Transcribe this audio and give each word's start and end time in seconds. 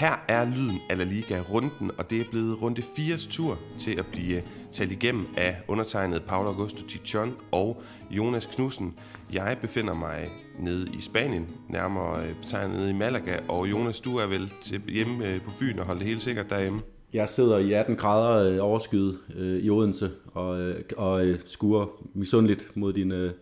Her 0.00 0.24
er 0.28 0.44
lyden 0.44 0.80
af 0.90 0.98
La 0.98 1.04
Liga-runden, 1.04 1.90
og 1.98 2.10
det 2.10 2.20
er 2.20 2.24
blevet 2.30 2.62
runde 2.62 2.82
4's 2.82 3.30
tur 3.30 3.58
til 3.78 3.98
at 3.98 4.06
blive 4.12 4.42
talt 4.72 4.92
igennem 4.92 5.26
af 5.36 5.56
undertegnet 5.68 6.22
Paolo 6.22 6.48
Augusto 6.48 6.86
Tichon 6.86 7.34
og 7.52 7.82
Jonas 8.10 8.46
Knudsen. 8.46 8.94
Jeg 9.32 9.56
befinder 9.60 9.94
mig 9.94 10.28
nede 10.58 10.88
i 10.98 11.00
Spanien, 11.00 11.46
nærmere 11.68 12.26
øh, 12.26 12.34
betegnet 12.40 12.76
nede 12.76 12.90
i 12.90 12.92
Malaga, 12.92 13.38
og 13.48 13.70
Jonas, 13.70 14.00
du 14.00 14.16
er 14.16 14.26
vel 14.26 14.52
til 14.62 14.82
hjemme 14.88 15.26
øh, 15.26 15.40
på 15.40 15.50
Fyn 15.50 15.78
og 15.78 15.86
holder 15.86 16.00
det 16.00 16.08
helt 16.08 16.22
sikkert 16.22 16.50
derhjemme? 16.50 16.80
Jeg 17.12 17.28
sidder 17.28 17.58
i 17.58 17.72
18 17.72 17.96
grader 17.96 18.52
øh, 18.52 18.58
overskyet 18.64 19.18
øh, 19.36 19.58
i 19.58 19.70
Odense 19.70 20.10
og, 20.34 20.60
øh, 20.60 20.82
og 20.96 21.26
øh, 21.26 21.38
skuer 21.46 21.86
misundeligt 22.14 22.72
mod 22.74 22.92
din, 22.92 23.12
øh, 23.12 23.32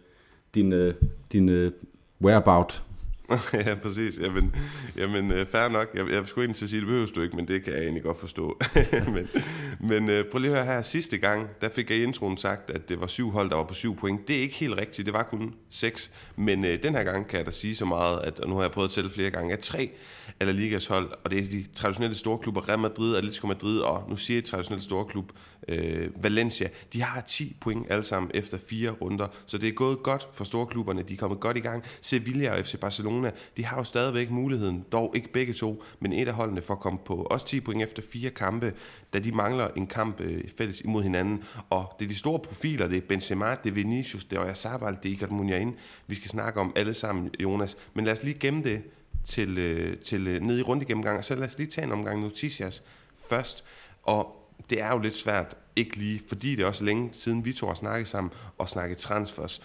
din, 0.55 0.73
øh, 0.73 0.95
din 1.33 1.49
øh, 1.49 1.73
whereabout 2.23 2.88
ja, 3.67 3.75
præcis. 3.75 4.19
Jamen, 4.21 4.55
jamen 4.97 5.33
øh, 5.33 5.47
fair 5.47 5.69
nok. 5.69 5.89
Jeg, 5.95 6.11
jeg 6.11 6.27
skulle 6.27 6.45
egentlig 6.45 6.57
til 6.57 6.65
at 6.65 6.71
sige, 6.71 6.81
det 6.81 6.87
behøver 6.87 7.07
du 7.07 7.23
ikke, 7.23 7.37
men 7.37 7.49
det 7.49 7.65
kan 7.65 7.73
jeg 7.73 7.83
egentlig 7.83 8.03
godt 8.03 8.21
forstå. 8.21 8.61
men 9.15 9.29
men 9.81 10.11
øh, 10.11 10.25
prøv 10.25 10.39
lige 10.39 10.51
at 10.51 10.57
høre 10.57 10.75
her. 10.75 10.83
Sidste 10.83 11.19
gang, 11.19 11.49
der 11.61 11.69
fik 11.69 11.91
jeg 11.91 11.99
i 11.99 12.03
introen 12.03 12.37
sagt, 12.37 12.71
at 12.71 12.89
det 12.89 13.01
var 13.01 13.07
syv 13.07 13.31
hold, 13.31 13.51
der 13.51 13.57
var 13.57 13.65
på 13.65 13.75
syv 13.75 13.97
point. 13.97 14.29
Det 14.29 14.37
er 14.37 14.41
ikke 14.41 14.55
helt 14.55 14.77
rigtigt. 14.77 15.07
Det 15.07 15.15
var 15.15 15.23
kun 15.23 15.55
seks. 15.71 16.11
Men 16.37 16.65
øh, 16.65 16.83
den 16.83 16.95
her 16.95 17.05
gang 17.05 17.29
kan 17.29 17.39
jeg 17.39 17.47
da 17.47 17.51
sige 17.51 17.77
så 17.77 17.85
meget, 17.85 18.21
at 18.21 18.41
og 18.41 18.49
nu 18.49 18.55
har 18.55 18.63
jeg 18.63 18.71
prøvet 18.71 18.89
at 18.89 18.93
tælle 18.93 19.11
flere 19.11 19.31
gange, 19.31 19.53
at 19.53 19.59
tre 19.59 19.91
af 20.41 20.47
La 20.47 20.53
Ligas 20.53 20.87
hold, 20.87 21.11
og 21.25 21.31
det 21.31 21.39
er 21.39 21.49
de 21.49 21.65
traditionelle 21.75 22.17
store 22.17 22.39
klubber, 22.39 22.69
Real 22.69 22.79
Madrid, 22.79 23.17
Atletico 23.17 23.47
Madrid, 23.47 23.79
og 23.79 24.11
nu 24.11 24.17
siger 24.17 24.37
jeg 24.37 24.45
traditionelle 24.45 24.85
store 24.85 25.05
klub, 25.05 25.33
øh, 25.69 26.23
Valencia, 26.23 26.69
de 26.93 27.03
har 27.03 27.21
10 27.21 27.57
point 27.61 27.87
alle 27.91 28.05
sammen 28.05 28.31
efter 28.35 28.59
fire 28.69 28.91
runder. 28.91 29.27
Så 29.47 29.59
det 29.59 29.69
er 29.69 29.73
gået 29.73 30.03
godt 30.03 30.29
for 30.33 30.45
store 30.45 30.67
klubberne. 30.67 31.03
De 31.03 31.15
er 31.15 31.19
kommet 31.19 31.41
godt 31.41 31.57
i 31.57 31.61
gang. 31.61 31.85
Sevilla 32.01 32.53
og 32.53 32.65
FC 32.65 32.77
Barcelona 32.81 33.18
Barcelona, 33.23 33.31
de 33.57 33.65
har 33.65 33.77
jo 33.77 33.85
stadigvæk 33.85 34.31
muligheden, 34.31 34.85
dog 34.93 35.13
ikke 35.17 35.33
begge 35.33 35.53
to, 35.53 35.83
men 36.01 36.13
et 36.13 36.29
af 36.29 36.35
holdene 36.35 36.63
for 36.63 36.75
at 36.75 36.81
komme 36.81 36.99
på 37.05 37.15
også 37.15 37.47
10 37.47 37.61
point 37.61 37.83
efter 37.83 38.03
fire 38.13 38.31
kampe, 38.31 38.75
da 39.13 39.19
de 39.19 39.33
mangler 39.33 39.69
en 39.77 39.87
kamp 39.87 40.21
øh, 40.21 40.45
fælles 40.59 40.81
imod 40.81 41.03
hinanden. 41.03 41.45
Og 41.71 41.97
det 41.99 42.05
er 42.05 42.09
de 42.09 42.15
store 42.15 42.39
profiler, 42.39 42.89
det 42.89 42.97
er 42.97 43.07
Benzema, 43.09 43.57
det 43.65 43.71
er 43.71 43.75
Vinicius, 43.75 44.25
det 44.25 44.37
er 44.39 44.43
Oyarzabal, 44.43 44.97
det 45.03 45.09
er 45.09 45.13
Iker 45.13 45.29
Muniain. 45.29 45.75
Vi 46.07 46.15
skal 46.15 46.31
snakke 46.31 46.61
om 46.61 46.73
alle 46.77 46.95
sammen, 46.95 47.31
Jonas. 47.41 47.77
Men 47.95 48.05
lad 48.05 48.13
os 48.13 48.23
lige 48.23 48.39
gemme 48.39 48.63
det 48.63 48.83
til, 49.29 49.59
øh, 49.59 49.97
til 49.97 50.29
øh, 50.29 50.41
ned 50.41 50.59
i 50.59 50.63
runde 50.63 50.85
gennemgang, 50.85 51.19
og 51.19 51.25
så 51.25 51.35
lad 51.35 51.47
os 51.47 51.59
lige 51.59 51.71
tage 51.71 51.87
en 51.87 51.93
omgang 51.93 52.21
Noticias 52.21 52.83
først. 53.29 53.65
Og 54.03 54.37
det 54.71 54.81
er 54.81 54.89
jo 54.89 54.99
lidt 54.99 55.17
svært, 55.17 55.57
ikke 55.77 55.97
lige, 55.97 56.23
fordi 56.29 56.57
det 56.57 56.63
er 56.63 56.67
også 56.67 56.85
længe 56.85 57.09
siden 57.13 57.45
vi 57.45 57.53
to 57.53 57.67
har 57.67 57.75
snakket 57.75 58.09
sammen 58.09 58.33
og 58.59 58.69
snakket 58.69 58.99
transfers. 58.99 59.63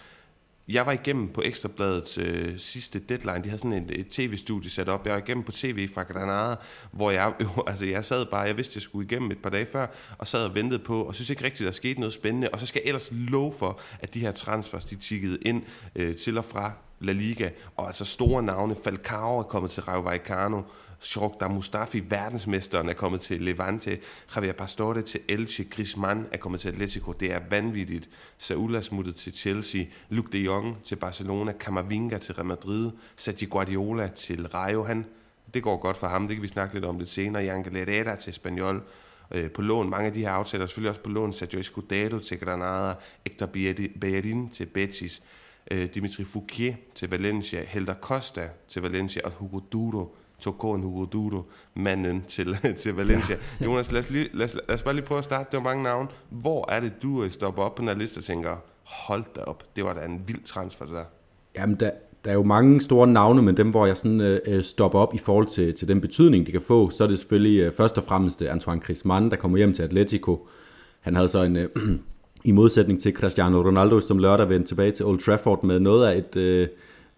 Jeg 0.68 0.86
var 0.86 0.92
igennem 0.92 1.28
på 1.28 1.42
Ekstrabladets 1.44 2.18
øh, 2.18 2.58
sidste 2.58 2.98
deadline. 2.98 3.44
De 3.44 3.48
havde 3.48 3.58
sådan 3.58 3.72
et, 3.72 4.00
et 4.00 4.08
tv-studie 4.08 4.70
sat 4.70 4.88
op. 4.88 5.06
Jeg 5.06 5.12
var 5.12 5.18
igennem 5.18 5.44
på 5.44 5.52
tv 5.52 5.88
fra 5.94 6.02
Granada, 6.02 6.54
hvor 6.92 7.10
jeg, 7.10 7.34
jo, 7.42 7.48
altså 7.66 7.84
jeg 7.84 8.04
sad 8.04 8.26
bare, 8.26 8.40
jeg 8.40 8.56
vidste, 8.56 8.76
jeg 8.76 8.82
skulle 8.82 9.06
igennem 9.06 9.30
et 9.30 9.38
par 9.38 9.50
dage 9.50 9.66
før, 9.66 9.86
og 10.18 10.28
sad 10.28 10.44
og 10.44 10.54
ventede 10.54 10.78
på, 10.78 11.02
og 11.02 11.14
synes 11.14 11.30
ikke 11.30 11.44
rigtigt, 11.44 11.66
der 11.66 11.72
skete 11.72 12.00
noget 12.00 12.12
spændende. 12.12 12.48
Og 12.48 12.60
så 12.60 12.66
skal 12.66 12.82
jeg 12.84 12.88
ellers 12.88 13.08
love 13.12 13.52
for, 13.58 13.80
at 14.00 14.14
de 14.14 14.20
her 14.20 14.32
transfers, 14.32 14.84
de 14.84 14.96
tikkede 14.96 15.38
ind 15.42 15.62
øh, 15.96 16.16
til 16.16 16.38
og 16.38 16.44
fra 16.44 16.72
La 17.04 17.12
Liga, 17.12 17.48
og 17.76 17.86
altså 17.86 18.04
store 18.04 18.42
navne. 18.42 18.76
Falcao 18.84 19.38
er 19.38 19.42
kommet 19.42 19.70
til 19.70 19.82
Rayo 19.82 20.00
Vallecano, 20.00 20.62
Shorkdar 21.00 21.48
Mustafi, 21.48 22.02
verdensmesteren, 22.10 22.88
er 22.88 22.92
kommet 22.92 23.20
til 23.20 23.40
Levante, 23.40 23.98
Javier 24.36 24.52
Pastore 24.52 25.02
til 25.02 25.20
Elche, 25.28 25.64
Griezmann 25.64 26.26
er 26.32 26.36
kommet 26.36 26.60
til 26.60 26.68
Atletico, 26.68 27.12
det 27.12 27.32
er 27.32 27.40
vanvittigt. 27.50 28.08
Saúl 28.38 28.74
er 28.74 28.80
smuttet 28.80 29.16
til 29.16 29.34
Chelsea, 29.34 29.84
Luke 30.08 30.32
de 30.32 30.38
Jong 30.38 30.84
til 30.84 30.96
Barcelona, 30.96 31.52
Camavinga 31.52 32.18
til 32.18 32.34
Real 32.34 32.46
Madrid, 32.46 32.90
Sergio 33.16 33.48
Guardiola 33.50 34.08
til 34.08 34.48
Rayo, 34.48 34.84
han, 34.84 35.06
det 35.54 35.62
går 35.62 35.76
godt 35.76 35.96
for 35.96 36.06
ham, 36.06 36.26
det 36.26 36.36
kan 36.36 36.42
vi 36.42 36.48
snakke 36.48 36.74
lidt 36.74 36.84
om 36.84 36.98
lidt 36.98 37.10
senere, 37.10 37.42
Jan 37.42 37.64
Herrera 37.72 38.16
til 38.16 38.34
Spaniol 38.34 38.82
øh, 39.30 39.50
på 39.50 39.62
lån. 39.62 39.90
Mange 39.90 40.06
af 40.06 40.12
de 40.12 40.20
her 40.20 40.30
aftaler 40.30 40.66
selvfølgelig 40.66 40.90
også 40.90 41.02
på 41.02 41.10
lån. 41.10 41.32
Sergio 41.32 41.60
Escudero 41.60 42.18
til 42.18 42.40
Granada, 42.40 42.94
Hector 43.24 43.46
Bellerin 44.00 44.50
til 44.50 44.66
Betis, 44.66 45.22
øh, 45.70 45.88
Dimitri 45.94 46.24
Fouquier 46.24 46.74
til 46.94 47.10
Valencia, 47.10 47.64
Helder 47.66 47.94
Costa 47.94 48.48
til 48.68 48.82
Valencia 48.82 49.22
og 49.24 49.32
Hugo 49.32 49.60
Duro 49.72 50.16
Tokon 50.40 50.82
Hugo 50.82 51.04
Duro, 51.04 51.42
manden 51.74 52.24
til, 52.28 52.56
til 52.82 52.94
Valencia. 52.94 53.36
Ja. 53.60 53.64
Jonas, 53.64 53.92
lad 53.92 54.00
os, 54.00 54.10
lige, 54.10 54.28
lad, 54.32 54.44
os, 54.44 54.54
lad 54.68 54.74
os 54.74 54.82
bare 54.82 54.94
lige 54.94 55.04
prøve 55.04 55.18
at 55.18 55.24
starte. 55.24 55.48
Det 55.50 55.56
var 55.56 55.64
mange 55.64 55.82
navne. 55.82 56.08
Hvor 56.30 56.70
er 56.70 56.80
det, 56.80 56.92
du 57.02 57.30
stopper 57.30 57.62
op 57.62 57.74
på 57.74 57.80
den 57.80 57.88
her 57.88 57.96
liste 57.96 58.18
og 58.18 58.24
tænker, 58.24 58.56
hold 58.82 59.24
da 59.36 59.40
op, 59.40 59.64
det 59.76 59.84
var 59.84 59.94
da 59.94 60.04
en 60.04 60.22
vild 60.26 60.44
transfer, 60.44 60.84
det 60.84 60.94
der. 60.94 61.04
Jamen, 61.56 61.76
der, 61.80 61.90
der 62.24 62.30
er 62.30 62.34
jo 62.34 62.42
mange 62.42 62.80
store 62.80 63.06
navne, 63.06 63.42
men 63.42 63.56
dem, 63.56 63.70
hvor 63.70 63.86
jeg 63.86 63.96
sådan 63.96 64.20
øh, 64.20 64.62
stopper 64.62 64.98
op 64.98 65.14
i 65.14 65.18
forhold 65.18 65.46
til, 65.46 65.74
til 65.74 65.88
den 65.88 66.00
betydning, 66.00 66.46
de 66.46 66.52
kan 66.52 66.62
få, 66.62 66.90
så 66.90 67.04
er 67.04 67.08
det 67.08 67.18
selvfølgelig 67.18 67.60
øh, 67.60 67.72
først 67.72 67.98
og 67.98 68.04
fremmest 68.04 68.42
øh, 68.42 68.52
Antoine 68.52 68.80
Griezmann, 68.80 69.30
der 69.30 69.36
kommer 69.36 69.58
hjem 69.58 69.72
til 69.72 69.82
Atletico. 69.82 70.48
Han 71.00 71.14
havde 71.14 71.28
så 71.28 71.42
en, 71.42 71.56
øh, 71.56 71.68
i 72.44 72.52
modsætning 72.52 73.00
til 73.00 73.12
Cristiano 73.12 73.62
Ronaldo, 73.62 74.00
som 74.00 74.18
lørdag 74.18 74.48
vendte 74.48 74.68
tilbage 74.68 74.90
til 74.90 75.06
Old 75.06 75.18
Trafford 75.18 75.64
med 75.64 75.80
noget 75.80 76.06
af 76.06 76.18
et, 76.18 76.36
øh, 76.36 76.68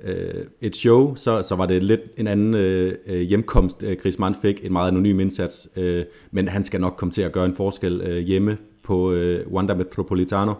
øh, 0.05 0.45
et 0.61 0.77
show, 0.77 1.15
så, 1.15 1.43
så 1.43 1.55
var 1.55 1.67
det 1.67 1.83
lidt 1.83 2.01
en 2.17 2.27
anden 2.27 2.55
øh, 2.55 2.95
øh 3.07 3.21
hjemkomst, 3.21 3.83
øh, 3.83 3.97
Griezmann 4.03 4.37
fik, 4.43 4.65
en 4.65 4.73
meget 4.73 4.89
anonym 4.89 5.21
indsats, 5.21 5.69
øh, 5.77 6.05
men 6.31 6.49
han 6.49 6.65
skal 6.65 6.81
nok 6.81 6.95
komme 6.97 7.13
til 7.13 7.23
at 7.23 7.33
gøre 7.33 7.45
en 7.45 7.55
forskel 7.55 8.01
øh, 8.01 8.19
hjemme 8.19 8.59
på 8.83 9.13
øh, 9.13 9.53
Wanda 9.53 9.75
Metropolitano. 9.75 10.55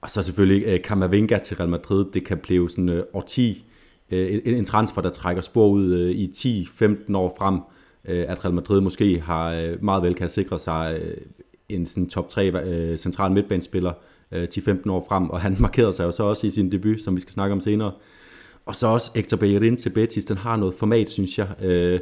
Og 0.00 0.10
så 0.10 0.22
selvfølgelig 0.22 0.66
øh, 0.66 0.80
Camavinga 0.80 1.38
til 1.38 1.56
Real 1.56 1.68
Madrid, 1.68 2.04
det 2.14 2.24
kan 2.24 2.38
blive 2.38 2.70
sådan 2.70 2.88
øh, 2.88 3.04
10, 3.26 3.64
øh, 4.10 4.40
en, 4.44 4.54
en 4.54 4.64
transfer, 4.64 5.02
der 5.02 5.10
trækker 5.10 5.42
spor 5.42 5.68
ud 5.68 5.94
øh, 5.94 6.10
i 6.10 6.66
10-15 6.82 7.16
år 7.16 7.34
frem, 7.38 7.60
øh, 8.04 8.24
at 8.28 8.44
Real 8.44 8.54
Madrid 8.54 8.80
måske 8.80 9.20
har 9.20 9.52
øh, 9.52 9.84
meget 9.84 10.02
vel 10.02 10.14
kan 10.14 10.28
sikre 10.28 10.58
sig 10.58 11.00
øh, 11.02 11.16
en 11.68 11.86
sådan 11.86 12.08
top 12.08 12.28
3 12.28 12.50
øh, 12.50 12.98
central 12.98 13.32
midtbanespiller 13.32 13.92
øh, 14.32 14.48
10-15 14.54 14.90
år 14.90 15.06
frem, 15.08 15.30
og 15.30 15.40
han 15.40 15.56
markerede 15.66 15.92
sig 15.92 16.04
jo 16.04 16.10
så 16.10 16.22
også 16.22 16.46
i 16.46 16.50
sin 16.50 16.72
debut, 16.72 17.00
som 17.00 17.16
vi 17.16 17.20
skal 17.20 17.32
snakke 17.32 17.52
om 17.52 17.60
senere. 17.60 17.92
Og 18.66 18.76
så 18.76 18.86
også 18.86 19.10
Hector 19.14 19.36
Bellerin 19.36 19.76
til 19.76 19.90
Betis, 19.90 20.24
den 20.24 20.36
har 20.36 20.56
noget 20.56 20.74
format, 20.74 21.10
synes 21.10 21.38
jeg. 21.38 21.48
Øh, 21.62 22.00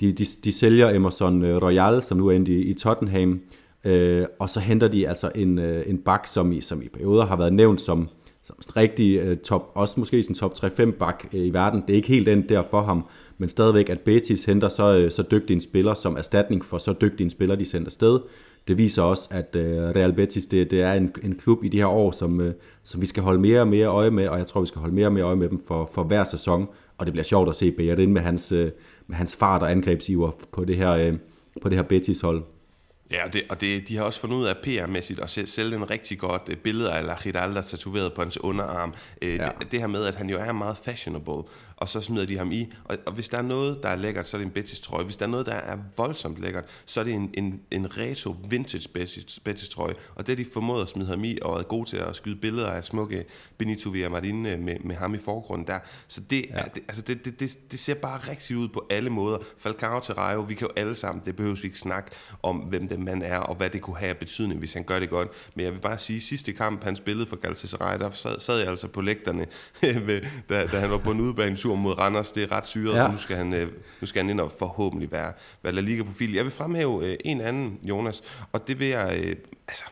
de, 0.00 0.12
de, 0.12 0.24
de 0.44 0.52
sælger 0.52 0.90
Emerson 0.90 1.44
øh, 1.44 1.62
Royal, 1.62 2.02
som 2.02 2.18
nu 2.18 2.28
er 2.28 2.32
i, 2.32 2.60
i 2.60 2.74
Tottenham, 2.74 3.40
øh, 3.84 4.26
og 4.38 4.50
så 4.50 4.60
henter 4.60 4.88
de 4.88 5.08
altså 5.08 5.30
en, 5.34 5.58
øh, 5.58 5.84
en 5.86 5.98
bak, 5.98 6.26
som 6.26 6.52
i, 6.52 6.60
som 6.60 6.82
i 6.82 6.88
perioder 6.88 7.26
har 7.26 7.36
været 7.36 7.52
nævnt 7.52 7.80
som, 7.80 8.08
som 8.42 8.56
rigtig 8.76 9.18
øh, 9.18 9.36
top, 9.36 9.72
også 9.74 10.00
måske 10.00 10.22
sin 10.22 10.34
top 10.34 10.54
3-5 10.64 10.90
bak 10.90 11.24
øh, 11.34 11.46
i 11.46 11.50
verden. 11.50 11.82
Det 11.86 11.90
er 11.90 11.96
ikke 11.96 12.08
helt 12.08 12.26
den 12.26 12.48
der 12.48 12.62
for 12.70 12.82
ham, 12.82 13.04
men 13.38 13.48
stadigvæk, 13.48 13.88
at 13.88 14.00
Betis 14.00 14.44
henter 14.44 14.68
så, 14.68 14.98
øh, 14.98 15.10
så 15.10 15.22
dygtig 15.30 15.54
en 15.54 15.60
spiller 15.60 15.94
som 15.94 16.16
erstatning 16.16 16.64
for 16.64 16.78
så 16.78 16.94
dygtig 17.00 17.24
en 17.24 17.30
spiller, 17.30 17.56
de 17.56 17.64
sender 17.64 17.90
sted 17.90 18.20
det 18.68 18.78
viser 18.78 19.02
også, 19.02 19.28
at 19.30 19.56
øh, 19.56 19.76
Real 19.78 20.12
Betis 20.12 20.46
det, 20.46 20.70
det 20.70 20.82
er 20.82 20.92
en, 20.92 21.14
en 21.22 21.38
klub 21.38 21.64
i 21.64 21.68
de 21.68 21.78
her 21.78 21.86
år, 21.86 22.12
som, 22.12 22.40
øh, 22.40 22.54
som 22.82 23.00
vi 23.00 23.06
skal 23.06 23.22
holde 23.22 23.40
mere 23.40 23.60
og 23.60 23.68
mere 23.68 23.86
øje 23.86 24.10
med, 24.10 24.28
og 24.28 24.38
jeg 24.38 24.46
tror, 24.46 24.60
vi 24.60 24.66
skal 24.66 24.80
holde 24.80 24.94
mere 24.94 25.06
og 25.06 25.12
mere 25.12 25.24
øje 25.24 25.36
med 25.36 25.48
dem 25.48 25.64
for, 25.66 25.90
for 25.94 26.02
hver 26.02 26.24
sæson. 26.24 26.68
Og 26.98 27.06
det 27.06 27.12
bliver 27.12 27.24
sjovt 27.24 27.48
at 27.48 27.56
se 27.56 27.70
Bellerin 27.70 28.12
med 28.12 28.22
hans, 28.22 28.52
øh, 28.52 28.70
med 29.06 29.16
hans 29.16 29.36
fart 29.36 29.62
og 29.62 29.70
angrebsiver 29.70 30.30
på 30.52 30.64
det 30.64 30.76
her, 30.76 30.90
øh, 30.90 31.14
på 31.62 31.68
det 31.68 31.76
her 31.76 31.82
Betis-hold. 31.82 32.42
Ja, 33.10 33.26
og, 33.26 33.32
det, 33.32 33.42
og 33.50 33.60
det, 33.60 33.88
de 33.88 33.96
har 33.96 34.04
også 34.04 34.20
fundet 34.20 34.36
ud 34.36 34.44
af 34.44 34.54
PR-mæssigt 34.56 35.20
at 35.22 35.48
sælge 35.48 35.76
en 35.76 35.90
rigtig 35.90 36.18
godt 36.18 36.62
billede 36.62 36.92
af 36.92 37.06
La 37.06 37.16
Giralda 37.22 37.60
tatoveret 37.60 38.12
på 38.12 38.22
hans 38.22 38.40
underarm. 38.40 38.94
Ja. 39.22 39.28
det, 39.28 39.72
det 39.72 39.80
her 39.80 39.86
med, 39.86 40.04
at 40.04 40.14
han 40.14 40.30
jo 40.30 40.38
er 40.38 40.52
meget 40.52 40.76
fashionable, 40.76 41.42
og 41.82 41.88
så 41.88 42.00
smider 42.00 42.26
de 42.26 42.38
ham 42.38 42.52
i. 42.52 42.72
Og, 42.84 42.98
og 43.06 43.12
hvis 43.12 43.28
der 43.28 43.38
er 43.38 43.42
noget, 43.42 43.82
der 43.82 43.88
er 43.88 43.96
lækkert, 43.96 44.28
så 44.28 44.36
er 44.36 44.38
det 44.38 44.46
en 44.46 44.52
Betis 44.52 44.80
trøje. 44.80 45.04
Hvis 45.04 45.16
der 45.16 45.26
er 45.26 45.30
noget, 45.30 45.46
der 45.46 45.52
er 45.52 45.78
voldsomt 45.96 46.38
lækkert, 46.38 46.64
så 46.86 47.00
er 47.00 47.04
det 47.04 47.12
en, 47.12 47.30
en, 47.34 47.60
en 47.70 47.98
retro 47.98 48.36
vintage 48.48 48.88
Betis, 48.88 49.40
Betis 49.44 49.68
trøje. 49.68 49.94
Og 50.14 50.26
det 50.26 50.38
de 50.38 50.46
formået 50.52 50.82
at 50.82 50.88
smide 50.88 51.08
ham 51.08 51.24
i, 51.24 51.38
og 51.42 51.58
er 51.58 51.62
gode 51.62 51.88
til 51.88 51.96
at 51.96 52.16
skyde 52.16 52.36
billeder 52.36 52.70
af 52.70 52.84
smukke 52.84 53.24
Benito 53.58 53.90
Villamarin 53.90 54.46
øh, 54.46 54.58
med, 54.58 54.76
med 54.84 54.96
ham 54.96 55.14
i 55.14 55.18
forgrunden 55.18 55.66
der. 55.66 55.78
Så 56.08 56.20
det, 56.20 56.46
ja. 56.50 56.54
er, 56.54 56.64
det, 56.64 56.82
altså 56.88 57.02
det, 57.02 57.24
det, 57.24 57.40
det, 57.40 57.58
det 57.70 57.78
ser 57.78 57.94
bare 57.94 58.18
rigtig 58.30 58.56
ud 58.56 58.68
på 58.68 58.86
alle 58.90 59.10
måder. 59.10 59.38
Falcao 59.58 60.00
til 60.00 60.14
Rayo, 60.14 60.40
vi 60.40 60.54
kan 60.54 60.66
jo 60.66 60.72
alle 60.76 60.94
sammen, 60.94 61.24
det 61.24 61.36
behøver 61.36 61.56
vi 61.56 61.64
ikke 61.64 61.78
snakke 61.78 62.10
om, 62.42 62.56
hvem 62.56 62.88
den 62.88 63.04
mand 63.04 63.22
er, 63.22 63.38
og 63.38 63.54
hvad 63.54 63.70
det 63.70 63.82
kunne 63.82 63.96
have 63.96 64.10
af 64.10 64.18
betydning, 64.18 64.58
hvis 64.58 64.72
han 64.72 64.84
gør 64.84 64.98
det 64.98 65.10
godt. 65.10 65.28
Men 65.54 65.64
jeg 65.64 65.72
vil 65.72 65.80
bare 65.80 65.98
sige, 65.98 66.20
sidste 66.20 66.52
kamp, 66.52 66.84
han 66.84 66.96
spillede 66.96 67.26
for 67.26 67.36
Galatasaray, 67.36 67.98
der 67.98 68.10
sad, 68.10 68.40
sad 68.40 68.58
jeg 68.58 68.68
altså 68.68 68.88
på 68.88 69.00
lægterne, 69.00 69.46
da, 70.48 70.66
da 70.66 70.78
han 70.80 70.90
var 70.90 70.98
på 70.98 71.10
en 71.10 71.20
udebanetur 71.20 71.71
tur 71.72 71.76
mod 71.76 71.98
Randers. 71.98 72.32
Det 72.32 72.42
er 72.42 72.52
ret 72.52 72.66
syret, 72.66 72.96
ja. 72.96 73.04
og 73.04 73.10
nu 73.10 73.16
skal, 73.16 73.36
han, 73.36 73.52
øh, 73.52 73.68
nu 74.00 74.06
skal 74.06 74.22
han 74.22 74.30
ind 74.30 74.40
og 74.40 74.52
forhåbentlig 74.58 75.12
være, 75.12 75.32
være 75.62 75.72
La 75.72 75.80
Liga-profil. 75.80 76.32
Jeg 76.32 76.44
vil 76.44 76.52
fremhæve 76.52 77.06
øh, 77.06 77.16
en 77.24 77.40
anden, 77.40 77.78
Jonas, 77.82 78.22
og 78.52 78.68
det 78.68 78.78
vil 78.78 78.88
jeg... 78.88 79.20
Øh, 79.24 79.36
altså, 79.68 79.84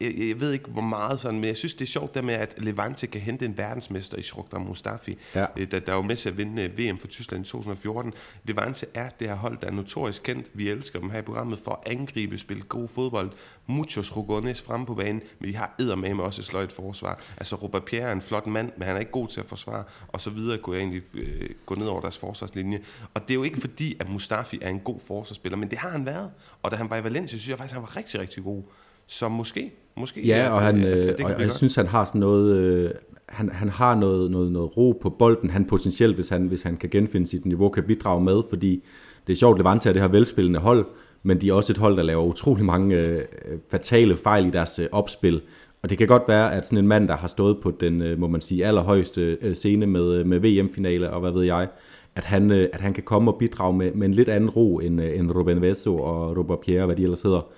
jeg, 0.00 0.14
jeg 0.18 0.40
ved 0.40 0.52
ikke 0.52 0.70
hvor 0.70 0.82
meget 0.82 1.20
sådan, 1.20 1.40
men 1.40 1.48
jeg 1.48 1.56
synes, 1.56 1.74
det 1.74 1.82
er 1.82 1.88
sjovt 1.88 2.14
der 2.14 2.22
med, 2.22 2.34
at 2.34 2.54
Levante 2.58 3.06
kan 3.06 3.20
hente 3.20 3.44
en 3.44 3.58
verdensmester 3.58 4.16
i 4.16 4.22
Shrokdar 4.22 4.58
Mustafi, 4.58 5.18
ja. 5.34 5.46
Øh, 5.56 5.70
der, 5.70 5.80
der 5.80 5.92
er 5.92 5.96
jo 5.96 6.02
med 6.02 6.16
til 6.16 6.28
at 6.28 6.38
vinde 6.38 6.62
øh, 6.62 6.78
VM 6.78 6.98
for 6.98 7.06
Tyskland 7.06 7.46
i 7.46 7.48
2014. 7.48 8.12
Levante 8.44 8.86
er 8.94 9.08
det 9.08 9.28
her 9.28 9.34
hold, 9.34 9.58
der 9.60 9.66
er 9.66 9.72
notorisk 9.72 10.22
kendt. 10.22 10.50
Vi 10.54 10.68
elsker 10.68 11.00
dem 11.00 11.10
her 11.10 11.18
i 11.18 11.22
programmet 11.22 11.58
for 11.58 11.82
at 11.84 11.92
angribe, 11.92 12.38
spille 12.38 12.62
god 12.62 12.88
fodbold. 12.88 13.30
Muchos 13.66 14.16
Rugones 14.16 14.62
fremme 14.62 14.86
på 14.86 14.94
banen, 14.94 15.22
men 15.38 15.50
de 15.50 15.56
har 15.56 15.74
eddermame 15.78 16.22
også 16.22 16.40
et 16.40 16.46
sløjt 16.46 16.72
forsvar. 16.72 17.20
Altså 17.36 17.56
Robert 17.56 17.84
Pierre 17.84 18.08
er 18.08 18.12
en 18.12 18.22
flot 18.22 18.46
mand, 18.46 18.72
men 18.76 18.86
han 18.86 18.96
er 18.96 19.00
ikke 19.00 19.12
god 19.12 19.28
til 19.28 19.40
at 19.40 19.46
forsvare, 19.46 19.84
og 20.08 20.20
så 20.20 20.30
videre 20.30 20.58
kunne 20.58 20.76
jeg 20.76 20.82
egentlig 20.82 21.02
øh, 21.14 21.50
gå 21.66 21.74
ned 21.74 21.86
over 21.86 22.00
deres 22.00 22.18
forsvarslinje. 22.18 22.80
Og 23.14 23.22
det 23.22 23.30
er 23.30 23.34
jo 23.34 23.42
ikke 23.42 23.60
fordi, 23.60 23.96
at 24.00 24.08
Mustafi 24.08 24.58
er 24.62 24.68
en 24.68 24.80
god 24.80 25.00
forsvarsspiller, 25.06 25.56
men 25.56 25.70
det 25.70 25.78
har 25.78 25.90
han 25.90 26.06
været. 26.06 26.30
Og 26.62 26.70
da 26.70 26.76
han 26.76 26.90
var 26.90 26.96
i 26.96 27.04
Valencia, 27.04 27.38
synes 27.38 27.48
jeg 27.48 27.58
faktisk, 27.58 27.72
at 27.72 27.74
han 27.74 27.82
var 27.82 27.96
rigtig, 27.96 28.20
rigtig 28.20 28.44
god. 28.44 28.62
Så 29.10 29.28
måske, 29.28 29.72
måske 29.96 30.26
ja, 30.26 30.50
og, 30.50 30.62
han, 30.62 30.78
at, 30.78 30.84
at 30.84 31.18
det 31.18 31.26
og 31.26 31.40
jeg 31.40 31.52
synes, 31.52 31.74
han 31.74 31.86
har 31.86 32.04
sådan 32.04 32.20
noget, 32.20 32.56
øh, 32.56 32.90
han, 33.28 33.48
han 33.48 33.68
har 33.68 33.94
noget, 33.94 34.30
noget, 34.30 34.52
noget 34.52 34.76
ro 34.76 34.98
på 35.02 35.10
bolden, 35.10 35.50
han 35.50 35.64
potentielt, 35.64 36.14
hvis 36.14 36.28
han, 36.28 36.46
hvis 36.46 36.62
han 36.62 36.76
kan 36.76 36.90
genfinde 36.90 37.26
sit 37.26 37.46
niveau, 37.46 37.68
kan 37.68 37.84
bidrage 37.84 38.24
med, 38.24 38.42
fordi 38.48 38.84
det 39.26 39.32
er 39.32 39.36
sjovt, 39.36 39.58
Levante 39.58 39.88
er 39.88 39.92
det 39.92 40.02
her 40.02 40.08
velspillende 40.08 40.60
hold, 40.60 40.86
men 41.22 41.40
de 41.40 41.48
er 41.48 41.52
også 41.52 41.72
et 41.72 41.78
hold, 41.78 41.96
der 41.96 42.02
laver 42.02 42.24
utrolig 42.24 42.64
mange 42.64 42.96
øh, 42.96 43.24
fatale 43.70 44.16
fejl 44.16 44.46
i 44.46 44.50
deres 44.50 44.78
øh, 44.78 44.86
opspil. 44.92 45.40
Og 45.82 45.90
det 45.90 45.98
kan 45.98 46.06
godt 46.06 46.22
være, 46.28 46.54
at 46.54 46.66
sådan 46.66 46.78
en 46.78 46.88
mand, 46.88 47.08
der 47.08 47.16
har 47.16 47.28
stået 47.28 47.58
på 47.62 47.70
den, 47.70 48.02
øh, 48.02 48.18
må 48.18 48.28
man 48.28 48.40
sige, 48.40 48.66
allerhøjeste 48.66 49.38
øh, 49.42 49.54
scene 49.54 49.86
med, 49.86 50.14
øh, 50.14 50.26
med 50.26 50.38
VM-finale, 50.38 51.10
og 51.10 51.20
hvad 51.20 51.32
ved 51.32 51.44
jeg, 51.44 51.68
at 52.16 52.24
han, 52.24 52.50
øh, 52.50 52.68
at 52.72 52.80
han 52.80 52.92
kan 52.92 53.02
komme 53.02 53.30
og 53.30 53.38
bidrage 53.38 53.76
med, 53.76 53.92
med 53.92 54.06
en 54.06 54.14
lidt 54.14 54.28
anden 54.28 54.50
ro 54.50 54.78
end, 54.78 55.02
øh, 55.02 55.18
end 55.18 55.30
Ruben 55.30 55.62
Vesso 55.62 55.98
og 55.98 56.36
Robert 56.36 56.60
Pierre, 56.60 56.86
hvad 56.86 56.96
de 56.96 57.02
ellers 57.02 57.22
hedder. 57.22 57.50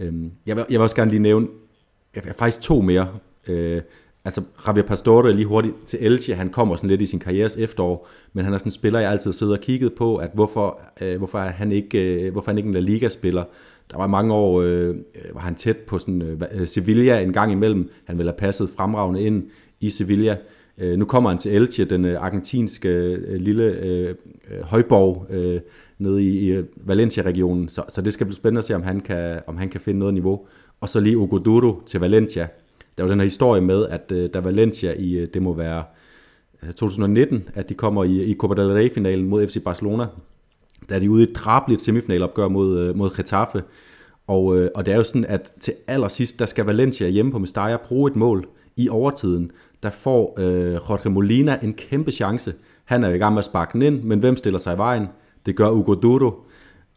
Øhm, 0.00 0.30
jeg, 0.46 0.56
vil, 0.56 0.64
jeg 0.70 0.78
vil 0.78 0.82
også 0.82 0.96
gerne 0.96 1.10
lige 1.10 1.22
nævne, 1.22 1.46
jeg 2.14 2.22
er 2.26 2.32
faktisk 2.32 2.60
to 2.60 2.80
mere. 2.80 3.08
Øh, 3.48 3.82
altså 4.24 4.42
Javier 4.66 4.82
Pastore 4.82 5.32
lige 5.32 5.46
hurtigt 5.46 5.74
til 5.86 5.98
Elche, 6.02 6.34
han 6.34 6.50
kommer 6.50 6.76
sådan 6.76 6.90
lidt 6.90 7.02
i 7.02 7.06
sin 7.06 7.18
karrieres 7.18 7.56
efterår, 7.56 8.08
men 8.32 8.44
han 8.44 8.54
er 8.54 8.58
sådan 8.58 8.68
en 8.68 8.72
spiller, 8.72 9.00
jeg 9.00 9.10
altid 9.10 9.32
sidder 9.32 9.52
og 9.52 9.60
kigget 9.60 9.94
på, 9.94 10.16
at 10.16 10.30
hvorfor, 10.34 10.80
øh, 11.00 11.18
hvorfor, 11.18 11.38
er 11.38 11.50
han 11.50 11.72
ikke, 11.72 12.24
øh, 12.24 12.32
hvorfor 12.32 12.50
er 12.50 12.52
han 12.52 12.58
ikke 12.58 12.66
en 12.66 12.74
La 12.74 12.80
Liga-spiller. 12.80 13.44
Der 13.90 13.96
var 13.96 14.06
mange 14.06 14.34
år, 14.34 14.62
øh, 14.62 14.96
var 15.34 15.40
han 15.40 15.54
tæt 15.54 15.76
på 15.76 15.98
sådan, 15.98 16.22
øh, 16.22 16.40
øh 16.52 16.66
Sevilla 16.66 17.20
en 17.20 17.32
gang 17.32 17.52
imellem. 17.52 17.90
Han 18.04 18.18
ville 18.18 18.30
have 18.30 18.38
passet 18.38 18.70
fremragende 18.76 19.22
ind 19.22 19.44
i 19.80 19.90
Sevilla. 19.90 20.36
Øh, 20.78 20.98
nu 20.98 21.04
kommer 21.04 21.30
han 21.30 21.38
til 21.38 21.54
Elche, 21.54 21.84
den 21.84 22.04
øh, 22.04 22.22
argentinske 22.22 22.88
øh, 22.88 23.40
lille 23.40 23.64
øh, 23.64 24.14
øh 24.50 24.62
højborg 24.62 25.26
øh, 25.30 25.60
nede 26.02 26.22
i, 26.22 26.38
i 26.38 26.48
øh, 26.48 26.64
Valencia-regionen, 26.76 27.68
så, 27.68 27.82
så 27.88 28.02
det 28.02 28.12
skal 28.12 28.26
blive 28.26 28.36
spændende 28.36 28.58
at 28.58 28.64
se, 28.64 28.74
om 28.74 28.82
han 28.82 29.00
kan, 29.00 29.40
om 29.46 29.56
han 29.56 29.68
kan 29.68 29.80
finde 29.80 29.98
noget 29.98 30.14
niveau. 30.14 30.46
Og 30.80 30.88
så 30.88 31.00
lige 31.00 31.18
Ugo 31.18 31.80
til 31.86 32.00
Valencia. 32.00 32.48
Der 32.98 33.04
var 33.04 33.10
den 33.10 33.20
her 33.20 33.24
historie 33.24 33.60
med, 33.60 33.86
at 33.86 34.12
øh, 34.12 34.30
der 34.34 34.40
Valencia 34.40 34.94
i, 34.98 35.12
øh, 35.12 35.28
det 35.34 35.42
må 35.42 35.52
være 35.52 35.84
øh, 36.62 36.72
2019, 36.72 37.48
at 37.54 37.68
de 37.68 37.74
kommer 37.74 38.04
i, 38.04 38.22
i 38.22 38.36
Copa 38.36 38.62
del 38.62 38.72
Rey-finalen 38.72 39.28
mod 39.28 39.46
FC 39.46 39.64
Barcelona, 39.64 40.06
der 40.88 40.94
er 40.94 40.98
de 40.98 41.10
ude 41.10 41.26
i 41.26 41.30
et 41.30 41.36
drabligt 41.36 41.82
semifinalopgør 41.82 42.48
mod, 42.48 42.78
øh, 42.78 42.96
mod 42.96 43.16
Getafe. 43.16 43.62
Og, 44.26 44.58
øh, 44.58 44.70
og 44.74 44.86
det 44.86 44.92
er 44.92 44.96
jo 44.96 45.02
sådan, 45.02 45.24
at 45.24 45.52
til 45.60 45.74
allersidst, 45.86 46.38
der 46.38 46.46
skal 46.46 46.64
Valencia 46.64 47.08
hjemme 47.08 47.32
på 47.32 47.38
Mestalla 47.38 47.76
bruge 47.76 48.10
et 48.10 48.16
mål 48.16 48.48
i 48.76 48.88
overtiden. 48.88 49.50
Der 49.82 49.90
får 49.90 50.34
øh, 50.38 50.72
Jorge 50.72 51.10
Molina 51.10 51.58
en 51.62 51.74
kæmpe 51.74 52.10
chance. 52.10 52.54
Han 52.84 53.04
er 53.04 53.08
i 53.08 53.18
gang 53.18 53.34
med 53.34 53.38
at 53.38 53.44
sparke 53.44 53.72
den 53.72 53.82
ind, 53.82 54.02
men 54.02 54.18
hvem 54.18 54.36
stiller 54.36 54.58
sig 54.58 54.74
i 54.74 54.78
vejen? 54.78 55.06
Det 55.46 55.56
gør 55.56 55.70
Ugo 55.70 55.94
Duro. 55.94 56.46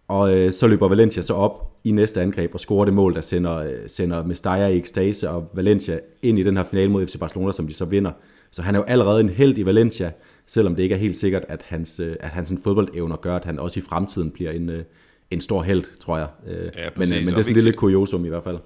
Og 0.07 0.37
øh, 0.37 0.53
så 0.53 0.67
løber 0.67 0.87
Valencia 0.87 1.21
så 1.21 1.33
op 1.33 1.75
i 1.83 1.91
næste 1.91 2.21
angreb 2.21 2.53
og 2.53 2.59
scorer 2.59 2.85
det 2.85 2.93
mål, 2.93 3.15
der 3.15 3.21
sender, 3.21 3.57
øh, 3.57 3.73
sender 3.87 4.23
Mestalla 4.23 4.67
i 4.67 4.77
ekstase 4.77 5.29
og 5.29 5.49
Valencia 5.53 5.99
ind 6.21 6.39
i 6.39 6.43
den 6.43 6.57
her 6.57 6.63
finale 6.63 6.91
mod 6.91 7.07
FC 7.07 7.19
Barcelona, 7.19 7.51
som 7.51 7.67
de 7.67 7.73
så 7.73 7.85
vinder. 7.85 8.11
Så 8.51 8.61
han 8.61 8.75
er 8.75 8.79
jo 8.79 8.85
allerede 8.85 9.21
en 9.21 9.29
held 9.29 9.57
i 9.57 9.65
Valencia, 9.65 10.11
selvom 10.45 10.75
det 10.75 10.83
ikke 10.83 10.95
er 10.95 10.99
helt 10.99 11.15
sikkert, 11.15 11.45
at 11.49 11.63
hans, 11.67 11.99
øh, 11.99 12.15
at 12.19 12.29
hans 12.29 12.53
fodboldevner 12.63 13.15
gør, 13.15 13.35
at 13.35 13.45
han 13.45 13.59
også 13.59 13.79
i 13.79 13.83
fremtiden 13.83 14.31
bliver 14.31 14.51
en, 14.51 14.69
øh, 14.69 14.83
en 15.31 15.41
stor 15.41 15.61
held, 15.61 15.99
tror 15.99 16.17
jeg. 16.17 16.27
Ja, 16.47 16.89
men, 16.95 17.09
men 17.09 17.09
det 17.09 17.37
er 17.37 17.41
sådan 17.41 17.53
lidt, 17.53 17.65
lidt 17.65 17.75
kuriosum 17.75 18.25
i 18.25 18.29
hvert 18.29 18.43
fald 18.43 18.57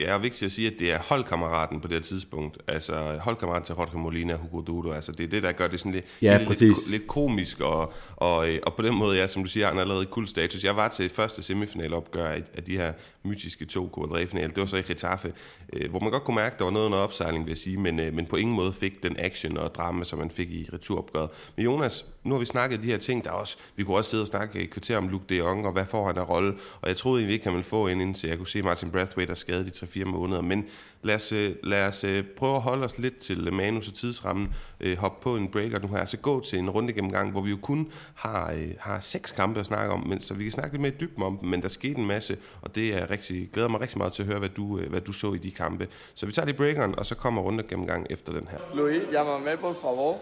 er 0.00 0.18
vigtigt 0.18 0.42
at 0.42 0.52
sige, 0.52 0.66
at 0.66 0.74
det 0.78 0.92
er 0.92 0.98
holdkammeraten 0.98 1.80
på 1.80 1.88
det 1.88 1.94
her 1.94 2.02
tidspunkt. 2.02 2.58
Altså 2.68 3.18
holdkammeraten 3.20 3.66
til 3.66 3.74
Jorge 3.78 3.98
Molina 3.98 4.32
og 4.32 4.38
Hugo 4.38 4.60
Dudo. 4.60 4.92
Altså 4.92 5.12
det 5.12 5.24
er 5.24 5.28
det, 5.28 5.42
der 5.42 5.52
gør 5.52 5.68
det 5.68 5.80
sådan 5.80 5.92
lidt, 5.92 6.04
ja, 6.22 6.38
lidt, 6.38 6.90
lidt 6.90 7.06
komisk. 7.06 7.60
Og, 7.60 7.92
og, 8.16 8.48
øh, 8.48 8.58
og 8.66 8.74
på 8.74 8.82
den 8.82 8.94
måde, 8.94 9.18
ja, 9.18 9.26
som 9.26 9.42
du 9.44 9.50
siger, 9.50 9.66
han 9.66 9.76
er 9.76 9.80
allerede 9.80 10.06
kul 10.06 10.26
status. 10.26 10.64
Jeg 10.64 10.76
var 10.76 10.88
til 10.88 11.10
første 11.10 11.42
semifinalopgør 11.42 12.26
af, 12.26 12.42
af 12.54 12.62
de 12.64 12.76
her 12.76 12.92
mytiske 13.22 13.64
to 13.64 13.90
kvadrifinaler. 13.94 14.48
Det 14.48 14.60
var 14.60 14.66
så 14.66 14.76
i 14.76 14.82
Getafe, 14.82 15.32
øh, 15.72 15.90
hvor 15.90 16.00
man 16.00 16.10
godt 16.10 16.24
kunne 16.24 16.34
mærke, 16.34 16.52
at 16.52 16.58
der 16.58 16.64
var 16.64 16.72
noget 16.72 16.86
under 16.86 16.98
opsejling, 16.98 17.44
vil 17.44 17.50
jeg 17.50 17.58
sige, 17.58 17.76
men, 17.76 18.00
øh, 18.00 18.14
men 18.14 18.26
på 18.26 18.36
ingen 18.36 18.56
måde 18.56 18.72
fik 18.72 19.02
den 19.02 19.16
action 19.18 19.56
og 19.56 19.74
drama, 19.74 20.04
som 20.04 20.18
man 20.18 20.30
fik 20.30 20.50
i 20.50 20.68
returopgøret. 20.72 21.30
Men 21.56 21.64
Jonas, 21.64 22.06
nu 22.24 22.34
har 22.34 22.40
vi 22.40 22.46
snakket 22.46 22.82
de 22.82 22.86
her 22.86 22.98
ting, 22.98 23.24
der 23.24 23.30
også, 23.30 23.56
vi 23.76 23.84
kunne 23.84 23.96
også 23.96 24.10
sidde 24.10 24.22
og 24.22 24.26
snakke 24.26 24.60
et 24.60 24.70
kvarter 24.70 24.96
om 24.96 25.08
Luke 25.08 25.24
de 25.28 25.36
Jong, 25.36 25.66
og 25.66 25.72
hvad 25.72 25.86
får 25.86 26.06
han 26.06 26.18
af 26.18 26.28
rolle, 26.28 26.54
og 26.80 26.88
jeg 26.88 26.96
troede 26.96 27.20
egentlig 27.20 27.34
ikke, 27.34 27.46
at 27.46 27.54
man 27.54 27.64
få 27.64 27.86
ind, 27.86 28.02
indtil 28.02 28.28
jeg 28.28 28.38
kunne 28.38 28.46
se 28.46 28.62
Martin 28.62 28.90
Brathwaite, 28.90 29.28
der 29.28 29.34
skadede 29.34 29.64
de 29.64 29.70
3-4 29.84 30.04
måneder, 30.04 30.40
men 30.40 30.66
lad 31.02 31.14
os, 31.14 31.32
øh, 31.32 31.54
lad 31.62 31.86
os 31.86 32.04
øh, 32.04 32.24
prøve 32.36 32.56
at 32.56 32.62
holde 32.62 32.84
os 32.84 32.98
lidt 32.98 33.18
til 33.18 33.52
manus 33.52 33.88
og 33.88 33.94
tidsrammen, 33.94 34.54
øh, 34.80 34.98
hoppe 34.98 35.22
på 35.22 35.36
en 35.36 35.48
breaker 35.48 35.78
nu 35.78 35.88
her, 35.88 35.98
altså 35.98 36.16
gå 36.16 36.40
til 36.40 36.58
en 36.58 36.70
runde 36.70 36.92
gennemgang, 36.92 37.30
hvor 37.30 37.40
vi 37.40 37.50
jo 37.50 37.58
kun 37.62 37.92
har, 38.14 38.56
har 38.78 39.00
seks 39.00 39.32
kampe 39.32 39.60
at 39.60 39.66
snakke 39.66 39.92
om, 39.92 40.06
men, 40.06 40.20
så 40.20 40.34
vi 40.34 40.44
kan 40.44 40.52
snakke 40.52 40.72
lidt 40.72 40.82
mere 40.82 40.92
dybt 41.00 41.22
om 41.22 41.38
dem, 41.38 41.48
men 41.48 41.62
der 41.62 41.68
skete 41.68 41.98
en 41.98 42.06
masse, 42.06 42.36
og 42.62 42.74
det 42.74 42.94
er 42.94 43.10
rigtig, 43.10 43.48
glæder 43.52 43.68
mig 43.68 43.80
rigtig 43.80 43.98
meget 43.98 44.12
til 44.12 44.22
at 44.22 44.28
høre, 44.28 44.38
hvad 44.38 44.48
du, 44.48 44.80
hvad 44.80 45.00
du 45.00 45.12
så 45.12 45.32
i 45.32 45.38
de 45.38 45.50
kampe. 45.50 45.88
Så 46.14 46.26
vi 46.26 46.32
tager 46.32 46.46
lige 46.46 46.56
breakeren, 46.56 46.98
og 46.98 47.06
så 47.06 47.14
kommer 47.14 47.42
runde 47.42 47.62
gennemgang 47.62 48.06
efter 48.10 48.32
den 48.32 48.48
her. 48.50 48.58
Luis, 48.74 49.02
llámame 49.02 49.56
por 49.60 49.72
favor. 49.72 50.18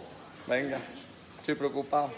Venga, 0.48 0.78
estoy 1.40 1.54
preocupado. 1.54 2.08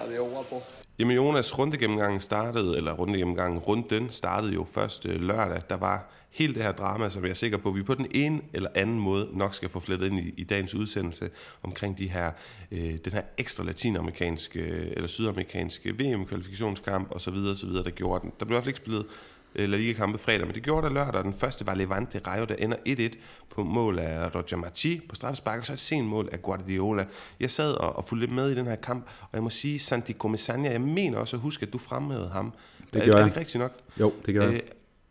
Adiós, 0.00 0.30
guapo. 0.32 0.62
Jamen 0.98 1.16
Jonas, 1.16 1.58
rundegennemgangen 1.58 2.20
startede, 2.20 2.76
eller 2.76 2.92
rundegennemgangen, 2.92 3.58
runden 3.58 4.10
startede 4.10 4.52
jo 4.52 4.64
først 4.64 5.06
øh, 5.06 5.20
lørdag. 5.20 5.62
Der 5.70 5.76
var 5.76 6.10
hele 6.30 6.54
det 6.54 6.62
her 6.62 6.72
drama, 6.72 7.10
som 7.10 7.24
jeg 7.24 7.30
er 7.30 7.34
sikker 7.34 7.58
på, 7.58 7.68
at 7.68 7.74
vi 7.74 7.82
på 7.82 7.94
den 7.94 8.06
ene 8.10 8.40
eller 8.52 8.68
anden 8.74 9.00
måde 9.00 9.28
nok 9.32 9.54
skal 9.54 9.68
få 9.68 9.80
flettet 9.80 10.06
ind 10.06 10.18
i, 10.18 10.34
i 10.36 10.44
dagens 10.44 10.74
udsendelse 10.74 11.30
omkring 11.62 11.98
de 11.98 12.08
her, 12.08 12.30
øh, 12.72 12.94
den 13.04 13.12
her 13.12 13.22
ekstra 13.38 13.64
latinamerikanske 13.64 14.60
eller 14.96 15.06
sydamerikanske 15.06 15.92
VM-kvalifikationskamp 15.98 17.10
osv. 17.10 17.34
osv., 17.34 17.68
der 17.68 17.90
gjorde 17.90 18.22
den. 18.22 18.32
Der 18.40 18.46
blev 18.46 18.54
i 18.54 18.56
hvert 18.56 18.64
fald 18.64 18.68
ikke 18.68 18.76
spillet 18.76 19.06
La 19.54 19.76
Liga-kampe 19.76 20.18
fredag, 20.18 20.46
men 20.46 20.54
det 20.54 20.62
gjorde 20.62 20.86
der 20.86 20.92
lørdag. 20.92 21.24
Den 21.24 21.34
første 21.34 21.66
var 21.66 21.74
Levante 21.74 22.20
Rayo, 22.26 22.44
der 22.44 22.54
ender 22.54 22.76
1-1 22.88 23.16
på 23.50 23.62
mål 23.64 23.98
af 23.98 24.34
Roger 24.34 24.56
Machi 24.56 25.00
på 25.08 25.14
straffespark, 25.14 25.58
og 25.58 25.66
så 25.66 25.72
et 25.72 25.78
sent 25.78 26.06
mål 26.06 26.28
af 26.32 26.42
Guardiola. 26.42 27.06
Jeg 27.40 27.50
sad 27.50 27.72
og, 27.72 27.96
og 27.96 28.04
fulgte 28.04 28.26
lidt 28.26 28.34
med 28.34 28.50
i 28.50 28.54
den 28.54 28.66
her 28.66 28.76
kamp, 28.76 29.06
og 29.20 29.28
jeg 29.32 29.42
må 29.42 29.50
sige, 29.50 29.78
Santi 29.78 30.12
Comesania, 30.12 30.70
jeg 30.70 30.80
mener 30.80 31.18
også 31.18 31.36
at 31.36 31.40
huske, 31.40 31.66
at 31.66 31.72
du 31.72 31.78
fremhævede 31.78 32.28
ham. 32.28 32.52
Det 32.92 33.04
gør 33.04 33.12
er, 33.12 33.20
er 33.20 33.24
det 33.24 33.36
rigtigt 33.36 33.60
nok? 33.60 33.72
Jo, 34.00 34.12
det 34.26 34.34
gør 34.34 34.42
jeg. 34.42 34.54
Øh, 34.54 34.60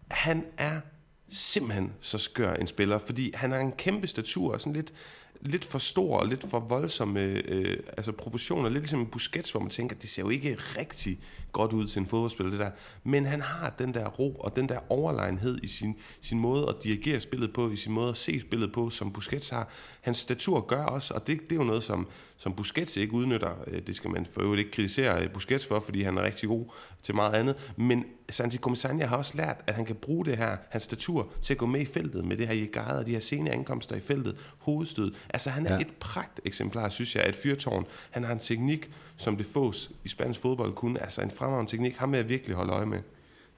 han 0.07 0.45
er 0.57 0.79
simpelthen 1.29 1.93
så 2.01 2.17
skør 2.17 2.53
en 2.53 2.67
spiller, 2.67 2.99
fordi 2.99 3.31
han 3.35 3.51
har 3.51 3.59
en 3.59 3.71
kæmpe 3.71 4.07
statur, 4.07 4.53
og 4.53 4.61
sådan 4.61 4.73
lidt, 4.73 4.93
lidt 5.41 5.65
for 5.65 5.79
stor 5.79 6.17
og 6.17 6.27
lidt 6.27 6.49
for 6.49 6.59
voldsomme 6.59 7.19
øh, 7.19 7.43
øh 7.47 7.77
altså 7.97 8.11
proportioner. 8.11 8.69
Lidt 8.69 8.81
ligesom 8.81 9.05
Busquets, 9.05 9.51
hvor 9.51 9.59
man 9.59 9.69
tænker, 9.69 9.95
det 9.95 10.09
ser 10.09 10.21
jo 10.21 10.29
ikke 10.29 10.55
rigtig 10.55 11.19
godt 11.57 11.73
ud 11.73 11.87
til 11.87 11.99
en 11.99 12.07
fodboldspiller, 12.07 12.51
det 12.51 12.59
der. 12.59 12.71
Men 13.03 13.25
han 13.25 13.41
har 13.41 13.69
den 13.79 13.93
der 13.93 14.07
ro 14.07 14.35
og 14.35 14.55
den 14.55 14.69
der 14.69 14.79
overlegenhed 14.89 15.59
i 15.63 15.67
sin, 15.67 15.95
sin 16.21 16.39
måde 16.39 16.65
at 16.69 16.75
dirigere 16.83 17.19
spillet 17.19 17.53
på, 17.53 17.69
i 17.69 17.75
sin 17.75 17.91
måde 17.91 18.09
at 18.09 18.17
se 18.17 18.41
spillet 18.41 18.73
på, 18.73 18.89
som 18.89 19.11
Busquets 19.11 19.49
har. 19.49 19.69
Hans 20.01 20.17
statur 20.17 20.61
gør 20.61 20.83
også, 20.83 21.13
og 21.13 21.27
det, 21.27 21.39
det 21.41 21.51
er 21.51 21.55
jo 21.55 21.63
noget, 21.63 21.83
som, 21.83 22.07
som 22.37 22.53
Busquets 22.53 22.97
ikke 22.97 23.13
udnytter. 23.13 23.51
Øh, 23.67 23.81
det 23.87 23.95
skal 23.95 24.09
man 24.09 24.25
for 24.33 24.41
øvrigt 24.41 24.59
ikke 24.59 24.71
kritisere 24.71 25.23
øh, 25.23 25.29
Busquets 25.29 25.65
for, 25.65 25.79
fordi 25.79 26.01
han 26.01 26.17
er 26.17 26.23
rigtig 26.23 26.49
god 26.49 26.65
til 27.03 27.15
meget 27.15 27.33
andet. 27.33 27.73
Men 27.77 28.05
Santi 28.29 28.57
Comisania 28.57 29.05
har 29.05 29.17
også 29.17 29.37
lært, 29.37 29.63
at 29.67 29.73
han 29.73 29.85
kan 29.85 29.95
bruge 29.95 30.25
det 30.25 30.37
her, 30.37 30.57
hans 30.69 30.83
statur, 30.83 31.27
til 31.41 31.53
at 31.53 31.57
gå 31.57 31.65
med 31.65 31.81
i 31.81 31.85
feltet 31.85 32.25
med 32.25 32.37
det 32.37 32.47
her 32.47 32.55
Jegade 32.55 32.99
og 32.99 33.05
de 33.05 33.11
her 33.11 33.19
sene 33.19 33.51
ankomster 33.51 33.95
i 33.95 33.99
feltet, 33.99 34.35
hovedstød. 34.57 35.11
Altså 35.29 35.49
han 35.49 35.65
er 35.65 35.73
ja. 35.73 35.79
et 35.79 35.93
pragt 35.99 36.41
eksemplar, 36.45 36.89
synes 36.89 37.15
jeg, 37.15 37.23
af 37.23 37.29
et 37.29 37.35
fyrtårn. 37.35 37.85
Han 38.11 38.23
har 38.23 38.33
en 38.33 38.39
teknik, 38.39 38.89
som 39.17 39.37
det 39.37 39.45
fås 39.45 39.91
i 40.03 40.09
spansk 40.09 40.39
fodbold 40.39 40.73
kun. 40.73 40.97
Altså 40.97 41.21
en 41.21 41.31
fremragende 41.47 41.71
teknik, 41.71 41.97
ham 41.97 42.11
vil 42.11 42.17
jeg 42.17 42.29
virkelig 42.29 42.55
holde 42.55 42.71
øje 42.71 42.85
med. 42.85 42.97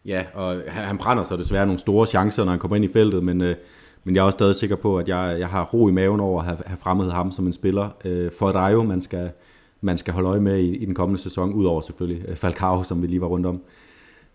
Ja, 0.05 0.25
og 0.34 0.62
han, 0.67 0.84
han 0.84 0.98
brænder 0.98 1.24
så 1.24 1.38
desværre 1.38 1.65
nogle 1.65 1.79
store 1.79 2.08
chancer, 2.08 2.43
når 2.43 2.51
han 2.51 2.60
kommer 2.60 2.75
ind 2.75 2.86
i 2.86 2.93
feltet, 2.93 3.24
men, 3.24 3.41
øh, 3.41 3.55
men 4.03 4.15
jeg 4.15 4.22
er 4.22 4.25
også 4.25 4.36
stadig 4.36 4.55
sikker 4.55 4.75
på, 4.75 4.98
at 4.98 5.08
jeg, 5.08 5.36
jeg 5.39 5.48
har 5.48 5.65
ro 5.65 5.88
i 5.88 5.91
maven 5.91 6.19
over 6.19 6.39
at 6.39 6.46
have, 6.46 6.58
have 6.65 6.77
fremmet 6.77 7.13
ham 7.13 7.31
som 7.31 7.48
en 7.48 7.53
spiller. 7.53 7.89
Øh, 8.05 8.31
for 8.31 8.51
Rayo, 8.51 8.84
man 8.84 9.01
skal, 9.01 9.31
man 9.81 9.98
skal 9.98 10.13
holde 10.13 10.29
øje 10.29 10.39
med 10.39 10.60
i, 10.60 10.75
i 10.75 10.86
den 10.86 10.96
kommende 10.96 11.22
sæson, 11.22 11.53
udover 11.53 11.81
selvfølgelig 11.81 12.25
øh, 12.27 12.36
Falcao, 12.36 12.84
som 12.84 13.01
vi 13.01 13.08
lige 13.08 13.22
var 13.22 13.27
rundt 13.27 13.46
om. 13.46 13.62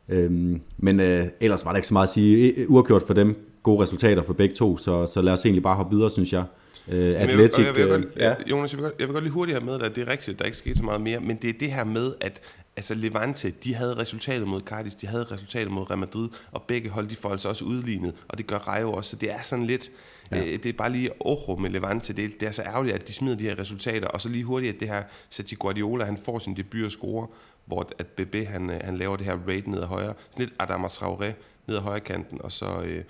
Øhm, 0.08 0.60
men 0.78 1.00
øh, 1.00 1.24
ellers 1.40 1.64
var 1.64 1.70
der 1.70 1.76
ikke 1.76 1.88
så 1.88 1.94
meget 1.94 2.06
at 2.06 2.12
sige. 2.12 2.70
Uafgjort 2.70 3.02
for 3.06 3.14
dem, 3.14 3.36
gode 3.62 3.82
resultater 3.82 4.22
for 4.22 4.32
begge 4.32 4.54
to, 4.54 4.76
så, 4.76 5.06
så 5.06 5.22
lad 5.22 5.32
os 5.32 5.44
egentlig 5.44 5.62
bare 5.62 5.74
hoppe 5.74 5.96
videre, 5.96 6.10
synes 6.10 6.32
jeg. 6.32 6.44
Øh, 6.88 7.20
Atletic, 7.20 7.66
jeg 7.66 7.74
vil, 7.74 7.80
jeg 7.80 7.90
vil 7.90 8.00
godt, 8.00 8.04
øh, 8.16 8.22
ja. 8.22 8.34
Jonas, 8.50 8.72
jeg 8.72 8.78
vil, 8.78 8.84
godt, 8.84 8.94
jeg 8.98 9.08
vil 9.08 9.12
godt 9.12 9.24
lige 9.24 9.32
hurtigt 9.32 9.58
have 9.58 9.66
med 9.66 9.78
dig, 9.78 9.86
at 9.86 9.96
det 9.96 10.08
er 10.08 10.12
rigtigt, 10.12 10.34
at 10.34 10.38
der 10.38 10.44
ikke 10.44 10.58
skete 10.58 10.76
så 10.76 10.82
meget 10.82 11.00
mere, 11.00 11.20
men 11.20 11.36
det 11.42 11.50
er 11.50 11.54
det 11.60 11.72
her 11.72 11.84
med, 11.84 12.14
at 12.20 12.40
altså 12.76 12.94
Levante, 12.94 13.50
de 13.50 13.74
havde 13.74 13.96
resultatet 13.96 14.48
mod 14.48 14.60
Cardis, 14.60 14.94
de 14.94 15.06
havde 15.06 15.24
resultatet 15.24 15.70
mod 15.70 15.90
Real 15.90 15.98
Madrid, 15.98 16.28
og 16.52 16.62
begge 16.62 16.90
hold, 16.90 17.08
de 17.08 17.16
får 17.16 17.30
altså 17.30 17.48
også 17.48 17.64
udlignet, 17.64 18.14
og 18.28 18.38
det 18.38 18.46
gør 18.46 18.58
Rayo 18.58 18.92
også, 18.92 19.10
så 19.10 19.16
det 19.16 19.30
er 19.30 19.42
sådan 19.42 19.66
lidt, 19.66 19.90
ja. 20.30 20.40
øh, 20.40 20.46
det 20.46 20.66
er 20.66 20.72
bare 20.72 20.90
lige 20.90 21.10
oho 21.20 21.56
med 21.56 21.70
Levante, 21.70 22.12
det, 22.12 22.40
det 22.40 22.46
er 22.46 22.52
så 22.52 22.62
ærgerligt, 22.62 22.94
at 22.94 23.08
de 23.08 23.12
smider 23.12 23.36
de 23.36 23.44
her 23.44 23.58
resultater, 23.58 24.08
og 24.08 24.20
så 24.20 24.28
lige 24.28 24.44
hurtigt, 24.44 24.74
at 24.74 24.80
det 24.80 24.88
her 24.88 25.02
Sergio 25.30 25.56
Guardiola, 25.60 26.04
han 26.04 26.18
får 26.24 26.38
sin 26.38 26.56
debut 26.56 26.84
og 26.84 26.92
score, 26.92 27.26
hvor 27.64 27.88
at 27.98 28.06
BB, 28.06 28.34
han, 28.48 28.70
øh, 28.70 28.80
han 28.84 28.96
laver 28.96 29.16
det 29.16 29.26
her 29.26 29.38
raid 29.48 29.62
ned 29.66 29.82
ad 29.82 29.86
højre, 29.86 30.14
sådan 30.30 30.44
lidt 30.44 30.54
Adama 30.58 30.88
Traoré 30.88 31.32
ned 31.66 31.76
ad 31.76 31.80
højre 31.80 32.00
kanten, 32.00 32.40
og 32.42 32.52
så, 32.52 32.82
øh, 32.82 33.04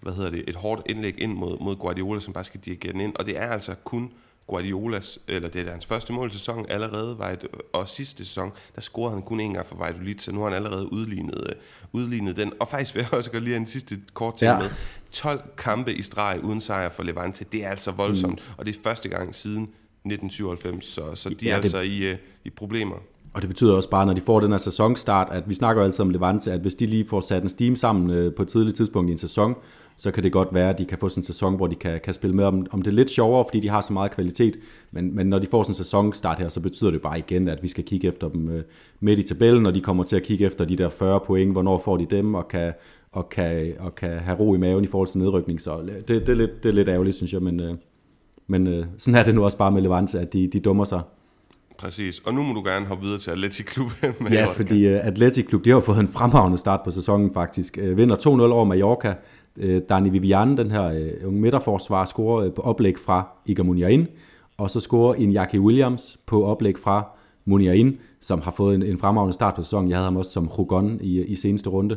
hvad 0.00 0.12
hedder 0.12 0.30
det, 0.30 0.44
et 0.48 0.54
hårdt 0.54 0.82
indlæg 0.86 1.22
ind 1.22 1.34
mod, 1.34 1.58
mod 1.60 1.76
Guardiola, 1.76 2.20
som 2.20 2.32
bare 2.32 2.44
skal 2.44 2.60
dirigere 2.60 2.92
den 2.92 3.00
ind, 3.00 3.16
og 3.16 3.26
det 3.26 3.38
er 3.38 3.50
altså 3.50 3.74
kun 3.84 4.10
Guardiolas, 4.46 5.18
eller 5.28 5.48
det 5.48 5.66
er 5.66 5.70
hans 5.70 5.86
første 5.86 6.12
mål 6.12 6.28
i 6.28 6.32
sæsonen 6.32 6.66
allerede, 6.68 7.18
var 7.18 7.30
et, 7.30 7.46
og 7.72 7.88
sidste 7.88 8.24
sæson, 8.24 8.52
der 8.74 8.80
scorede 8.80 9.14
han 9.14 9.22
kun 9.22 9.40
en 9.40 9.54
gang 9.54 9.66
for 9.66 9.76
Valladolid, 9.76 10.18
så 10.18 10.32
nu 10.32 10.40
har 10.40 10.46
han 10.46 10.54
allerede 10.54 10.92
udlignet, 10.92 11.46
øh, 11.48 11.54
udlignet 11.92 12.36
den. 12.36 12.52
Og 12.60 12.68
faktisk 12.68 12.94
vil 12.94 13.00
jeg 13.00 13.14
også 13.14 13.30
godt 13.30 13.42
lige 13.42 13.56
en 13.56 13.66
sidste 13.66 14.00
kort 14.14 14.36
til 14.36 14.46
ja. 14.46 14.58
med. 14.58 14.70
12 15.12 15.40
kampe 15.56 15.94
i 15.94 16.02
streg 16.02 16.40
uden 16.42 16.60
sejr 16.60 16.88
for 16.88 17.02
Levante, 17.02 17.44
det 17.52 17.64
er 17.64 17.68
altså 17.70 17.90
voldsomt, 17.90 18.34
mm. 18.34 18.54
og 18.56 18.66
det 18.66 18.76
er 18.76 18.80
første 18.82 19.08
gang 19.08 19.34
siden 19.34 19.62
1997, 19.62 20.86
så, 20.86 21.14
så 21.14 21.28
de 21.28 21.36
ja, 21.42 21.50
er 21.50 21.56
det... 21.56 21.64
altså 21.64 21.80
i, 21.80 22.12
uh, 22.12 22.18
i 22.44 22.50
problemer. 22.50 22.96
Og 23.36 23.42
det 23.42 23.48
betyder 23.48 23.74
også 23.74 23.88
bare, 23.88 24.06
når 24.06 24.12
de 24.12 24.20
får 24.20 24.40
den 24.40 24.50
her 24.50 24.58
sæsonstart, 24.58 25.28
at 25.30 25.48
vi 25.48 25.54
snakker 25.54 25.82
jo 25.82 25.86
altid 25.86 26.00
om 26.00 26.10
Levante, 26.10 26.52
at 26.52 26.60
hvis 26.60 26.74
de 26.74 26.86
lige 26.86 27.08
får 27.08 27.20
sat 27.20 27.42
en 27.42 27.48
steam 27.48 27.76
sammen 27.76 28.10
øh, 28.10 28.34
på 28.34 28.42
et 28.42 28.48
tidligt 28.48 28.76
tidspunkt 28.76 29.08
i 29.08 29.12
en 29.12 29.18
sæson, 29.18 29.54
så 29.96 30.10
kan 30.10 30.22
det 30.22 30.32
godt 30.32 30.54
være, 30.54 30.70
at 30.70 30.78
de 30.78 30.84
kan 30.84 30.98
få 30.98 31.08
sådan 31.08 31.20
en 31.20 31.24
sæson, 31.24 31.56
hvor 31.56 31.66
de 31.66 31.74
kan, 31.74 32.00
kan 32.04 32.14
spille 32.14 32.36
med 32.36 32.44
om, 32.44 32.66
om 32.70 32.82
det 32.82 32.90
er 32.90 32.94
lidt 32.94 33.10
sjovere, 33.10 33.44
fordi 33.44 33.60
de 33.60 33.68
har 33.68 33.80
så 33.80 33.92
meget 33.92 34.10
kvalitet. 34.10 34.56
Men, 34.90 35.14
men 35.14 35.26
når 35.26 35.38
de 35.38 35.46
får 35.50 35.62
sådan 35.62 35.70
en 35.70 35.74
sæsonstart 35.74 36.38
her, 36.38 36.48
så 36.48 36.60
betyder 36.60 36.90
det 36.90 37.02
bare 37.02 37.18
igen, 37.18 37.48
at 37.48 37.62
vi 37.62 37.68
skal 37.68 37.84
kigge 37.84 38.08
efter 38.08 38.28
dem 38.28 38.48
øh, 38.48 38.64
midt 39.00 39.18
i 39.18 39.22
tabellen, 39.22 39.66
og 39.66 39.74
de 39.74 39.80
kommer 39.80 40.04
til 40.04 40.16
at 40.16 40.22
kigge 40.22 40.46
efter 40.46 40.64
de 40.64 40.76
der 40.76 40.88
40 40.88 41.20
point, 41.20 41.52
hvornår 41.52 41.78
får 41.78 41.96
de 41.96 42.06
dem, 42.06 42.34
og 42.34 42.48
kan, 42.48 42.72
og 43.12 43.28
kan, 43.28 43.74
og 43.78 43.94
kan 43.94 44.18
have 44.18 44.38
ro 44.38 44.54
i 44.54 44.58
maven 44.58 44.84
i 44.84 44.86
forhold 44.86 45.08
til 45.08 45.18
nedrykning. 45.18 45.60
Så 45.60 45.82
det, 45.82 46.08
det, 46.08 46.28
er, 46.28 46.34
lidt, 46.34 46.62
det 46.62 46.68
er 46.68 46.74
lidt 46.74 46.88
ærgerligt, 46.88 47.16
synes 47.16 47.32
jeg, 47.32 47.42
men, 47.42 47.60
øh, 47.60 47.74
men 48.46 48.66
øh, 48.66 48.86
sådan 48.98 49.20
er 49.20 49.24
det 49.24 49.34
nu 49.34 49.44
også 49.44 49.58
bare 49.58 49.70
med 49.70 49.82
Levante, 49.82 50.20
at 50.20 50.32
de, 50.32 50.46
de 50.46 50.60
dummer 50.60 50.84
sig. 50.84 51.00
Præcis, 51.78 52.18
og 52.18 52.34
nu 52.34 52.42
må 52.42 52.54
du 52.54 52.62
gerne 52.64 52.86
hoppe 52.86 53.04
videre 53.04 53.18
til 53.18 53.30
Atletic 53.30 53.66
Klub. 53.66 53.90
ja, 54.30 54.46
fordi 54.46 54.94
uh, 54.94 55.06
Atletic 55.06 55.46
Klub, 55.46 55.64
de 55.64 55.70
har 55.70 55.80
fået 55.80 55.98
en 55.98 56.08
fremragende 56.08 56.58
start 56.58 56.80
på 56.84 56.90
sæsonen 56.90 57.34
faktisk. 57.34 57.78
Uh, 57.82 57.96
vinder 57.96 58.16
2-0 58.16 58.28
over 58.28 58.64
Mallorca. 58.64 59.14
Uh, 59.64 59.78
Dani 59.88 60.08
Vivian, 60.08 60.56
den 60.56 60.70
her 60.70 60.84
øh, 60.84 61.10
unge 61.28 61.40
midterforsvar, 61.40 62.04
scorer 62.04 62.44
øh, 62.44 62.52
på 62.52 62.62
oplæg 62.62 62.98
fra 62.98 63.28
Iker 63.46 63.62
Muniain, 63.62 64.06
og 64.58 64.70
så 64.70 64.80
scorer 64.80 65.14
Iñaki 65.14 65.58
Williams 65.58 66.18
på 66.26 66.44
oplæg 66.44 66.78
fra 66.78 67.08
Muniain, 67.44 67.98
som 68.20 68.40
har 68.40 68.50
fået 68.50 68.74
en, 68.74 68.82
en 68.82 68.98
fremragende 68.98 69.32
start 69.32 69.54
på 69.54 69.62
sæsonen. 69.62 69.90
Jeg 69.90 69.98
havde 69.98 70.04
ham 70.04 70.16
også 70.16 70.30
som 70.30 70.46
Hugon 70.56 70.98
i, 71.02 71.22
i 71.22 71.34
seneste 71.34 71.70
runde. 71.70 71.96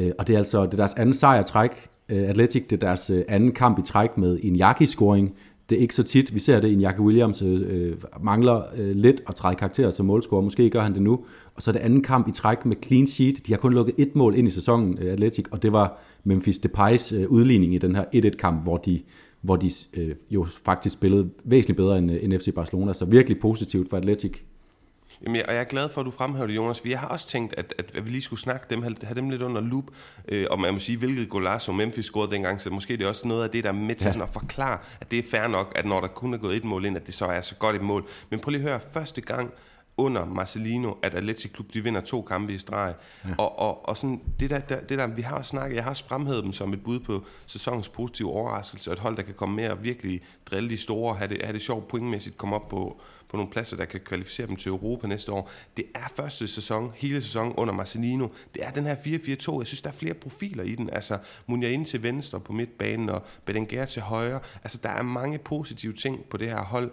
Uh, 0.00 0.06
og 0.18 0.26
det 0.26 0.34
er 0.34 0.38
altså 0.38 0.64
det 0.64 0.72
er 0.72 0.76
deres 0.76 0.94
anden 0.94 1.14
sejr 1.14 1.42
træk. 1.42 1.70
Uh, 2.12 2.18
Atletic, 2.18 2.62
det 2.70 2.82
er 2.82 2.86
deres 2.86 3.10
anden 3.28 3.52
kamp 3.52 3.78
i 3.78 3.82
træk 3.82 4.18
med 4.18 4.38
Iñaki-scoring, 4.38 5.36
det 5.68 5.78
er 5.78 5.82
ikke 5.82 5.94
så 5.94 6.02
tit, 6.02 6.34
vi 6.34 6.38
ser 6.38 6.60
det, 6.60 6.72
en 6.72 6.80
Jack 6.80 7.00
Williams 7.00 7.42
øh, 7.42 7.60
øh, 7.68 7.96
mangler 8.20 8.62
øh, 8.76 8.96
lidt 8.96 9.22
at 9.28 9.34
træde 9.34 9.56
karakter 9.56 9.90
som 9.90 10.06
målscorer. 10.06 10.42
Måske 10.42 10.70
gør 10.70 10.80
han 10.80 10.94
det 10.94 11.02
nu. 11.02 11.24
Og 11.54 11.62
så 11.62 11.72
det 11.72 11.78
anden 11.78 12.02
kamp 12.02 12.28
i 12.28 12.32
træk 12.32 12.66
med 12.66 12.76
clean 12.84 13.06
sheet. 13.06 13.46
De 13.46 13.52
har 13.52 13.58
kun 13.58 13.72
lukket 13.72 13.94
et 13.98 14.16
mål 14.16 14.34
ind 14.36 14.48
i 14.48 14.50
sæsonen, 14.50 14.98
øh, 15.00 15.12
Atletic, 15.12 15.44
og 15.50 15.62
det 15.62 15.72
var 15.72 15.98
Memphis 16.24 16.58
Depay's 16.66 17.16
øh, 17.16 17.28
udligning 17.28 17.74
i 17.74 17.78
den 17.78 17.96
her 17.96 18.04
1-1-kamp, 18.14 18.62
hvor 18.62 18.76
de, 18.76 19.00
hvor 19.40 19.56
de 19.56 19.70
øh, 19.94 20.14
jo 20.30 20.46
faktisk 20.64 20.92
spillede 20.92 21.30
væsentligt 21.44 21.76
bedre 21.76 21.98
end, 21.98 22.12
øh, 22.12 22.18
end 22.24 22.38
FC 22.38 22.54
Barcelona. 22.54 22.92
Så 22.92 23.04
virkelig 23.04 23.38
positivt 23.40 23.90
for 23.90 23.96
Atletic. 23.96 24.32
Jamen, 25.22 25.42
og 25.48 25.54
jeg 25.54 25.60
er 25.60 25.64
glad 25.64 25.88
for, 25.88 26.00
at 26.00 26.04
du 26.04 26.10
fremhæver 26.10 26.46
det, 26.46 26.56
Jonas. 26.56 26.84
Vi 26.84 26.92
har 26.92 27.08
også 27.08 27.28
tænkt, 27.28 27.54
at, 27.58 27.74
at, 27.94 28.04
vi 28.04 28.10
lige 28.10 28.22
skulle 28.22 28.40
snakke 28.40 28.66
dem, 28.70 28.82
have 28.82 29.14
dem 29.14 29.30
lidt 29.30 29.42
under 29.42 29.60
loop, 29.60 29.84
øh, 30.28 30.46
og 30.50 30.60
man 30.60 30.72
må 30.72 30.80
sige, 30.80 30.98
hvilket 30.98 31.28
golazo 31.28 31.72
Memphis 31.72 32.04
scorede 32.04 32.30
dengang, 32.30 32.60
så 32.60 32.70
måske 32.70 32.96
det 32.96 33.04
er 33.04 33.08
også 33.08 33.28
noget 33.28 33.44
af 33.44 33.50
det, 33.50 33.64
der 33.64 33.70
er 33.70 33.74
med 33.74 33.94
til 33.94 34.04
ja. 34.04 34.12
sådan 34.12 34.28
at 34.28 34.32
forklare, 34.32 34.78
at 35.00 35.10
det 35.10 35.18
er 35.18 35.22
fair 35.30 35.46
nok, 35.46 35.72
at 35.76 35.86
når 35.86 36.00
der 36.00 36.08
kun 36.08 36.34
er 36.34 36.38
gået 36.38 36.56
et 36.56 36.64
mål 36.64 36.84
ind, 36.84 36.96
at 36.96 37.06
det 37.06 37.14
så 37.14 37.24
er 37.26 37.40
så 37.40 37.54
godt 37.54 37.76
et 37.76 37.82
mål. 37.82 38.08
Men 38.30 38.40
prøv 38.40 38.50
lige 38.50 38.62
at 38.62 38.68
høre, 38.70 38.80
første 38.92 39.20
gang, 39.20 39.52
under 39.98 40.24
Marcelino, 40.24 40.92
at 41.02 41.14
Atletic 41.14 41.52
Klub, 41.52 41.74
de 41.74 41.82
vinder 41.82 42.00
to 42.00 42.22
kampe 42.22 42.52
i 42.52 42.58
streg. 42.58 42.94
Ja. 43.24 43.30
Og, 43.38 43.58
og, 43.58 43.88
og 43.88 43.96
sådan, 43.96 44.20
det 44.40 44.50
der, 44.50 44.58
der, 44.58 44.80
det 44.80 44.98
der, 44.98 45.06
vi 45.06 45.22
har 45.22 45.36
også 45.36 45.48
snakket, 45.48 45.76
jeg 45.76 45.84
har 45.84 45.90
også 45.90 46.04
fremhævet 46.04 46.44
dem 46.44 46.52
som 46.52 46.72
et 46.72 46.82
bud 46.84 47.00
på 47.00 47.24
sæsonens 47.46 47.88
positive 47.88 48.30
overraskelse, 48.30 48.90
og 48.90 48.92
et 48.92 48.98
hold, 48.98 49.16
der 49.16 49.22
kan 49.22 49.34
komme 49.34 49.56
med 49.56 49.68
og 49.68 49.84
virkelig 49.84 50.20
drille 50.50 50.70
de 50.70 50.78
store, 50.78 51.14
have 51.14 51.28
det, 51.28 51.42
have 51.42 51.52
det 51.52 51.62
sjovt 51.62 51.88
pointmæssigt, 51.88 52.38
komme 52.38 52.56
op 52.56 52.68
på, 52.68 53.00
på 53.28 53.36
nogle 53.36 53.50
pladser, 53.50 53.76
der 53.76 53.84
kan 53.84 54.00
kvalificere 54.00 54.46
dem 54.46 54.56
til 54.56 54.68
Europa 54.68 55.06
næste 55.06 55.32
år. 55.32 55.50
Det 55.76 55.84
er 55.94 56.12
første 56.16 56.48
sæson, 56.48 56.92
hele 56.94 57.22
sæsonen 57.22 57.52
under 57.56 57.74
Marcelino. 57.74 58.28
Det 58.54 58.64
er 58.64 58.70
den 58.70 58.86
her 58.86 58.96
4-4-2. 58.96 59.58
Jeg 59.58 59.66
synes, 59.66 59.82
der 59.82 59.88
er 59.88 59.94
flere 59.94 60.14
profiler 60.14 60.64
i 60.64 60.74
den. 60.74 60.90
Altså, 60.90 61.18
Munja 61.46 61.68
ind 61.68 61.86
til 61.86 62.02
venstre 62.02 62.40
på 62.40 62.52
midtbanen, 62.52 63.08
og 63.08 63.22
Bedenger 63.44 63.84
til 63.84 64.02
højre. 64.02 64.40
Altså, 64.64 64.78
der 64.82 64.88
er 64.88 65.02
mange 65.02 65.38
positive 65.38 65.92
ting 65.92 66.24
på 66.24 66.36
det 66.36 66.48
her 66.48 66.62
hold. 66.62 66.90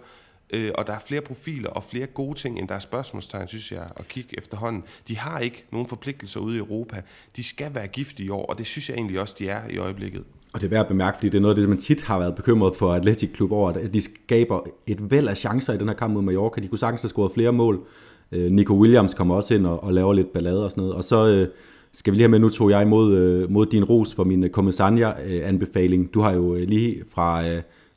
Øh, 0.54 0.70
og 0.74 0.86
der 0.86 0.92
er 0.92 0.98
flere 1.06 1.20
profiler 1.20 1.68
og 1.70 1.82
flere 1.82 2.06
gode 2.06 2.38
ting, 2.38 2.58
end 2.58 2.68
der 2.68 2.74
er 2.74 2.78
spørgsmålstegn, 2.78 3.48
synes 3.48 3.72
jeg, 3.72 3.84
at 3.96 4.08
kigge 4.08 4.38
efterhånden. 4.38 4.84
De 5.08 5.16
har 5.18 5.38
ikke 5.38 5.64
nogen 5.72 5.88
forpligtelser 5.88 6.40
ude 6.40 6.56
i 6.56 6.58
Europa. 6.58 7.02
De 7.36 7.44
skal 7.44 7.74
være 7.74 7.86
gift 7.86 8.20
i 8.20 8.28
år, 8.28 8.46
og 8.46 8.58
det 8.58 8.66
synes 8.66 8.88
jeg 8.88 8.94
egentlig 8.94 9.20
også, 9.20 9.34
de 9.38 9.48
er 9.48 9.68
i 9.70 9.78
øjeblikket. 9.78 10.24
Og 10.52 10.60
det 10.60 10.66
er 10.66 10.70
værd 10.70 10.80
at 10.80 10.88
bemærke, 10.88 11.16
fordi 11.16 11.28
det 11.28 11.38
er 11.38 11.42
noget 11.42 11.54
af 11.54 11.60
det, 11.60 11.68
man 11.68 11.78
tit 11.78 12.02
har 12.02 12.18
været 12.18 12.34
bekymret 12.34 12.76
for 12.76 12.92
Atletic 12.94 13.32
Klub 13.32 13.52
over, 13.52 13.70
at 13.70 13.94
de 13.94 14.00
skaber 14.00 14.60
et 14.86 15.10
væld 15.10 15.28
af 15.28 15.36
chancer 15.36 15.72
i 15.72 15.78
den 15.78 15.88
her 15.88 15.94
kamp 15.94 16.14
mod 16.14 16.22
Mallorca. 16.22 16.60
De 16.60 16.68
kunne 16.68 16.78
sagtens 16.78 17.02
have 17.02 17.08
scoret 17.08 17.32
flere 17.32 17.52
mål. 17.52 17.86
Øh, 18.32 18.50
Nico 18.50 18.74
Williams 18.74 19.14
kommer 19.14 19.34
også 19.34 19.54
ind 19.54 19.66
og, 19.66 19.84
og 19.84 19.92
laver 19.92 20.12
lidt 20.12 20.32
ballade 20.32 20.64
og 20.64 20.70
sådan 20.70 20.80
noget. 20.80 20.94
Og 20.94 21.04
så 21.04 21.26
øh, 21.26 21.48
skal 21.92 22.10
vi 22.10 22.16
lige 22.16 22.22
have 22.22 22.30
med, 22.30 22.38
nu 22.38 22.48
tog 22.48 22.70
jeg 22.70 22.82
imod 22.82 23.14
øh, 23.14 23.50
mod 23.50 23.66
din 23.66 23.84
ros 23.84 24.14
for 24.14 24.24
min 24.24 24.44
øh, 24.44 24.50
Commissania-anbefaling. 24.50 26.02
Øh, 26.02 26.08
du 26.14 26.20
har 26.20 26.32
jo 26.32 26.54
øh, 26.54 26.68
lige 26.68 27.02
fra, 27.10 27.42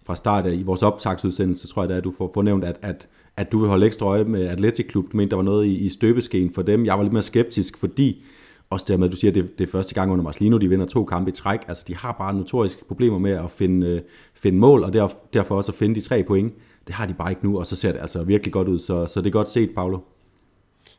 fra 0.10 0.16
start 0.16 0.46
af 0.46 0.54
i 0.54 0.64
vores 0.64 0.84
optagsudsendelse, 0.84 1.68
tror 1.68 1.84
jeg, 1.84 1.92
at 1.92 2.04
du 2.04 2.14
får 2.18 2.32
fornævnt, 2.34 2.64
at, 2.64 2.80
at, 2.82 3.08
at 3.38 3.52
du 3.52 3.60
vil 3.60 3.70
holde 3.70 3.86
ekstra 3.86 4.06
øje 4.06 4.24
med 4.24 4.48
Atletic 4.48 4.88
Klub. 4.88 5.12
Du 5.12 5.18
mente, 5.18 5.30
der 5.30 5.36
var 5.36 5.44
noget 5.44 5.66
i, 5.66 5.78
i 5.78 5.90
støbeskeen 5.90 6.54
for 6.54 6.62
dem. 6.62 6.86
Jeg 6.86 6.98
var 6.98 7.04
lidt 7.04 7.14
mere 7.14 7.24
skeptisk, 7.24 7.78
fordi 7.78 8.24
også 8.70 8.86
dermed, 8.90 9.06
at 9.06 9.12
du 9.12 9.18
siger, 9.18 9.32
at 9.32 9.36
det, 9.36 9.60
det 9.60 9.68
er 9.68 9.72
første 9.72 9.96
gang 9.96 10.12
under 10.12 10.24
Marcelino, 10.24 10.58
de 10.58 10.70
vinder 10.70 10.86
to 10.86 11.06
kampe 11.06 11.30
i 11.30 11.34
træk. 11.34 11.60
Altså, 11.68 11.84
de 11.88 11.96
har 11.96 12.12
bare 12.12 12.34
notoriske 12.34 12.86
problemer 12.86 13.20
med 13.20 13.32
at 13.32 13.52
finde, 13.52 13.88
øh, 13.88 14.02
finde 14.34 14.58
mål, 14.58 14.84
og 14.84 14.94
der, 14.94 15.08
derfor 15.34 15.56
også 15.56 15.72
at 15.72 15.78
finde 15.78 15.96
de 15.96 16.02
tre 16.02 16.24
point. 16.24 16.54
Det 16.88 16.96
har 16.96 17.06
de 17.06 17.14
bare 17.14 17.30
ikke 17.30 17.46
nu, 17.46 17.60
og 17.60 17.68
så 17.68 17.76
ser 17.76 17.92
det 17.92 18.00
altså 18.00 18.24
virkelig 18.24 18.54
godt 18.54 18.68
ud. 18.68 18.80
Så, 18.80 19.06
så 19.06 19.22
det 19.22 19.28
er 19.28 19.32
godt 19.32 19.50
set, 19.50 19.70
Paolo. 19.76 20.00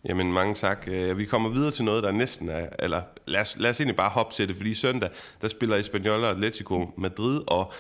Jamen 0.09 0.33
mange 0.33 0.55
tak. 0.55 0.89
Øh, 0.93 1.19
vi 1.19 1.25
kommer 1.25 1.49
videre 1.49 1.71
til 1.71 1.85
noget, 1.85 2.03
der 2.03 2.13
næsten 2.13 2.49
er, 2.49 2.67
eller 2.79 3.03
lad 3.27 3.41
os, 3.41 3.57
lad 3.59 3.71
os 3.71 3.81
egentlig 3.81 3.97
bare 3.97 4.11
hoppe 4.11 4.35
til 4.35 4.49
det, 4.49 4.57
fordi 4.57 4.75
søndag, 4.75 5.11
der 5.43 5.49
spiller 5.49 5.77
Espanyol 5.77 6.25
og 6.25 6.31
Atletico 6.31 6.91
Madrid, 6.97 7.41
og 7.47 7.73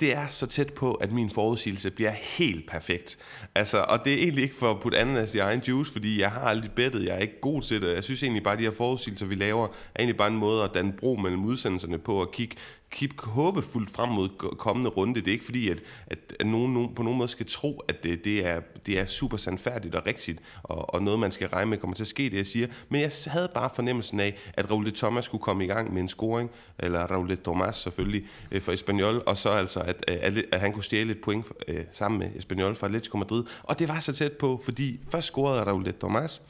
det 0.00 0.16
er 0.16 0.28
så 0.28 0.46
tæt 0.46 0.72
på, 0.72 0.94
at 0.94 1.12
min 1.12 1.30
forudsigelse 1.30 1.90
bliver 1.90 2.10
helt 2.10 2.70
perfekt. 2.70 3.18
Altså, 3.54 3.84
og 3.88 4.04
det 4.04 4.12
er 4.12 4.18
egentlig 4.18 4.44
ikke 4.44 4.56
for 4.56 4.70
at 4.70 4.80
putte 4.80 4.98
ananas 4.98 5.34
i 5.34 5.38
egen 5.38 5.62
juice, 5.68 5.92
fordi 5.92 6.20
jeg 6.20 6.30
har 6.30 6.40
aldrig 6.40 6.72
bettet, 6.72 7.04
jeg 7.04 7.14
er 7.14 7.18
ikke 7.18 7.40
god 7.40 7.62
til 7.62 7.82
det. 7.82 7.94
Jeg 7.94 8.04
synes 8.04 8.22
egentlig 8.22 8.42
bare, 8.42 8.54
at 8.54 8.58
de 8.58 8.64
her 8.64 8.72
forudsigelser, 8.72 9.26
vi 9.26 9.34
laver, 9.34 9.64
er 9.66 9.98
egentlig 9.98 10.16
bare 10.16 10.28
en 10.28 10.36
måde 10.36 10.64
at 10.64 10.70
danne 10.74 10.92
bro 10.92 11.16
mellem 11.16 11.44
udsendelserne 11.44 11.98
på 11.98 12.22
at 12.22 12.32
kigge 12.32 12.56
kigge 12.90 13.16
håbefuldt 13.22 13.90
frem 13.90 14.08
mod 14.08 14.28
kommende 14.58 14.90
runde. 14.90 15.20
Det 15.20 15.28
er 15.28 15.32
ikke 15.32 15.44
fordi, 15.44 15.68
at, 15.68 15.78
at, 16.06 16.18
at 16.40 16.46
nogen, 16.46 16.74
nogen 16.74 16.94
på 16.94 17.02
nogen 17.02 17.18
måde 17.18 17.28
skal 17.28 17.46
tro, 17.46 17.82
at 17.88 18.04
det, 18.04 18.24
det, 18.24 18.46
er, 18.46 18.60
det 18.86 19.00
er 19.00 19.06
super 19.06 19.36
sandfærdigt 19.36 19.94
og 19.94 20.06
rigtigt, 20.06 20.38
og, 20.62 20.94
og 20.94 21.02
noget, 21.02 21.20
man 21.20 21.32
skal 21.32 21.48
regne 21.48 21.70
med 21.70 21.78
kommer 21.78 21.96
til 21.96 22.02
at 22.02 22.08
ske, 22.08 22.22
det 22.22 22.36
jeg 22.36 22.46
siger. 22.46 22.66
Men 22.88 23.00
jeg 23.00 23.12
havde 23.26 23.48
bare 23.54 23.70
fornemmelsen 23.74 24.20
af, 24.20 24.38
at 24.54 24.70
Raul 24.70 24.86
de 24.86 24.90
Thomas 24.90 25.24
skulle 25.24 25.42
komme 25.42 25.64
i 25.64 25.66
gang 25.66 25.92
med 25.92 26.02
en 26.02 26.08
scoring, 26.08 26.50
eller 26.78 27.00
Raul 27.00 27.28
de 27.28 27.36
Thomas 27.36 27.76
selvfølgelig, 27.76 28.26
øh, 28.52 28.62
for 28.62 28.72
Espanyol, 28.72 29.22
og 29.26 29.36
så 29.36 29.48
altså, 29.48 29.80
at, 29.90 30.04
at, 30.22 30.44
at 30.52 30.60
han 30.60 30.72
kunne 30.72 30.84
stjæle 30.84 31.12
et 31.12 31.20
point 31.20 31.46
øh, 31.68 31.84
sammen 31.92 32.18
med 32.18 32.28
Espanyol 32.36 32.74
fra 32.74 32.86
Atletico 32.86 33.18
Madrid. 33.18 33.44
Og 33.62 33.78
det 33.78 33.88
var 33.88 34.00
så 34.00 34.12
tæt 34.12 34.32
på, 34.32 34.60
fordi 34.64 35.00
først 35.10 35.26
scorede 35.26 35.62
Raul 35.62 35.84
de 35.84 35.92
Thomas, 35.92 36.42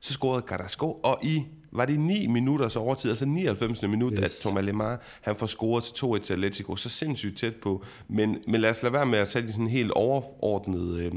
så 0.00 0.12
scorede 0.12 0.42
Carrasco, 0.46 0.92
og 0.92 1.18
i 1.22 1.42
var 1.72 1.84
det 1.84 2.00
9 2.00 2.26
minutters 2.26 2.76
overtid, 2.76 3.10
altså 3.10 3.26
99. 3.26 3.82
minut, 3.82 4.12
yes. 4.12 4.24
at 4.24 4.30
Thomas 4.40 4.64
Lemar, 4.64 5.00
han 5.20 5.36
får 5.36 5.46
scoret 5.46 5.84
til 5.84 6.06
2-1 6.06 6.18
til 6.18 6.32
Atletico, 6.32 6.76
så 6.76 6.88
sindssygt 6.88 7.38
tæt 7.38 7.54
på. 7.54 7.84
Men, 8.08 8.36
men 8.48 8.60
lad 8.60 8.70
os 8.70 8.82
lade 8.82 8.92
være 8.92 9.06
med 9.06 9.18
at 9.18 9.28
tage 9.28 9.46
de 9.46 9.52
sådan 9.52 9.66
helt 9.66 9.90
overordnede, 9.90 11.04
øh, 11.04 11.12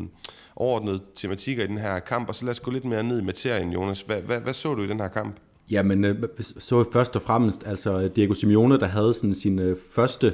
overordnede 0.55 0.99
tematikker 1.15 1.63
i 1.63 1.67
den 1.67 1.77
her 1.77 1.99
kamp, 1.99 2.29
og 2.29 2.35
så 2.35 2.45
lad 2.45 2.51
os 2.51 2.59
gå 2.59 2.71
lidt 2.71 2.85
mere 2.85 3.03
ned 3.03 3.21
i 3.21 3.23
materien, 3.23 3.71
Jonas. 3.71 4.01
Hvad, 4.01 4.21
hvad, 4.21 4.39
hvad 4.39 4.53
så 4.53 4.73
du 4.73 4.83
i 4.83 4.87
den 4.87 4.99
her 4.99 5.07
kamp? 5.07 5.35
Jamen, 5.69 6.05
øh, 6.05 6.15
så 6.39 6.85
først 6.93 7.15
og 7.15 7.21
fremmest, 7.21 7.67
altså 7.67 8.07
Diego 8.07 8.33
Simeone, 8.33 8.79
der 8.79 8.85
havde 8.87 9.13
sådan 9.13 9.35
sin 9.35 9.59
øh, 9.59 9.77
første 9.91 10.33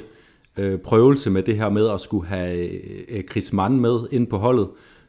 øh, 0.60 0.80
prøvelse 0.80 1.30
med 1.30 1.44
det 1.44 1.56
her 1.56 1.70
med 1.70 1.90
at 1.90 2.02
skulle 2.02 2.28
have 2.28 2.70
øh, 3.10 3.24
Chris 3.32 3.54
Mann 3.54 3.80
med 3.80 4.00
ind 4.12 4.28
på 4.28 4.38
holdet, 4.38 4.68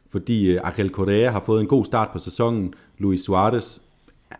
fordi 0.09 0.51
øh, 0.51 0.61
Ariel 0.63 0.89
Correa 0.89 1.29
har 1.29 1.43
fået 1.45 1.61
en 1.61 1.67
god 1.67 1.85
start 1.85 2.09
på 2.13 2.19
sæsonen. 2.19 2.73
Luis 2.97 3.21
Suarez 3.21 3.79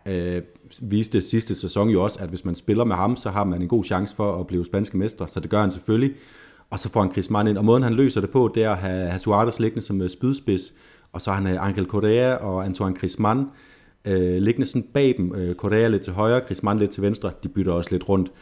øh, 0.06 0.42
viste 0.80 1.22
sidste 1.22 1.54
sæson 1.54 1.88
jo 1.88 2.02
også, 2.02 2.18
at 2.22 2.28
hvis 2.28 2.44
man 2.44 2.54
spiller 2.54 2.84
med 2.84 2.96
ham, 2.96 3.16
så 3.16 3.30
har 3.30 3.44
man 3.44 3.62
en 3.62 3.68
god 3.68 3.84
chance 3.84 4.16
for 4.16 4.40
at 4.40 4.46
blive 4.46 4.64
spanske 4.64 4.98
mester, 4.98 5.26
så 5.26 5.40
det 5.40 5.50
gør 5.50 5.60
han 5.60 5.70
selvfølgelig. 5.70 6.14
Og 6.70 6.78
så 6.78 6.88
får 6.88 7.02
han 7.02 7.12
Chris 7.12 7.30
Mann 7.30 7.48
ind, 7.48 7.58
og 7.58 7.64
måden 7.64 7.82
han 7.82 7.94
løser 7.94 8.20
det 8.20 8.30
på, 8.30 8.52
det 8.54 8.64
er 8.64 8.70
at 8.70 8.78
have, 8.78 9.06
have 9.06 9.18
Suarez 9.18 9.60
liggende 9.60 9.82
som 9.82 10.02
øh, 10.02 10.08
spydspids, 10.08 10.72
og 11.12 11.20
så 11.22 11.30
har 11.30 11.40
han 11.40 11.54
øh, 11.54 11.66
Angel 11.66 11.86
Correa 11.86 12.34
og 12.34 12.64
Antoine 12.64 12.96
Griezmann 12.96 13.46
øh, 14.04 14.42
liggende 14.42 14.66
sådan 14.66 14.88
bag 14.94 15.14
dem. 15.16 15.34
Øh, 15.34 15.54
Correa 15.54 15.88
lidt 15.88 16.02
til 16.02 16.12
højre, 16.12 16.40
Griezmann 16.40 16.78
lidt 16.78 16.90
til 16.90 17.02
venstre. 17.02 17.30
De 17.42 17.48
bytter 17.48 17.72
også 17.72 17.90
lidt 17.90 18.08
rundt. 18.08 18.32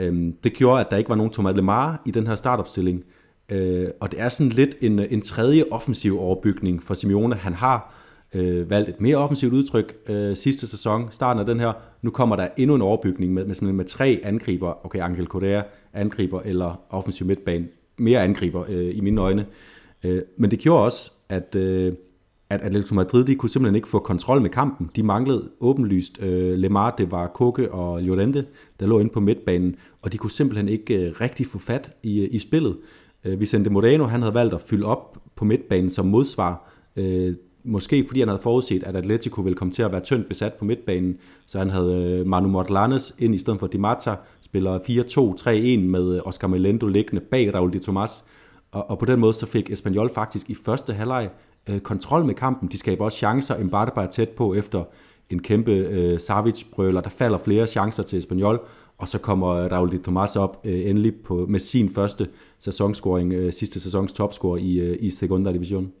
Øh, 0.00 0.32
det 0.44 0.52
gjorde, 0.52 0.80
at 0.80 0.90
der 0.90 0.96
ikke 0.96 1.10
var 1.10 1.16
nogen 1.16 1.32
Thomas 1.32 1.56
Lemar 1.56 2.02
i 2.06 2.10
den 2.10 2.26
her 2.26 2.34
startopstilling. 2.34 3.04
Øh, 3.48 3.88
og 4.00 4.12
det 4.12 4.20
er 4.20 4.28
sådan 4.28 4.52
lidt 4.52 4.76
en, 4.80 4.98
en 4.98 5.20
tredje 5.20 5.64
offensiv 5.70 6.20
overbygning 6.20 6.82
for 6.82 6.94
Simeone. 6.94 7.34
Han 7.34 7.54
har 7.54 7.94
øh, 8.34 8.70
valgt 8.70 8.88
et 8.88 9.00
mere 9.00 9.16
offensivt 9.16 9.52
udtryk 9.52 9.96
øh, 10.08 10.36
sidste 10.36 10.66
sæson, 10.66 11.08
starten 11.10 11.40
af 11.40 11.46
den 11.46 11.60
her. 11.60 11.72
Nu 12.02 12.10
kommer 12.10 12.36
der 12.36 12.48
endnu 12.56 12.74
en 12.74 12.82
overbygning 12.82 13.32
med, 13.32 13.44
med, 13.44 13.72
med 13.72 13.84
tre 13.84 14.20
angriber. 14.24 14.86
Okay, 14.86 15.00
Angel 15.00 15.26
Correa 15.26 15.62
angriber 15.92 16.40
eller 16.40 16.80
offensiv 16.90 17.26
midtbane. 17.26 17.68
Mere 17.98 18.22
angriber 18.22 18.64
øh, 18.68 18.96
i 18.96 19.00
mine 19.00 19.20
øjne. 19.20 19.46
Øh, 20.04 20.22
men 20.36 20.50
det 20.50 20.58
gjorde 20.58 20.84
også, 20.84 21.12
at, 21.28 21.54
øh, 21.54 21.92
at 22.52 22.60
Atletico 22.60 22.94
Madrid 22.94 23.24
de 23.24 23.34
kunne 23.34 23.50
simpelthen 23.50 23.74
ikke 23.74 23.88
få 23.88 23.98
kontrol 23.98 24.42
med 24.42 24.50
kampen. 24.50 24.90
De 24.96 25.02
manglede 25.02 25.48
åbenlyst 25.60 26.22
øh, 26.22 26.58
Lemar, 26.58 26.90
det 26.90 27.10
var 27.10 27.26
Koke 27.26 27.72
og 27.72 28.02
Llorente, 28.02 28.44
der 28.80 28.86
lå 28.86 28.98
inde 28.98 29.10
på 29.10 29.20
midtbanen, 29.20 29.76
og 30.02 30.12
de 30.12 30.18
kunne 30.18 30.30
simpelthen 30.30 30.68
ikke 30.68 31.06
øh, 31.06 31.20
rigtig 31.20 31.46
få 31.46 31.58
fat 31.58 31.92
i, 32.02 32.20
øh, 32.20 32.28
i 32.30 32.38
spillet. 32.38 32.76
Øh, 33.24 33.40
Vicente 33.40 33.70
Moreno, 33.70 34.04
han 34.04 34.22
havde 34.22 34.34
valgt 34.34 34.54
at 34.54 34.60
fylde 34.60 34.86
op 34.86 35.18
på 35.36 35.44
midtbanen 35.44 35.90
som 35.90 36.06
modsvar. 36.06 36.70
Øh, 36.96 37.34
måske 37.64 38.04
fordi 38.06 38.20
han 38.20 38.28
havde 38.28 38.42
forudset, 38.42 38.82
at 38.82 38.96
Atletico 38.96 39.40
ville 39.40 39.56
komme 39.56 39.72
til 39.72 39.82
at 39.82 39.92
være 39.92 40.00
tyndt 40.00 40.28
besat 40.28 40.52
på 40.52 40.64
midtbanen, 40.64 41.16
så 41.46 41.58
han 41.58 41.70
havde 41.70 42.18
øh, 42.20 42.26
Manu 42.26 42.48
Mortlanes 42.48 43.14
ind 43.18 43.34
i 43.34 43.38
stedet 43.38 43.60
for 43.60 43.66
Di 43.66 43.78
Marta, 43.78 44.14
spiller 44.40 44.78
4-2-3-1 44.78 45.80
med 45.80 46.16
øh, 46.16 46.22
Oscar 46.24 46.48
Melendo 46.48 46.86
liggende 46.86 47.22
bag 47.30 47.54
Raul 47.54 47.72
de 47.72 47.78
Tomas, 47.78 48.24
og, 48.72 48.90
og 48.90 48.98
på 48.98 49.04
den 49.04 49.20
måde 49.20 49.32
så 49.32 49.46
fik 49.46 49.70
Espanyol 49.70 50.10
faktisk 50.14 50.50
i 50.50 50.54
første 50.54 50.92
halvleg 50.92 51.30
øh, 51.68 51.80
kontrol 51.80 52.24
med 52.24 52.34
kampen. 52.34 52.68
De 52.68 52.78
skaber 52.78 53.04
også 53.04 53.18
chancer. 53.18 53.64
Mbappe 53.64 54.00
er 54.00 54.06
tæt 54.06 54.28
på 54.28 54.54
efter 54.54 54.84
en 55.30 55.42
kæmpe 55.42 55.72
øh, 55.72 56.20
Savic-brøler. 56.20 57.00
Der 57.00 57.10
falder 57.10 57.38
flere 57.38 57.66
chancer 57.66 58.02
til 58.02 58.18
Espanyol, 58.18 58.60
og 58.98 59.08
så 59.08 59.18
kommer 59.18 59.68
Raul 59.68 59.90
de 59.90 59.98
Tomas 59.98 60.36
op 60.36 60.60
øh, 60.64 60.90
endelig 60.90 61.14
på, 61.14 61.46
med 61.48 61.60
sin 61.60 61.94
første 61.94 62.28
sæsonscoring, 62.58 63.32
øh, 63.32 63.52
sidste 63.52 63.80
sæsons 63.80 64.12
topscore 64.12 64.60
i, 64.60 64.80
øh, 64.80 64.96
i 65.00 65.10
Segunda 65.10 65.52
Division. 65.52 65.92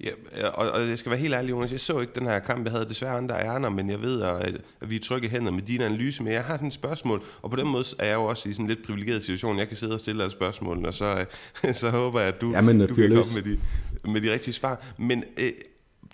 Ja, 0.00 0.48
og, 0.48 0.70
og 0.70 0.88
jeg 0.88 0.98
skal 0.98 1.10
være 1.10 1.20
helt 1.20 1.34
ærlig, 1.34 1.50
Jonas, 1.50 1.72
jeg 1.72 1.80
så 1.80 2.00
ikke 2.00 2.12
den 2.14 2.26
her 2.26 2.38
kamp. 2.38 2.64
Jeg 2.64 2.72
havde 2.72 2.84
desværre 2.88 3.16
andre 3.16 3.34
ærner, 3.34 3.68
men 3.68 3.90
jeg 3.90 4.02
ved, 4.02 4.22
at, 4.22 4.60
at 4.80 4.90
vi 4.90 4.96
er 4.96 5.00
trygge 5.00 5.28
hænder 5.28 5.52
med 5.52 5.62
din 5.62 5.80
analyse. 5.80 6.22
Men 6.22 6.32
jeg 6.32 6.44
har 6.44 6.54
sådan 6.54 6.68
et 6.68 6.74
spørgsmål, 6.74 7.22
og 7.42 7.50
på 7.50 7.56
den 7.56 7.66
måde 7.68 7.84
er 7.98 8.06
jeg 8.06 8.14
jo 8.14 8.24
også 8.24 8.48
i 8.48 8.52
sådan 8.52 8.64
en 8.64 8.68
lidt 8.68 8.86
privilegeret 8.86 9.22
situation. 9.22 9.58
Jeg 9.58 9.68
kan 9.68 9.76
sidde 9.76 9.94
og 9.94 10.00
stille 10.00 10.22
alle 10.22 10.32
spørgsmålene, 10.32 10.88
og 10.88 10.94
så, 10.94 11.24
så 11.80 11.90
håber 11.90 12.20
jeg, 12.20 12.28
at 12.28 12.40
du, 12.40 12.50
Jamen, 12.50 12.80
du 12.80 12.86
kan 12.86 13.08
komme 13.08 13.32
med 13.34 13.42
de, 13.42 13.58
med 14.04 14.20
de 14.20 14.32
rigtige 14.32 14.54
svar. 14.54 14.84
Men 14.98 15.24
øh, 15.36 15.52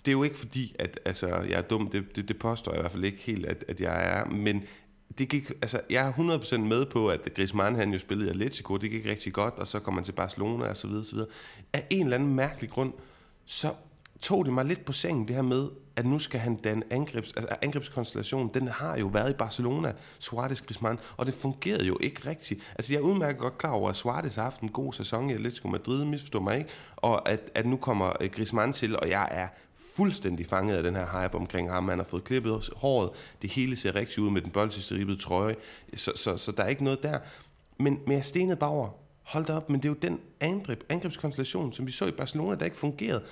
det 0.05 0.07
er 0.07 0.11
jo 0.11 0.23
ikke 0.23 0.37
fordi, 0.37 0.75
at 0.79 0.99
altså, 1.05 1.27
jeg 1.27 1.57
er 1.57 1.61
dum. 1.61 1.89
Det, 1.89 2.15
det, 2.15 2.27
det 2.27 2.39
påstår 2.39 2.71
jeg 2.71 2.79
i 2.79 2.81
hvert 2.81 2.91
fald 2.91 3.03
ikke 3.03 3.21
helt, 3.21 3.45
at, 3.45 3.65
at 3.67 3.81
jeg 3.81 4.19
er. 4.19 4.25
Men 4.25 4.63
det 5.17 5.29
gik, 5.29 5.49
altså, 5.49 5.81
jeg 5.89 6.07
er 6.07 6.13
100% 6.13 6.57
med 6.57 6.85
på, 6.85 7.07
at 7.07 7.29
Griezmann 7.35 7.75
han 7.75 7.93
jo 7.93 7.99
spillede 7.99 8.27
i 8.27 8.29
Atletico, 8.29 8.77
det 8.77 8.91
gik 8.91 9.05
rigtig 9.05 9.33
godt, 9.33 9.53
og 9.53 9.67
så 9.67 9.79
kom 9.79 9.93
man 9.93 10.03
til 10.03 10.11
Barcelona 10.11 10.65
og 10.65 10.77
så 10.77 10.87
videre, 10.87 11.05
så 11.05 11.15
videre. 11.15 11.29
Af 11.73 11.87
en 11.89 12.03
eller 12.03 12.17
anden 12.17 12.35
mærkelig 12.35 12.69
grund, 12.69 12.93
så 13.45 13.73
tog 14.21 14.45
det 14.45 14.53
mig 14.53 14.65
lidt 14.65 14.85
på 14.85 14.93
sengen, 14.93 15.27
det 15.27 15.35
her 15.35 15.41
med, 15.41 15.69
at 15.95 16.05
nu 16.05 16.19
skal 16.19 16.39
han 16.39 16.59
den 16.63 16.83
angrebs, 16.89 17.33
altså 17.37 17.55
angrebskonstellation, 17.61 18.51
den 18.53 18.67
har 18.67 18.97
jo 18.97 19.07
været 19.07 19.29
i 19.29 19.33
Barcelona, 19.33 19.93
Suarez 20.19 20.61
Griezmann, 20.61 20.99
og 21.17 21.25
det 21.25 21.33
fungerede 21.33 21.85
jo 21.85 21.97
ikke 22.01 22.29
rigtigt. 22.29 22.73
Altså 22.75 22.93
jeg 22.93 22.99
er 22.99 23.03
udmærket 23.03 23.41
godt 23.41 23.57
klar 23.57 23.71
over, 23.71 23.89
at 23.89 23.95
Suarez 23.95 24.35
har 24.35 24.43
haft 24.43 24.61
en 24.61 24.69
god 24.69 24.93
sæson 24.93 25.29
i 25.29 25.33
Atletico 25.33 25.67
Madrid, 25.67 26.05
misforstår 26.05 26.39
mig 26.39 26.57
ikke, 26.57 26.69
og 26.95 27.29
at, 27.29 27.39
at 27.55 27.65
nu 27.65 27.77
kommer 27.77 28.11
øh, 28.21 28.29
Griezmann 28.29 28.73
til, 28.73 28.99
og 28.99 29.09
jeg 29.09 29.27
er 29.31 29.47
fuldstændig 29.95 30.45
fanget 30.45 30.77
af 30.77 30.83
den 30.83 30.95
her 30.95 31.23
hype 31.23 31.35
omkring 31.35 31.71
ham. 31.71 31.89
Han 31.89 31.97
har 31.97 32.05
fået 32.05 32.23
klippet 32.23 32.69
håret, 32.75 33.09
det 33.41 33.49
hele 33.49 33.75
ser 33.75 33.95
rigtigt 33.95 34.17
ud 34.17 34.31
med 34.31 34.41
den 34.41 34.51
boldstribede 34.51 35.17
trøje, 35.17 35.55
så, 35.95 36.11
så, 36.15 36.37
så 36.37 36.51
der 36.51 36.63
er 36.63 36.67
ikke 36.67 36.83
noget 36.83 37.03
der. 37.03 37.19
Men, 37.77 37.99
men 38.05 38.15
jeg 38.15 38.25
stenede 38.25 38.55
bare 38.57 38.69
over, 38.69 38.89
hold 39.23 39.45
da 39.45 39.53
op, 39.53 39.69
men 39.69 39.81
det 39.81 39.85
er 39.85 39.89
jo 39.89 39.97
den 40.01 40.19
angreb, 40.39 40.83
angrebskonstellation, 40.89 41.73
som 41.73 41.87
vi 41.87 41.91
så 41.91 42.05
i 42.05 42.11
Barcelona, 42.11 42.55
der 42.55 42.65
ikke 42.65 42.77
fungerede. 42.77 43.23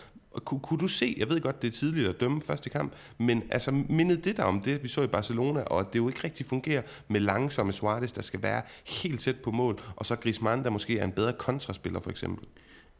Kunne, 0.45 0.59
kunne 0.59 0.79
du 0.79 0.87
se, 0.87 1.15
jeg 1.17 1.29
ved 1.29 1.41
godt, 1.41 1.61
det 1.61 1.67
er 1.67 1.71
tidligt 1.71 2.07
at 2.07 2.21
dømme 2.21 2.41
første 2.41 2.69
kamp, 2.69 2.93
men 3.17 3.43
altså 3.49 3.71
mindede 3.89 4.21
det 4.21 4.37
der 4.37 4.43
om 4.43 4.61
det, 4.61 4.83
vi 4.83 4.87
så 4.87 5.01
i 5.01 5.07
Barcelona, 5.07 5.61
og 5.61 5.79
at 5.79 5.93
det 5.93 5.99
jo 5.99 6.07
ikke 6.07 6.19
rigtig 6.23 6.45
fungerer 6.45 6.81
med 7.07 7.19
langsomme 7.19 7.73
Suarez, 7.73 8.11
der 8.11 8.21
skal 8.21 8.41
være 8.41 8.61
helt 8.85 9.19
tæt 9.19 9.35
på 9.35 9.51
mål, 9.51 9.79
og 9.95 10.05
så 10.05 10.15
Griezmann, 10.15 10.63
der 10.63 10.69
måske 10.69 10.99
er 10.99 11.05
en 11.05 11.11
bedre 11.11 11.33
kontraspiller 11.33 11.99
for 11.99 12.09
eksempel? 12.09 12.47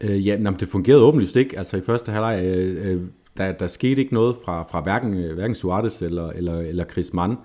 Øh, 0.00 0.26
ja, 0.26 0.32
jamen, 0.32 0.60
det 0.60 0.68
fungerede 0.68 1.02
åbenlyst 1.02 1.36
ikke. 1.36 1.58
Altså 1.58 1.76
i 1.76 1.80
første 1.80 2.12
halvleg, 2.12 2.44
øh, 2.44 2.92
øh, 2.92 3.02
der, 3.36 3.52
der 3.52 3.66
skete 3.66 4.00
ikke 4.00 4.14
noget 4.14 4.36
fra, 4.44 4.62
fra 4.70 4.80
hverken, 4.80 5.14
øh, 5.14 5.34
hverken 5.34 5.54
Suarez 5.54 6.02
eller, 6.02 6.30
eller, 6.30 6.60
eller 6.60 6.84
Griezmann. 6.84 7.36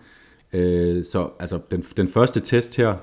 Øh, 0.53 1.03
så 1.03 1.29
altså, 1.39 1.60
den, 1.71 1.82
den 1.97 2.08
første 2.08 2.39
test 2.39 2.77
her, 2.77 2.95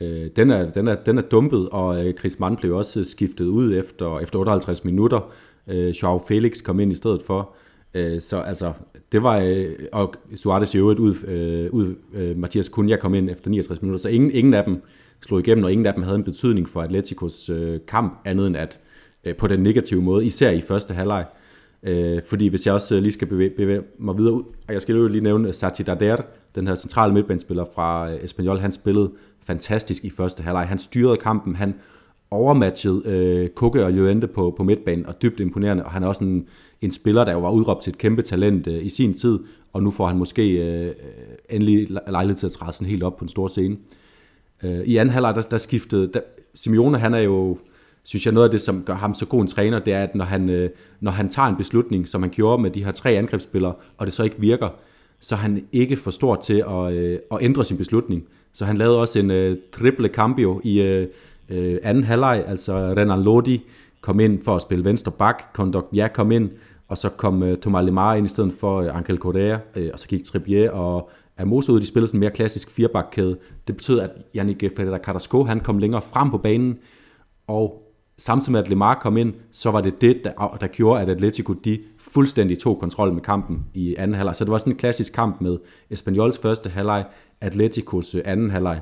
øh, 0.00 0.30
den, 0.36 0.50
er, 0.50 0.70
den, 0.70 0.88
er, 0.88 0.94
den 0.94 1.18
er 1.18 1.22
dumpet, 1.22 1.68
og 1.68 2.06
øh, 2.06 2.14
Griezmann 2.14 2.56
blev 2.56 2.76
også 2.76 3.04
skiftet 3.04 3.46
ud 3.46 3.74
efter, 3.74 4.20
efter 4.20 4.38
58 4.38 4.84
minutter. 4.84 5.32
Øh, 5.68 5.88
Joao 5.88 6.18
Felix 6.28 6.62
kom 6.62 6.80
ind 6.80 6.92
i 6.92 6.94
stedet 6.94 7.22
for. 7.22 7.54
Øh, 7.94 8.20
så 8.20 8.36
altså, 8.38 8.72
det 9.12 9.22
var, 9.22 9.38
øh, 9.38 9.66
og 9.92 10.14
Suarez 10.34 10.74
i 10.74 10.78
øvrigt 10.78 11.00
ud, 11.00 11.14
øh, 11.26 11.72
ud 11.72 11.94
øh, 12.14 12.38
Mathias 12.38 12.66
Cunha 12.66 12.96
kom 12.96 13.14
ind 13.14 13.30
efter 13.30 13.50
69 13.50 13.82
minutter, 13.82 14.02
så 14.02 14.08
ingen, 14.08 14.30
ingen 14.30 14.54
af 14.54 14.64
dem 14.64 14.82
slog 15.26 15.40
igennem, 15.40 15.64
og 15.64 15.72
ingen 15.72 15.86
af 15.86 15.94
dem 15.94 16.02
havde 16.02 16.16
en 16.16 16.24
betydning 16.24 16.68
for 16.68 16.82
Atleticos 16.82 17.50
øh, 17.50 17.80
kamp, 17.88 18.20
andet 18.24 18.46
end 18.46 18.56
at 18.56 18.80
øh, 19.24 19.36
på 19.36 19.46
den 19.46 19.60
negative 19.60 20.02
måde, 20.02 20.26
især 20.26 20.50
i 20.50 20.60
første 20.60 20.94
halvleg. 20.94 21.26
Øh, 21.82 22.20
fordi 22.26 22.48
hvis 22.48 22.66
jeg 22.66 22.74
også 22.74 22.94
øh, 22.94 23.02
lige 23.02 23.12
skal 23.12 23.28
bevæge, 23.28 23.50
bevæge 23.50 23.82
mig 23.98 24.18
videre 24.18 24.32
ud, 24.32 24.42
og 24.68 24.72
jeg 24.72 24.82
skal 24.82 24.96
jo 24.96 25.08
lige 25.08 25.24
nævne 25.24 25.48
øh, 25.48 25.54
Sati 25.54 25.82
Dader, 25.82 26.16
den 26.54 26.66
her 26.66 26.74
centrale 26.74 27.14
midtbanespiller 27.14 27.64
fra 27.74 28.10
øh, 28.10 28.24
Espanyol, 28.24 28.58
han 28.58 28.72
spillede 28.72 29.10
fantastisk 29.44 30.04
i 30.04 30.10
første 30.10 30.42
halvleg. 30.42 30.68
Han 30.68 30.78
styrede 30.78 31.16
kampen, 31.16 31.56
han 31.56 31.74
overmatchet 32.34 33.06
øh, 33.06 33.48
Kukke 33.48 33.84
og 33.84 33.92
Llorente 33.92 34.26
på, 34.26 34.54
på 34.56 34.62
midtbanen, 34.62 35.06
og 35.06 35.22
dybt 35.22 35.40
imponerende, 35.40 35.84
og 35.84 35.90
han 35.90 36.02
er 36.02 36.06
også 36.06 36.24
en, 36.24 36.46
en 36.82 36.90
spiller, 36.90 37.24
der 37.24 37.32
jo 37.32 37.40
var 37.40 37.50
udråbt 37.50 37.82
til 37.82 37.90
et 37.90 37.98
kæmpe 37.98 38.22
talent 38.22 38.66
øh, 38.66 38.84
i 38.84 38.88
sin 38.88 39.14
tid, 39.14 39.38
og 39.72 39.82
nu 39.82 39.90
får 39.90 40.06
han 40.06 40.16
måske 40.18 40.50
øh, 40.50 40.94
endelig 41.50 41.88
lejlighed 42.08 42.36
til 42.36 42.46
at 42.46 42.52
træde 42.52 42.72
sådan 42.72 42.88
helt 42.88 43.02
op 43.02 43.16
på 43.16 43.24
en 43.24 43.28
stor 43.28 43.48
scene. 43.48 43.76
Øh, 44.62 44.80
I 44.84 44.96
anden 44.96 45.12
halvleg, 45.12 45.34
der, 45.34 45.40
der 45.40 45.58
skiftede, 45.58 46.06
der, 46.06 46.20
Simeone, 46.54 46.98
han 46.98 47.14
er 47.14 47.18
jo, 47.18 47.58
synes 48.04 48.26
jeg, 48.26 48.34
noget 48.34 48.48
af 48.48 48.50
det, 48.50 48.60
som 48.60 48.82
gør 48.82 48.94
ham 48.94 49.14
så 49.14 49.26
god 49.26 49.40
en 49.40 49.46
træner, 49.46 49.78
det 49.78 49.92
er, 49.92 50.02
at 50.02 50.14
når 50.14 50.24
han, 50.24 50.48
øh, 50.48 50.70
når 51.00 51.10
han 51.10 51.28
tager 51.28 51.48
en 51.48 51.56
beslutning, 51.56 52.08
som 52.08 52.22
han 52.22 52.30
gjorde 52.30 52.62
med 52.62 52.70
de 52.70 52.84
her 52.84 52.92
tre 52.92 53.10
angrebsspillere, 53.10 53.74
og 53.98 54.06
det 54.06 54.14
så 54.14 54.22
ikke 54.22 54.36
virker, 54.38 54.68
så 55.20 55.34
er 55.34 55.38
han 55.38 55.66
ikke 55.72 55.96
for 55.96 56.10
stor 56.10 56.36
til 56.36 56.64
at, 56.68 56.92
øh, 56.92 57.18
at 57.30 57.38
ændre 57.40 57.64
sin 57.64 57.76
beslutning. 57.76 58.24
Så 58.52 58.64
han 58.64 58.76
lavede 58.76 59.00
også 59.00 59.18
en 59.18 59.30
øh, 59.30 59.56
triple 59.72 60.08
cambio 60.08 60.60
i 60.64 60.80
øh, 60.82 61.08
øh, 61.54 61.78
anden 61.82 62.04
halvleg, 62.04 62.44
altså 62.46 62.76
Renan 62.76 63.22
Lodi 63.22 63.64
kom 64.00 64.20
ind 64.20 64.44
for 64.44 64.56
at 64.56 64.62
spille 64.62 64.84
venstre 64.84 65.12
bak, 65.12 65.42
Kondok 65.52 65.88
Ja 65.92 66.08
kom 66.08 66.32
ind, 66.32 66.50
og 66.88 66.98
så 66.98 67.08
kom 67.08 67.42
øh, 67.42 67.58
Thomas 67.58 67.84
Lemar 67.84 68.14
ind 68.14 68.26
i 68.26 68.28
stedet 68.28 68.52
for 68.60 68.80
øh, 68.80 68.96
Ankel 68.96 69.18
Correa, 69.18 69.58
øh, 69.76 69.90
og 69.92 69.98
så 69.98 70.08
gik 70.08 70.24
Trippier 70.24 70.70
og 70.70 71.10
Amos 71.38 71.68
ud, 71.68 71.80
de 71.80 71.86
spillede 71.86 72.08
sådan 72.08 72.16
en 72.18 72.20
mere 72.20 72.30
klassisk 72.30 72.70
firebakkæde. 72.70 73.38
Det 73.66 73.76
betød, 73.76 74.00
at 74.00 74.10
Yannick 74.36 74.76
Ferreira 74.76 74.98
Carrasco, 74.98 75.44
han 75.44 75.60
kom 75.60 75.78
længere 75.78 76.02
frem 76.02 76.30
på 76.30 76.38
banen, 76.38 76.78
og 77.46 77.82
samtidig 78.18 78.52
med 78.52 78.60
at 78.60 78.68
Lemar 78.68 78.94
kom 79.02 79.16
ind, 79.16 79.34
så 79.52 79.70
var 79.70 79.80
det 79.80 80.00
det, 80.00 80.24
der, 80.24 80.56
der 80.60 80.66
gjorde, 80.66 81.02
at 81.02 81.08
Atletico 81.08 81.52
de 81.52 81.78
fuldstændig 81.98 82.58
tog 82.58 82.80
kontrol 82.80 83.12
med 83.12 83.22
kampen 83.22 83.64
i 83.74 83.94
anden 83.98 84.14
halvleg. 84.14 84.36
Så 84.36 84.44
det 84.44 84.50
var 84.50 84.58
sådan 84.58 84.72
en 84.72 84.76
klassisk 84.76 85.12
kamp 85.12 85.40
med 85.40 85.58
Espanyols 85.90 86.38
første 86.38 86.70
halvleg, 86.70 87.04
Atleticos 87.40 88.14
øh, 88.14 88.22
anden 88.24 88.50
halvleg. 88.50 88.80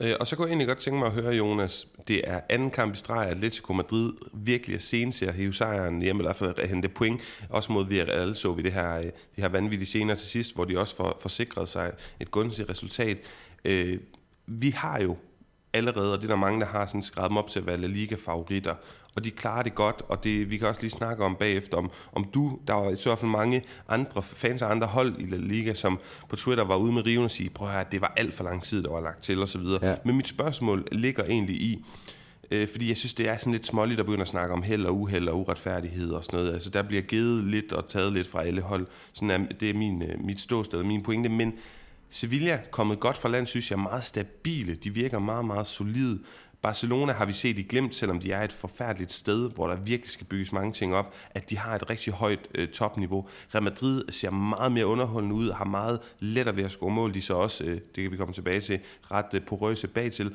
Øh, 0.00 0.14
og 0.20 0.26
så 0.26 0.36
kunne 0.36 0.46
jeg 0.46 0.50
egentlig 0.50 0.68
godt 0.68 0.78
tænke 0.78 0.98
mig 0.98 1.06
at 1.06 1.12
høre, 1.12 1.34
Jonas, 1.34 1.88
det 2.08 2.20
er 2.24 2.40
anden 2.48 2.70
kamp 2.70 2.94
i 2.94 2.96
streg, 2.96 3.28
Atletico 3.28 3.72
Madrid 3.72 4.12
virkelig 4.32 4.74
er 4.74 4.80
sen 4.80 5.12
til 5.12 5.26
at 5.26 5.34
hive 5.34 5.54
sejren 5.54 6.02
hjem, 6.02 6.18
eller 6.18 6.32
for 6.32 6.46
at 6.46 6.68
hente 6.68 6.88
point. 6.88 7.20
Også 7.50 7.72
mod 7.72 7.86
Villarreal 7.86 8.36
så 8.36 8.52
vi 8.52 8.62
det 8.62 8.72
her, 8.72 8.98
øh, 8.98 9.04
de 9.04 9.10
her 9.36 9.48
vanvittige 9.48 9.86
scener 9.86 10.14
til 10.14 10.26
sidst, 10.26 10.54
hvor 10.54 10.64
de 10.64 10.78
også 10.78 10.96
får 10.96 11.18
forsikret 11.20 11.68
sig 11.68 11.92
et 12.20 12.30
gunstigt 12.30 12.70
resultat. 12.70 13.18
Øh, 13.64 13.98
vi 14.46 14.70
har 14.70 15.00
jo 15.00 15.16
allerede, 15.72 16.12
og 16.12 16.18
det 16.18 16.24
er 16.24 16.28
der 16.28 16.36
mange, 16.36 16.60
der 16.60 16.66
har 16.66 16.86
sådan 16.86 17.02
skrevet 17.02 17.30
dem 17.30 17.36
op 17.36 17.50
til 17.50 17.58
at 17.58 17.66
være 17.66 17.76
La 17.76 17.86
Liga-favoritter. 17.86 18.74
Og 19.18 19.24
de 19.24 19.30
klarer 19.30 19.62
det 19.62 19.74
godt, 19.74 20.02
og 20.08 20.24
det, 20.24 20.50
vi 20.50 20.56
kan 20.56 20.68
også 20.68 20.80
lige 20.80 20.90
snakke 20.90 21.24
om 21.24 21.36
bagefter, 21.36 21.76
om, 21.76 21.90
om 22.12 22.24
du, 22.24 22.58
der 22.66 22.74
var 22.74 22.90
i 22.90 22.96
hvert 23.04 23.18
fald 23.18 23.30
mange 23.30 23.62
andre 23.88 24.22
fans 24.22 24.62
af 24.62 24.70
andre 24.70 24.86
hold 24.86 25.14
i 25.18 25.26
La 25.26 25.36
Liga, 25.36 25.74
som 25.74 25.98
på 26.28 26.36
Twitter 26.36 26.64
var 26.64 26.76
ude 26.76 26.92
med 26.92 27.06
riven 27.06 27.24
og 27.24 27.30
sige, 27.30 27.50
prøv 27.50 27.68
at 27.68 27.92
det 27.92 28.00
var 28.00 28.12
alt 28.16 28.34
for 28.34 28.44
lang 28.44 28.62
tid, 28.62 28.82
der 28.82 28.90
var 28.90 29.00
lagt 29.00 29.22
til, 29.22 29.42
og 29.42 29.48
så 29.48 29.58
videre. 29.58 29.86
Ja. 29.86 29.96
Men 30.04 30.16
mit 30.16 30.28
spørgsmål 30.28 30.88
ligger 30.92 31.24
egentlig 31.24 31.56
i, 31.56 31.84
øh, 32.50 32.68
fordi 32.68 32.88
jeg 32.88 32.96
synes, 32.96 33.14
det 33.14 33.28
er 33.28 33.38
sådan 33.38 33.52
lidt 33.52 33.66
småligt 33.66 34.00
at 34.00 34.06
begynde 34.06 34.22
at 34.22 34.28
snakke 34.28 34.54
om 34.54 34.62
held 34.62 34.86
og 34.86 35.00
uheld 35.00 35.28
og 35.28 35.38
uretfærdighed 35.38 36.10
og 36.10 36.24
sådan 36.24 36.38
noget. 36.38 36.54
Altså, 36.54 36.70
der 36.70 36.82
bliver 36.82 37.02
givet 37.02 37.44
lidt 37.44 37.72
og 37.72 37.88
taget 37.88 38.12
lidt 38.12 38.28
fra 38.28 38.44
alle 38.44 38.60
hold. 38.60 38.86
Sådan 39.12 39.30
er, 39.30 39.52
det 39.60 39.70
er 39.70 39.74
min, 39.74 40.02
øh, 40.02 40.24
mit 40.24 40.40
ståsted, 40.40 40.82
min 40.82 41.02
pointe. 41.02 41.28
Men 41.28 41.52
Sevilla 42.10 42.60
kommet 42.70 43.00
godt 43.00 43.18
fra 43.18 43.28
land, 43.28 43.46
synes 43.46 43.70
jeg, 43.70 43.78
meget 43.78 44.04
stabile. 44.04 44.74
De 44.74 44.90
virker 44.90 45.18
meget, 45.18 45.44
meget 45.44 45.66
solide. 45.66 46.18
Barcelona 46.62 47.12
har 47.12 47.24
vi 47.24 47.32
set 47.32 47.58
i 47.58 47.62
glemt, 47.62 47.94
selvom 47.94 48.20
de 48.20 48.32
er 48.32 48.42
et 48.42 48.52
forfærdeligt 48.52 49.12
sted, 49.12 49.50
hvor 49.50 49.68
der 49.68 49.76
virkelig 49.76 50.10
skal 50.10 50.26
bygges 50.26 50.52
mange 50.52 50.72
ting 50.72 50.94
op, 50.94 51.14
at 51.30 51.50
de 51.50 51.58
har 51.58 51.74
et 51.74 51.90
rigtig 51.90 52.12
højt 52.12 52.48
øh, 52.54 52.68
topniveau. 52.68 53.28
Real 53.54 53.62
Madrid 53.62 54.04
ser 54.10 54.30
meget 54.30 54.72
mere 54.72 54.86
underholdende 54.86 55.34
ud, 55.34 55.52
har 55.52 55.64
meget 55.64 56.00
lettere 56.18 56.56
ved 56.56 56.64
at 56.64 56.70
score 56.70 56.90
mål. 56.90 57.14
De 57.14 57.22
så 57.22 57.34
også, 57.34 57.64
øh, 57.64 57.70
det 57.70 58.02
kan 58.02 58.12
vi 58.12 58.16
komme 58.16 58.34
tilbage 58.34 58.60
til, 58.60 58.80
ret 59.10 59.34
øh, 59.34 59.42
porøse 59.42 59.88
bagtil. 59.88 60.34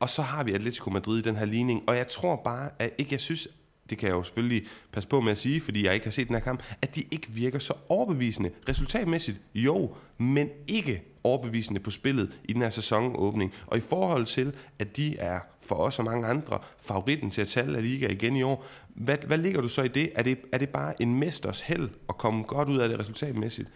Og 0.00 0.10
så 0.10 0.22
har 0.22 0.44
vi 0.44 0.52
Atletico 0.52 0.90
Madrid 0.90 1.18
i 1.18 1.22
den 1.22 1.36
her 1.36 1.44
ligning, 1.44 1.82
og 1.86 1.96
jeg 1.96 2.08
tror 2.08 2.36
bare, 2.36 2.70
at 2.78 2.90
ikke 2.98 3.12
jeg 3.12 3.20
synes, 3.20 3.48
det 3.90 3.98
kan 3.98 4.08
jeg 4.08 4.14
jo 4.14 4.22
selvfølgelig 4.22 4.66
passe 4.92 5.08
på 5.08 5.20
med 5.20 5.32
at 5.32 5.38
sige, 5.38 5.60
fordi 5.60 5.86
jeg 5.86 5.94
ikke 5.94 6.06
har 6.06 6.10
set 6.10 6.28
den 6.28 6.36
her 6.36 6.42
kamp, 6.42 6.62
at 6.82 6.96
de 6.96 7.04
ikke 7.10 7.26
virker 7.30 7.58
så 7.58 7.74
overbevisende. 7.88 8.50
Resultatmæssigt, 8.68 9.40
jo, 9.54 9.94
men 10.18 10.48
ikke 10.66 11.02
overbevisende 11.24 11.80
på 11.80 11.90
spillet 11.90 12.30
i 12.44 12.52
den 12.52 12.62
her 12.62 12.70
sæsonåbning. 12.70 13.54
Og 13.66 13.78
i 13.78 13.80
forhold 13.80 14.24
til, 14.24 14.52
at 14.78 14.96
de 14.96 15.16
er 15.18 15.38
for 15.62 15.74
os 15.74 15.98
og 15.98 16.04
mange 16.04 16.26
andre 16.26 16.58
favoritten 16.80 17.30
til 17.30 17.40
at 17.40 17.48
tage 17.48 17.72
La 17.72 17.80
Liga 17.80 18.08
igen 18.08 18.36
i 18.36 18.42
år, 18.42 18.66
hvad, 18.88 19.16
hvad 19.26 19.38
ligger 19.38 19.60
du 19.60 19.68
så 19.68 19.82
i 19.82 19.88
det? 19.88 20.10
Er, 20.14 20.22
det? 20.22 20.38
er 20.52 20.58
det 20.58 20.68
bare 20.68 21.02
en 21.02 21.18
mesters 21.18 21.60
held 21.60 21.88
at 22.08 22.18
komme 22.18 22.42
godt 22.42 22.68
ud 22.68 22.78
af 22.78 22.88
det 22.88 22.98
resultatmæssigt? 22.98 23.68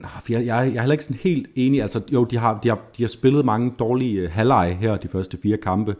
Jeg, 0.00 0.08
jeg, 0.28 0.46
jeg 0.46 0.58
er 0.58 0.80
heller 0.80 0.92
ikke 0.92 1.04
sådan 1.04 1.20
helt 1.22 1.48
enig. 1.54 1.82
Altså, 1.82 2.00
jo, 2.12 2.24
de 2.24 2.36
har, 2.36 2.60
de 2.60 2.68
har, 2.68 2.78
de 2.96 3.02
har 3.02 3.08
spillet 3.08 3.44
mange 3.44 3.74
dårlige 3.78 4.20
øh, 4.20 4.30
halvleje 4.30 4.72
her, 4.72 4.96
de 4.96 5.08
første 5.08 5.38
fire 5.42 5.56
kampe, 5.56 5.96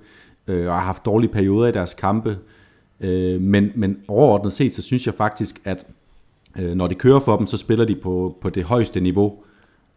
øh, 0.46 0.66
og 0.66 0.74
har 0.74 0.84
haft 0.84 1.04
dårlige 1.04 1.32
perioder 1.32 1.68
i 1.68 1.72
deres 1.72 1.94
kampe. 1.94 2.38
Øh, 3.00 3.40
men, 3.40 3.72
men 3.74 3.96
overordnet 4.08 4.52
set, 4.52 4.74
så 4.74 4.82
synes 4.82 5.06
jeg 5.06 5.14
faktisk, 5.14 5.60
at 5.64 5.86
øh, 6.60 6.74
når 6.74 6.86
det 6.86 6.98
kører 6.98 7.20
for 7.20 7.36
dem, 7.36 7.46
så 7.46 7.56
spiller 7.56 7.84
de 7.84 7.96
på, 7.96 8.36
på 8.40 8.50
det 8.50 8.64
højeste 8.64 9.00
niveau. 9.00 9.38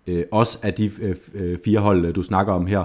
Øh, 0.08 0.24
også 0.32 0.60
af 0.62 0.74
de 0.74 0.92
øh, 1.02 1.16
øh 1.34 1.58
fire 1.66 1.80
hold, 1.80 2.06
øh, 2.06 2.16
du 2.16 2.24
snakker 2.24 2.54
om 2.54 2.66
her. 2.66 2.84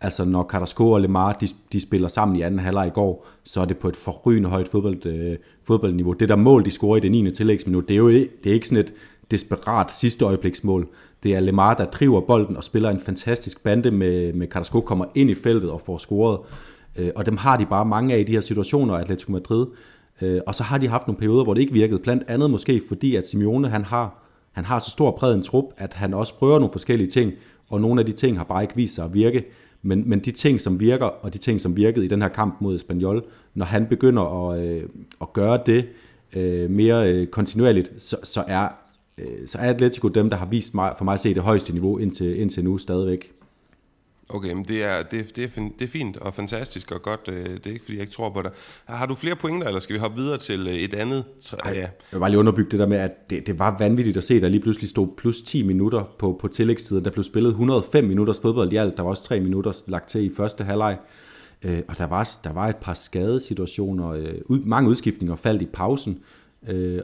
Altså 0.00 0.24
når 0.24 0.44
Carrasco 0.44 0.90
og 0.90 1.00
Lemar, 1.00 1.32
de, 1.32 1.48
de 1.72 1.80
spiller 1.80 2.08
sammen 2.08 2.36
i 2.36 2.42
anden 2.42 2.60
halvleg 2.60 2.86
i 2.86 2.90
går, 2.90 3.26
så 3.44 3.60
er 3.60 3.64
det 3.64 3.76
på 3.76 3.88
et 3.88 3.96
forrygende 3.96 4.48
højt 4.48 4.68
fodbold, 4.68 5.06
øh, 5.06 5.36
fodboldniveau. 5.64 6.12
Det 6.12 6.28
der 6.28 6.36
mål, 6.36 6.64
de 6.64 6.70
scorer 6.70 6.96
i 6.96 7.00
det 7.00 7.10
9. 7.10 7.30
tillægsminut, 7.30 7.88
det 7.88 7.94
er 7.94 7.98
jo 7.98 8.10
det 8.10 8.46
er 8.46 8.52
ikke 8.52 8.68
sådan 8.68 8.84
et 8.84 8.94
desperat 9.30 9.92
sidste 9.92 10.24
øjebliksmål. 10.24 10.88
Det 11.22 11.34
er 11.34 11.40
Lemar, 11.40 11.74
der 11.74 11.84
driver 11.84 12.20
bolden 12.20 12.56
og 12.56 12.64
spiller 12.64 12.90
en 12.90 13.00
fantastisk 13.00 13.62
bande 13.62 13.90
med, 13.90 14.32
med 14.32 14.46
Carrasco, 14.48 14.80
kommer 14.80 15.04
ind 15.14 15.30
i 15.30 15.34
feltet 15.34 15.70
og 15.70 15.80
får 15.80 15.98
scoret. 15.98 16.38
Øh, 16.98 17.10
og 17.16 17.26
dem 17.26 17.36
har 17.36 17.56
de 17.56 17.66
bare 17.66 17.84
mange 17.84 18.14
af 18.14 18.18
i 18.18 18.24
de 18.24 18.32
her 18.32 18.40
situationer, 18.40 18.94
Atletico 18.94 19.32
Madrid. 19.32 19.66
Øh, 20.22 20.40
og 20.46 20.54
så 20.54 20.62
har 20.62 20.78
de 20.78 20.88
haft 20.88 21.06
nogle 21.06 21.18
perioder, 21.18 21.44
hvor 21.44 21.54
det 21.54 21.60
ikke 21.60 21.72
virkede. 21.72 21.98
Blandt 21.98 22.24
andet 22.28 22.50
måske 22.50 22.82
fordi, 22.88 23.16
at 23.16 23.28
Simeone 23.28 23.68
han 23.68 23.84
har, 23.84 24.22
han 24.52 24.64
har 24.64 24.78
så 24.78 24.90
stor 24.90 25.10
bred 25.10 25.34
en 25.34 25.42
trup, 25.42 25.64
at 25.76 25.94
han 25.94 26.14
også 26.14 26.34
prøver 26.34 26.58
nogle 26.58 26.72
forskellige 26.72 27.08
ting, 27.08 27.32
og 27.68 27.80
nogle 27.80 28.00
af 28.00 28.06
de 28.06 28.12
ting 28.12 28.36
har 28.36 28.44
bare 28.44 28.62
ikke 28.62 28.76
vist 28.76 28.94
sig 28.94 29.04
at 29.04 29.14
virke. 29.14 29.44
Men, 29.82 30.08
men 30.08 30.18
de 30.20 30.30
ting, 30.30 30.60
som 30.60 30.80
virker, 30.80 31.06
og 31.06 31.32
de 31.32 31.38
ting, 31.38 31.60
som 31.60 31.76
virkede 31.76 32.04
i 32.04 32.08
den 32.08 32.22
her 32.22 32.28
kamp 32.28 32.60
mod 32.60 32.74
Espanyol, 32.74 33.24
når 33.54 33.64
han 33.64 33.86
begynder 33.86 34.50
at, 34.50 34.60
øh, 34.60 34.82
at 35.20 35.32
gøre 35.32 35.60
det 35.66 35.86
øh, 36.32 36.70
mere 36.70 37.12
øh, 37.12 37.26
kontinuerligt, 37.26 38.02
så, 38.02 38.16
så, 38.22 38.44
er, 38.48 38.68
øh, 39.18 39.46
så 39.46 39.58
er 39.58 39.70
Atletico 39.70 40.08
dem, 40.08 40.30
der 40.30 40.36
har 40.36 40.46
vist 40.46 40.74
mig, 40.74 40.94
for 40.96 41.04
mig 41.04 41.14
at 41.14 41.20
se 41.20 41.34
det 41.34 41.42
højeste 41.42 41.72
niveau 41.72 41.98
indtil, 41.98 42.40
indtil 42.40 42.64
nu 42.64 42.78
stadigvæk. 42.78 43.37
Okay, 44.30 44.52
men 44.52 44.64
det 44.64 44.84
er, 44.84 45.02
det, 45.02 45.36
det, 45.36 45.44
er, 45.44 45.68
det 45.78 45.84
er 45.84 45.88
fint 45.88 46.16
og 46.16 46.34
fantastisk 46.34 46.92
og 46.92 47.02
godt. 47.02 47.20
Øh, 47.28 47.44
det 47.44 47.66
er 47.66 47.70
ikke, 47.70 47.84
fordi 47.84 47.96
jeg 47.96 48.02
ikke 48.02 48.12
tror 48.12 48.30
på 48.30 48.42
det. 48.42 48.50
Har 48.84 49.06
du 49.06 49.14
flere 49.14 49.36
pointer, 49.36 49.66
eller 49.66 49.80
skal 49.80 49.94
vi 49.94 50.00
hoppe 50.00 50.16
videre 50.16 50.38
til 50.38 50.66
øh, 50.68 50.74
et 50.74 50.94
andet? 50.94 51.24
Ej, 51.64 51.72
ja. 51.72 51.80
Jeg 51.80 51.90
vil 52.12 52.18
bare 52.18 52.30
lige 52.30 52.38
underbygge 52.38 52.70
det 52.70 52.78
der 52.78 52.86
med, 52.86 52.98
at 52.98 53.30
det, 53.30 53.46
det 53.46 53.58
var 53.58 53.76
vanvittigt 53.78 54.16
at 54.16 54.24
se, 54.24 54.40
der 54.40 54.48
lige 54.48 54.60
pludselig 54.60 54.90
stod 54.90 55.08
plus 55.16 55.42
10 55.42 55.62
minutter 55.62 56.04
på, 56.18 56.38
på 56.40 56.48
tillægstiden. 56.48 57.04
Der 57.04 57.10
blev 57.10 57.24
spillet 57.24 57.50
105 57.50 58.04
minutters 58.04 58.40
fodbold 58.40 58.72
i 58.72 58.76
alt. 58.76 58.96
Der 58.96 59.02
var 59.02 59.10
også 59.10 59.24
3 59.24 59.40
minutter 59.40 59.82
lagt 59.86 60.08
til 60.08 60.24
i 60.24 60.34
første 60.36 60.64
halvleg. 60.64 60.98
Øh, 61.62 61.80
og 61.88 61.98
der 61.98 62.06
var, 62.06 62.30
der 62.44 62.52
var 62.52 62.68
et 62.68 62.76
par 62.76 62.94
skadesituationer. 62.94 64.08
Øh, 64.08 64.34
ud, 64.44 64.58
mange 64.58 64.90
udskiftninger 64.90 65.36
faldt 65.36 65.62
i 65.62 65.66
pausen. 65.66 66.18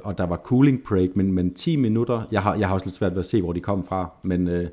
og 0.02 0.18
der 0.18 0.26
var 0.26 0.36
cooling 0.36 0.82
break, 0.88 1.08
men, 1.16 1.32
men 1.32 1.54
10 1.54 1.76
minutter. 1.76 2.22
Jeg 2.32 2.42
har, 2.42 2.54
jeg 2.54 2.68
har 2.68 2.74
også 2.74 2.86
lidt 2.86 2.94
svært 2.94 3.12
ved 3.12 3.18
at 3.18 3.26
se, 3.26 3.42
hvor 3.42 3.52
de 3.52 3.60
kom 3.60 3.86
fra. 3.86 4.10
Men 4.22 4.68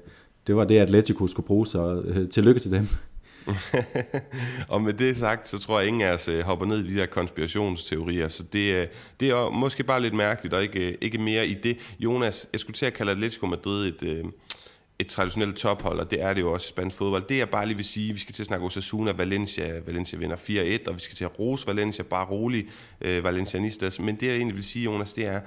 det 0.48 0.56
var 0.56 0.66
det, 0.66 0.80
Atletico 0.80 1.28
skulle 1.28 1.48
bruge, 1.48 1.68
så 1.68 2.02
øh, 2.06 2.30
tillykke 2.30 2.60
til 2.60 2.72
dem. 2.72 2.88
og 4.74 4.82
med 4.82 4.94
det 4.94 5.18
sagt, 5.18 5.48
så 5.48 5.60
tror 5.60 5.80
jeg, 5.80 5.82
at 5.82 5.88
ingen 5.88 6.02
af 6.02 6.14
os 6.14 6.28
øh, 6.28 6.44
hopper 6.44 6.66
ned 6.66 6.86
i 6.86 6.94
de 6.94 7.00
der 7.00 7.06
konspirationsteorier, 7.06 8.28
så 8.28 8.44
det, 8.54 8.74
øh, 8.76 8.88
det 9.20 9.30
er 9.30 9.50
måske 9.50 9.84
bare 9.84 10.02
lidt 10.02 10.14
mærkeligt, 10.14 10.54
og 10.54 10.64
ikke, 10.64 10.90
øh, 10.90 10.98
ikke 11.02 11.18
mere 11.18 11.48
i 11.48 11.54
det. 11.54 11.78
Jonas, 12.00 12.48
jeg 12.54 12.60
skulle 12.60 12.76
til 12.76 12.86
at 12.86 12.94
kalde 12.94 13.12
Atletico 13.12 13.46
Madrid 13.46 13.88
et, 13.88 14.04
øh, 14.04 14.26
et 15.00 15.08
traditionelt 15.08 15.56
tophold, 15.58 16.00
og 16.00 16.12
det 16.12 16.22
er 16.22 16.34
det 16.34 16.42
jo 16.42 16.54
også 16.54 16.66
i 16.66 16.70
spansk 16.70 16.98
fodbold. 16.98 17.24
Det 17.30 17.38
jeg 17.38 17.50
bare 17.50 17.66
lige 17.66 17.76
vil 17.76 17.86
sige, 17.86 18.14
vi 18.14 18.20
skal 18.20 18.34
til 18.34 18.44
at 18.44 18.48
snakke 18.48 18.66
Osasuna, 18.66 19.12
Valencia, 19.12 19.80
Valencia 19.86 20.20
vinder 20.20 20.36
4-1, 20.36 20.90
og 20.90 20.96
vi 20.96 21.02
skal 21.02 21.16
til 21.16 21.24
at 21.24 21.40
rose 21.40 21.68
Valencia, 21.68 22.04
bare 22.04 22.26
rolig, 22.26 22.68
øh, 23.02 23.24
Valencianistas. 23.24 24.00
Men 24.00 24.16
det 24.16 24.28
jeg 24.28 24.36
egentlig 24.36 24.56
vil 24.56 24.64
sige, 24.64 24.86
Jonas, 24.86 25.14
det 25.14 25.26
er, 25.26 25.42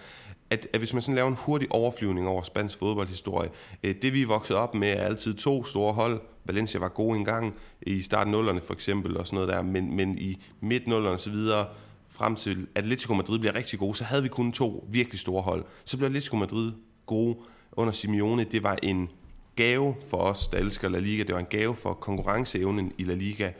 at, 0.55 0.69
at 0.73 0.81
hvis 0.81 0.93
man 0.93 1.03
sådan 1.03 1.15
laver 1.15 1.29
en 1.29 1.37
hurtig 1.39 1.69
overflyvning 1.71 2.29
over 2.29 2.43
spansk 2.43 2.79
fodboldhistorie, 2.79 3.51
øh, 3.85 3.95
det 4.03 4.13
vi 4.13 4.23
er 4.23 4.27
vokset 4.27 4.57
op 4.57 4.75
med 4.75 4.89
er 4.89 5.03
altid 5.03 5.35
to 5.35 5.65
store 5.65 5.93
hold. 5.93 6.21
Valencia 6.45 6.81
var 6.81 6.89
god 6.89 7.17
engang 7.17 7.55
i 7.83 8.03
starten 8.03 8.31
nullerne 8.33 8.61
for 8.61 8.75
eksempel 8.75 9.17
og 9.17 9.27
sådan 9.27 9.37
noget 9.37 9.49
der, 9.49 9.63
men, 9.63 9.97
men 9.97 10.19
i 10.19 10.43
midt 10.61 10.87
nullerne 10.87 11.15
og 11.15 11.21
så 11.21 11.31
videre, 11.31 11.67
frem 12.09 12.37
til 12.37 12.67
Atletico 12.75 13.15
Madrid 13.15 13.39
bliver 13.39 13.55
rigtig 13.55 13.79
gode, 13.79 13.95
så 13.95 14.05
havde 14.05 14.23
vi 14.23 14.29
kun 14.29 14.53
to 14.53 14.89
virkelig 14.91 15.21
store 15.21 15.43
hold. 15.43 15.65
Så 15.85 15.97
blev 15.97 16.07
Atletico 16.07 16.37
Madrid 16.37 16.73
gode 17.07 17.37
under 17.73 17.93
Simeone. 17.93 18.45
Det 18.45 18.63
var 18.63 18.79
en 18.83 19.09
gave 19.57 19.95
for 20.11 20.17
os, 20.17 20.49
der 20.49 20.59
elsker 20.59 20.89
La 20.89 20.99
Liga. 20.99 21.23
Det 21.23 21.35
var 21.35 21.41
en 21.41 21.47
gave 21.51 21.77
for 21.77 21.95
konkurrenceevnen 21.95 22.93
i 22.99 23.05
La 23.05 23.15
Liga. 23.15 23.51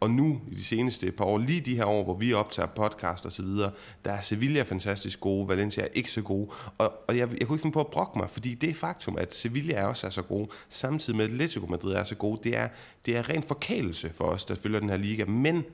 Og 0.00 0.10
nu, 0.10 0.40
i 0.50 0.54
de 0.54 0.64
seneste 0.64 1.12
par 1.12 1.24
år, 1.24 1.38
lige 1.38 1.60
de 1.60 1.76
her 1.76 1.84
år, 1.84 2.04
hvor 2.04 2.14
vi 2.14 2.32
optager 2.32 2.66
podcast 2.66 3.26
og 3.26 3.32
så 3.32 3.42
videre, 3.42 3.70
der 4.04 4.12
er 4.12 4.20
Sevilla 4.20 4.62
fantastisk 4.62 5.20
gode, 5.20 5.48
Valencia 5.48 5.82
er 5.82 5.88
ikke 5.94 6.10
så 6.10 6.22
gode. 6.22 6.48
Og, 6.78 6.92
og 7.08 7.16
jeg, 7.16 7.28
jeg 7.38 7.46
kunne 7.46 7.56
ikke 7.56 7.62
finde 7.62 7.74
på 7.74 7.80
at 7.80 7.86
brokke 7.86 8.18
mig, 8.18 8.30
fordi 8.30 8.54
det 8.54 8.76
faktum, 8.76 9.16
at 9.18 9.34
Sevilla 9.34 9.74
er 9.74 9.86
også 9.86 10.06
er 10.06 10.10
så 10.10 10.22
gode, 10.22 10.48
samtidig 10.68 11.16
med 11.16 11.24
Atletico 11.24 11.66
Madrid 11.66 11.92
er 11.92 12.04
så 12.04 12.14
gode, 12.14 12.40
det 12.44 12.56
er, 12.56 12.68
det 13.06 13.16
er 13.16 13.28
ren 13.28 13.42
forkælelse 13.42 14.10
for 14.14 14.24
os, 14.24 14.44
der 14.44 14.54
følger 14.54 14.80
den 14.80 14.88
her 14.88 14.96
liga. 14.96 15.24
Men 15.24 15.64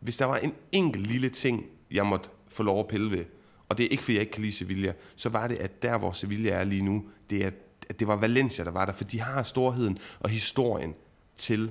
hvis 0.00 0.16
der 0.16 0.24
var 0.24 0.36
en 0.36 0.54
enkelt 0.72 1.06
lille 1.06 1.28
ting, 1.28 1.66
jeg 1.90 2.06
måtte 2.06 2.30
få 2.48 2.62
lov 2.62 2.80
at 2.80 2.88
pille 2.88 3.10
ved, 3.10 3.24
og 3.68 3.78
det 3.78 3.84
er 3.86 3.88
ikke, 3.88 4.02
fordi 4.02 4.14
jeg 4.14 4.20
ikke 4.20 4.32
kan 4.32 4.42
lide 4.42 4.52
Sevilla, 4.52 4.92
så 5.16 5.28
var 5.28 5.48
det, 5.48 5.56
at 5.56 5.82
der, 5.82 5.98
hvor 5.98 6.12
Sevilla 6.12 6.50
er 6.50 6.64
lige 6.64 6.82
nu, 6.82 7.04
det 7.30 7.44
er, 7.44 7.50
at 7.90 8.00
det 8.00 8.08
var 8.08 8.16
Valencia, 8.16 8.64
der 8.64 8.70
var 8.70 8.84
der, 8.84 8.92
for 8.92 9.04
de 9.04 9.20
har 9.20 9.42
storheden 9.42 9.98
og 10.20 10.30
historien 10.30 10.94
til 11.36 11.70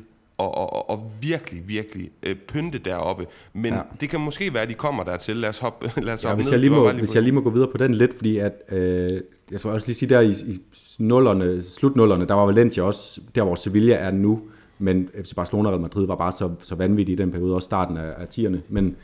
og, 0.49 0.73
og, 0.73 0.89
og 0.89 1.11
virkelig, 1.21 1.63
virkelig 1.67 2.09
øh, 2.23 2.35
pynte 2.35 2.77
deroppe. 2.77 3.25
Men 3.53 3.73
ja. 3.73 3.81
det 4.01 4.09
kan 4.09 4.19
måske 4.19 4.53
være, 4.53 4.63
at 4.63 4.69
de 4.69 4.73
kommer 4.73 5.03
dertil. 5.03 5.37
Lad 5.37 5.49
os 5.49 5.59
hoppe, 5.59 5.91
lad 6.05 6.13
os 6.13 6.23
ja, 6.23 6.29
hoppe 6.29 6.43
hvis 6.43 6.51
ned. 6.51 6.51
Jeg 6.51 6.59
lige 6.59 6.69
må, 6.69 6.91
hvis 6.91 7.15
jeg 7.15 7.23
lige 7.23 7.33
må 7.33 7.41
gå 7.41 7.49
videre 7.49 7.67
på 7.71 7.77
den 7.77 7.93
lidt, 7.93 8.13
fordi 8.13 8.37
at, 8.37 8.53
øh, 8.71 9.21
jeg 9.51 9.59
skal 9.59 9.71
også 9.71 9.87
lige 9.87 9.95
sige, 9.95 10.09
der 10.09 10.19
i, 10.19 10.31
i 10.31 10.61
nullerne, 10.99 11.63
slutnullerne, 11.63 12.27
der 12.27 12.33
var 12.33 12.45
Valencia 12.45 12.83
også, 12.83 13.21
der 13.35 13.43
hvor 13.43 13.55
Sevilla 13.55 13.95
er 13.95 14.11
nu, 14.11 14.41
men 14.79 15.09
FC 15.23 15.35
Barcelona 15.35 15.69
og 15.69 15.73
Real 15.73 15.81
Madrid 15.81 16.07
var 16.07 16.15
bare 16.15 16.31
så, 16.31 16.49
så 16.59 16.75
vanvittige 16.75 17.13
i 17.13 17.17
den 17.17 17.31
periode, 17.31 17.55
også 17.55 17.65
starten 17.65 17.97
af, 17.97 18.13
af 18.17 18.25
10'erne. 18.33 18.57
Men 18.69 18.95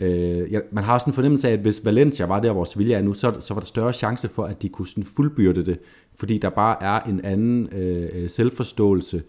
øh, 0.00 0.52
ja, 0.52 0.60
man 0.70 0.84
har 0.84 0.94
også 0.94 1.10
en 1.10 1.12
fornemmelse 1.12 1.48
af, 1.48 1.52
at 1.52 1.58
hvis 1.58 1.84
Valencia 1.84 2.26
var 2.26 2.40
der, 2.40 2.52
hvor 2.52 2.64
Sevilla 2.64 2.94
er 2.94 3.02
nu, 3.02 3.14
så, 3.14 3.36
så 3.40 3.54
var 3.54 3.60
der 3.60 3.66
større 3.66 3.92
chance 3.92 4.28
for, 4.28 4.44
at 4.44 4.62
de 4.62 4.68
kunne 4.68 4.86
sådan 4.86 5.04
fuldbyrde 5.04 5.66
det, 5.66 5.78
fordi 6.16 6.38
der 6.38 6.50
bare 6.50 6.82
er 6.82 7.00
en 7.00 7.24
anden 7.24 7.68
øh, 7.72 8.30
selvforståelse, 8.30 9.16
Øh, 9.16 9.22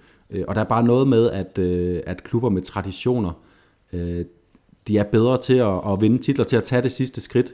og 0.48 0.56
der 0.56 0.62
er 0.62 0.66
bare 0.66 0.84
noget 0.84 1.08
med, 1.08 1.32
at, 1.32 1.60
øh, 1.60 2.00
at 2.06 2.24
klubber 2.24 2.50
med 2.50 2.62
traditioner, 2.62 3.32
øh, 3.94 4.26
de 4.88 4.98
er 4.98 5.04
bedre 5.04 5.38
til 5.38 5.54
at, 5.54 5.92
at 5.92 6.02
vinde 6.02 6.18
titler, 6.18 6.46
til 6.46 6.56
at 6.56 6.64
tage 6.64 6.82
det 6.82 6.92
sidste 6.92 7.22
skridt. 7.22 7.54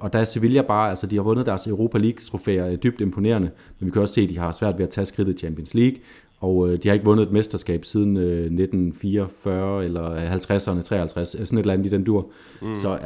og 0.00 0.12
der 0.12 0.18
er 0.18 0.24
Sevilla 0.24 0.62
bare, 0.62 0.90
altså 0.90 1.06
de 1.06 1.16
har 1.16 1.22
vundet 1.22 1.46
deres 1.46 1.66
Europa 1.66 1.98
League-trofæer 1.98 2.76
dybt 2.76 3.00
imponerende, 3.00 3.50
men 3.78 3.86
vi 3.86 3.90
kan 3.90 4.02
også 4.02 4.14
se, 4.14 4.20
at 4.20 4.28
de 4.28 4.38
har 4.38 4.52
svært 4.52 4.78
ved 4.78 4.84
at 4.84 4.90
tage 4.90 5.04
skridtet 5.04 5.34
i 5.34 5.38
Champions 5.38 5.74
League, 5.74 5.98
og 6.40 6.82
de 6.82 6.88
har 6.88 6.94
ikke 6.94 7.04
vundet 7.04 7.26
et 7.26 7.32
mesterskab 7.32 7.84
siden 7.84 8.16
1944 8.16 9.84
eller 9.84 10.16
50'erne, 10.36 10.82
53, 10.82 11.28
sådan 11.28 11.58
et 11.58 11.62
eller 11.62 11.74
andet 11.74 11.86
i 11.86 11.88
den 11.88 12.04
dur. 12.04 12.26
Mm. 12.62 12.74
Så 12.74 12.98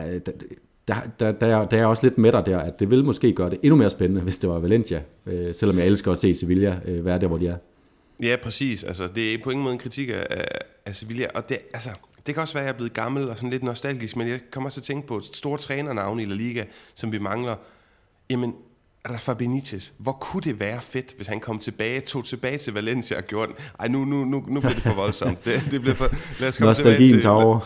der, 0.89 0.95
der, 1.21 1.33
der, 1.33 1.65
der 1.65 1.77
er 1.77 1.87
også 1.87 2.07
lidt 2.07 2.19
med 2.19 2.33
dig 2.33 2.47
der, 2.47 2.59
at 2.59 2.81
det 2.81 2.91
vil 2.91 3.05
måske 3.05 3.33
gøre 3.33 3.51
det 3.51 3.59
endnu 3.63 3.77
mere 3.77 3.91
spændende, 3.91 4.21
hvis 4.21 4.39
det 4.39 4.51
var 4.51 4.59
Valencia, 4.59 5.03
selvom 5.53 5.79
jeg 5.79 5.87
elsker 5.87 6.13
at 6.13 6.19
se 6.19 6.35
Sevilla 6.35 6.81
være 6.87 7.21
der, 7.21 7.27
hvor 7.27 7.39
de 7.39 7.47
er. 7.47 7.57
Ja, 8.23 8.37
præcis. 8.43 8.85
Altså, 8.85 9.09
det 9.15 9.35
er 9.35 9.39
på 9.45 9.51
ingen 9.51 9.65
måde 9.65 9.73
en 9.73 9.79
kritik 9.79 10.09
af, 10.09 10.47
af 10.87 10.97
Sevilla. 10.97 11.27
Og 11.35 11.49
det, 11.49 11.59
altså, 11.75 11.91
det 12.27 12.35
kan 12.35 12.43
også 12.43 12.55
være, 12.55 12.63
at 12.63 12.67
jeg 12.67 12.73
er 12.73 12.77
blevet 12.77 12.93
gammel 12.93 13.29
og 13.29 13.37
sådan 13.37 13.51
lidt 13.51 13.63
nostalgisk, 13.63 14.17
men 14.17 14.29
jeg 14.29 14.41
kommer 14.51 14.69
også 14.69 14.75
til 14.75 14.81
at 14.81 14.97
tænke 14.97 15.09
på 15.09 15.17
et 15.17 15.25
stort 15.25 15.61
trænernavn 15.61 16.21
i 16.21 16.25
La 16.25 16.35
Liga, 16.35 16.65
som 16.95 17.13
vi 17.13 17.19
mangler. 17.19 17.57
Jamen, 18.31 18.55
Rafa 19.11 19.35
Benitez, 19.35 19.93
hvor 19.99 20.13
kunne 20.13 20.43
det 20.43 20.61
være 20.61 20.81
fedt, 20.81 21.15
hvis 21.17 21.27
han 21.27 21.41
kom 21.41 21.59
tilbage, 21.59 22.01
tog 22.01 22.25
tilbage 22.25 22.59
til 22.59 22.73
Valencia 22.73 23.17
og 23.17 23.23
gjorde 23.23 23.53
den? 23.53 23.65
Ej, 23.81 23.89
nu, 23.89 24.05
nu, 24.05 24.25
nu, 24.25 24.45
nu 24.49 24.61
bliver 24.61 24.75
det 24.75 24.83
for 24.83 24.95
voldsomt. 24.95 25.45
Det, 25.45 25.69
det 25.71 25.81
bliver 25.81 25.97
for, 25.97 26.09
lad 26.41 26.49
os 26.49 26.59
komme 26.59 26.75
tilbage 26.75 27.21
til... 27.21 27.29
over. 27.29 27.61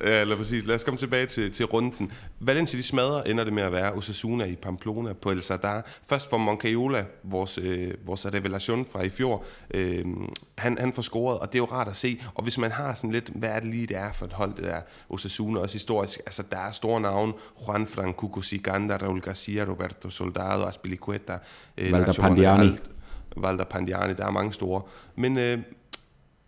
Ja, 0.00 0.20
eller 0.20 0.36
præcis. 0.36 0.64
Lad 0.64 0.74
os 0.74 0.84
komme 0.84 0.98
tilbage 0.98 1.26
til, 1.26 1.52
til 1.52 1.66
runden. 1.66 2.12
Valencia 2.40 2.78
de 2.78 2.82
smadrer, 2.82 3.22
ender 3.22 3.44
det 3.44 3.52
med 3.52 3.62
at 3.62 3.72
være 3.72 3.92
Osasuna 3.92 4.44
i 4.44 4.56
Pamplona 4.56 5.12
på 5.12 5.30
El 5.30 5.42
Sadar. 5.42 5.86
Først 6.08 6.30
for 6.30 6.36
Moncayola, 6.36 7.04
vores, 7.22 7.58
øh, 7.58 7.94
vores 8.04 8.26
revelation 8.26 8.86
fra 8.92 9.02
i 9.02 9.08
fjor. 9.08 9.44
Øh, 9.74 10.04
han, 10.58 10.78
han 10.78 10.92
får 10.92 11.02
scoret, 11.02 11.38
og 11.38 11.52
det 11.52 11.54
er 11.54 11.62
jo 11.62 11.64
rart 11.64 11.88
at 11.88 11.96
se. 11.96 12.20
Og 12.34 12.42
hvis 12.42 12.58
man 12.58 12.72
har 12.72 12.94
sådan 12.94 13.10
lidt, 13.10 13.30
hvad 13.34 13.48
er 13.48 13.60
det 13.60 13.68
lige, 13.68 13.86
det 13.86 13.96
er 13.96 14.12
for 14.12 14.26
et 14.26 14.32
hold, 14.32 14.54
det 14.56 14.64
der 14.64 14.80
Osasuna, 15.08 15.60
også 15.60 15.74
historisk. 15.74 16.20
Altså, 16.26 16.42
der 16.50 16.58
er 16.58 16.72
store 16.72 17.00
navne. 17.00 17.32
Juan 17.66 17.86
Franco 17.86 18.40
Siganda, 18.40 18.96
Raul 18.96 19.20
Garcia, 19.20 19.64
Roberto 19.64 20.10
Soldado, 20.10 20.66
Aspilicueta. 20.66 21.38
Øh, 21.78 21.92
Valder 21.92 22.12
Pandiani. 22.12 22.78
Valder 23.36 23.64
Pandiani, 23.64 24.14
der 24.14 24.26
er 24.26 24.30
mange 24.30 24.52
store. 24.52 24.82
Men 25.16 25.38
øh, 25.38 25.58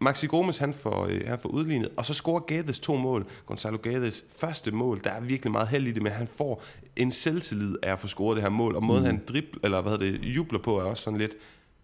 Maxi 0.00 0.26
Gomes, 0.26 0.58
han 0.58 0.74
får, 0.74 1.06
øh, 1.10 1.20
han 1.26 1.38
får 1.38 1.48
udlignet, 1.48 1.88
og 1.96 2.06
så 2.06 2.14
scorer 2.14 2.40
Gades 2.40 2.80
to 2.80 2.96
mål. 2.96 3.26
Gonzalo 3.46 3.78
Gades 3.82 4.24
første 4.36 4.70
mål, 4.70 5.00
der 5.04 5.10
er 5.10 5.20
virkelig 5.20 5.52
meget 5.52 5.68
held 5.68 5.86
i 5.86 5.92
det, 5.92 6.02
men 6.02 6.12
han 6.12 6.28
får 6.36 6.62
en 6.96 7.12
selvtillid 7.12 7.76
af 7.82 7.92
at 7.92 8.00
få 8.00 8.06
scoret 8.06 8.36
det 8.36 8.42
her 8.42 8.50
mål, 8.50 8.76
og 8.76 8.82
måden 8.82 9.02
mm. 9.02 9.06
han 9.06 9.22
dribler, 9.28 9.60
eller 9.64 9.80
hvad 9.80 9.92
hedder 9.92 10.18
det, 10.18 10.24
jubler 10.24 10.58
på, 10.58 10.78
er 10.78 10.82
også 10.82 11.02
sådan 11.02 11.18
lidt, 11.18 11.34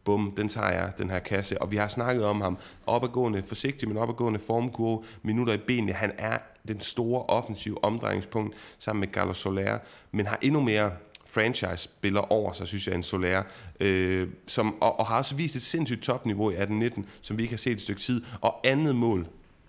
bum, 0.04 0.32
den 0.36 0.48
tager 0.48 0.70
jeg, 0.70 0.92
den 0.98 1.10
her 1.10 1.18
kasse. 1.18 1.62
Og 1.62 1.70
vi 1.70 1.76
har 1.76 1.88
snakket 1.88 2.24
om 2.24 2.40
ham, 2.40 2.58
opadgående, 2.86 3.42
forsigtig, 3.46 3.88
men 3.88 3.96
opadgående 3.96 4.38
formkurve, 4.38 5.04
minutter 5.22 5.52
i 5.52 5.58
benene. 5.58 5.92
Han 5.92 6.12
er 6.18 6.38
den 6.68 6.80
store 6.80 7.22
offensive 7.22 7.84
omdrejningspunkt 7.84 8.56
sammen 8.78 9.00
med 9.00 9.08
Carlos 9.08 9.36
Soler, 9.36 9.78
men 10.12 10.26
har 10.26 10.38
endnu 10.42 10.60
mere 10.60 10.90
franchise-spiller 11.34 12.32
over 12.32 12.52
sig, 12.52 12.68
synes 12.68 12.86
jeg, 12.86 12.94
en 12.94 13.02
Soler, 13.02 13.42
øh, 13.80 14.28
som, 14.46 14.82
og, 14.82 15.00
og 15.00 15.06
har 15.06 15.18
også 15.18 15.34
vist 15.34 15.56
et 15.56 15.62
sindssygt 15.62 16.02
topniveau 16.02 16.50
i 16.50 16.54
18-19, 16.54 17.02
som 17.20 17.38
vi 17.38 17.42
ikke 17.42 17.52
har 17.52 17.58
set 17.58 17.72
et 17.72 17.82
stykke 17.82 18.00
tid, 18.00 18.22
og 18.40 18.60
andet 18.64 18.96
mål, 18.96 19.26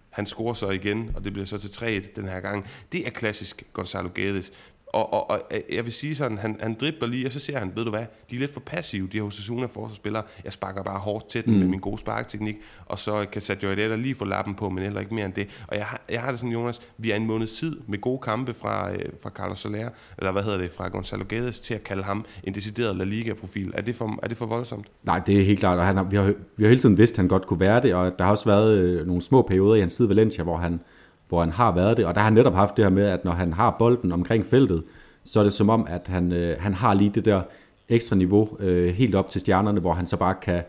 han 0.09 0.25
scorer 0.25 0.53
så 0.53 0.69
igen, 0.69 1.11
og 1.15 1.23
det 1.23 1.33
bliver 1.33 1.45
så 1.45 1.57
til 1.57 1.67
3-1 1.67 2.15
den 2.15 2.27
her 2.27 2.39
gang. 2.39 2.67
Det 2.91 3.07
er 3.07 3.09
klassisk 3.09 3.63
Gonzalo 3.73 4.09
Gades 4.13 4.51
og, 4.87 5.13
og, 5.13 5.31
og 5.31 5.41
jeg 5.73 5.85
vil 5.85 5.93
sige 5.93 6.15
sådan, 6.15 6.37
han, 6.37 6.57
han 6.59 6.73
dribler 6.79 7.07
lige, 7.07 7.27
og 7.27 7.31
så 7.31 7.39
ser 7.39 7.57
han, 7.59 7.71
ved 7.75 7.83
du 7.83 7.89
hvad, 7.89 8.05
de 8.29 8.35
er 8.35 8.39
lidt 8.39 8.53
for 8.53 8.59
passive, 8.59 9.07
de 9.11 9.17
her 9.17 9.23
Osasuna 9.23 9.65
forsvarsspillere. 9.65 10.23
Jeg 10.43 10.53
sparker 10.53 10.83
bare 10.83 10.99
hårdt 10.99 11.29
til 11.29 11.45
den 11.45 11.53
mm. 11.53 11.59
med 11.59 11.67
min 11.67 11.79
gode 11.79 11.97
sparkteknik, 11.97 12.55
og 12.85 12.99
så 12.99 13.25
kan 13.31 13.41
Sergio 13.41 13.69
Herrera 13.69 13.95
lige 13.95 14.15
få 14.15 14.25
lappen 14.25 14.55
på, 14.55 14.69
men 14.69 14.83
heller 14.83 14.99
ikke 14.99 15.15
mere 15.15 15.25
end 15.25 15.33
det. 15.33 15.47
Og 15.67 15.77
jeg 15.77 15.85
har, 15.85 16.01
jeg 16.09 16.21
har 16.21 16.31
det 16.31 16.39
sådan, 16.39 16.53
Jonas, 16.53 16.81
vi 16.97 17.11
er 17.11 17.15
en 17.15 17.25
måneds 17.25 17.53
tid 17.53 17.77
med 17.87 18.01
gode 18.01 18.19
kampe 18.19 18.53
fra, 18.53 18.91
øh, 18.91 18.99
fra 19.23 19.29
Carlos 19.29 19.59
Soler, 19.59 19.89
eller 20.17 20.31
hvad 20.31 20.43
hedder 20.43 20.57
det, 20.57 20.71
fra 20.71 20.87
Gonzalo 20.87 21.25
Guedes, 21.29 21.59
til 21.59 21.73
at 21.73 21.83
kalde 21.83 22.03
ham 22.03 22.25
en 22.43 22.55
decideret 22.55 22.95
La 22.95 23.03
Liga-profil. 23.03 23.71
Er 23.73 23.81
det, 23.81 23.95
for, 23.95 24.19
er 24.23 24.27
det 24.27 24.37
for 24.37 24.45
voldsomt? 24.45 24.87
Nej, 25.03 25.19
det 25.19 25.39
er 25.39 25.43
helt 25.43 25.59
klart, 25.59 25.79
og 25.79 25.85
han 25.85 25.97
har, 25.97 26.03
vi, 26.03 26.15
har, 26.15 26.33
vi 26.57 26.63
har 26.63 26.69
hele 26.69 26.81
tiden 26.81 26.97
vidst, 26.97 27.13
at 27.13 27.17
han 27.17 27.27
godt 27.27 27.47
kunne 27.47 27.59
være 27.59 27.81
det, 27.81 27.93
og 27.93 28.19
der 28.19 28.23
har 28.23 28.31
også 28.31 28.45
været 28.45 28.77
øh, 28.77 29.07
nogle 29.07 29.21
små 29.21 29.41
perioder 29.41 29.75
i 29.75 29.79
hans 29.79 29.95
tid 29.95 30.05
i 30.05 30.09
Valencia, 30.09 30.43
hvor 30.43 30.57
han, 30.57 30.79
hvor 31.29 31.39
han 31.39 31.51
har 31.51 31.71
været 31.75 31.97
det, 31.97 32.05
og 32.05 32.15
der 32.15 32.19
har 32.19 32.25
han 32.25 32.33
netop 32.33 32.53
haft 32.53 32.77
det 32.77 32.85
her 32.85 32.89
med, 32.89 33.05
at 33.05 33.25
når 33.25 33.31
han 33.31 33.53
har 33.53 33.75
bolden 33.79 34.11
omkring 34.11 34.45
feltet, 34.45 34.83
så 35.23 35.39
er 35.39 35.43
det 35.43 35.53
som 35.53 35.69
om, 35.69 35.85
at 35.89 36.07
han, 36.07 36.31
øh, 36.31 36.55
han 36.59 36.73
har 36.73 36.93
lige 36.93 37.09
det 37.09 37.25
der 37.25 37.41
ekstra 37.89 38.15
niveau 38.15 38.49
øh, 38.59 38.93
helt 38.93 39.15
op 39.15 39.29
til 39.29 39.41
stjernerne, 39.41 39.79
hvor 39.79 39.93
han 39.93 40.07
så 40.07 40.17
bare 40.17 40.35
kan, 40.41 40.63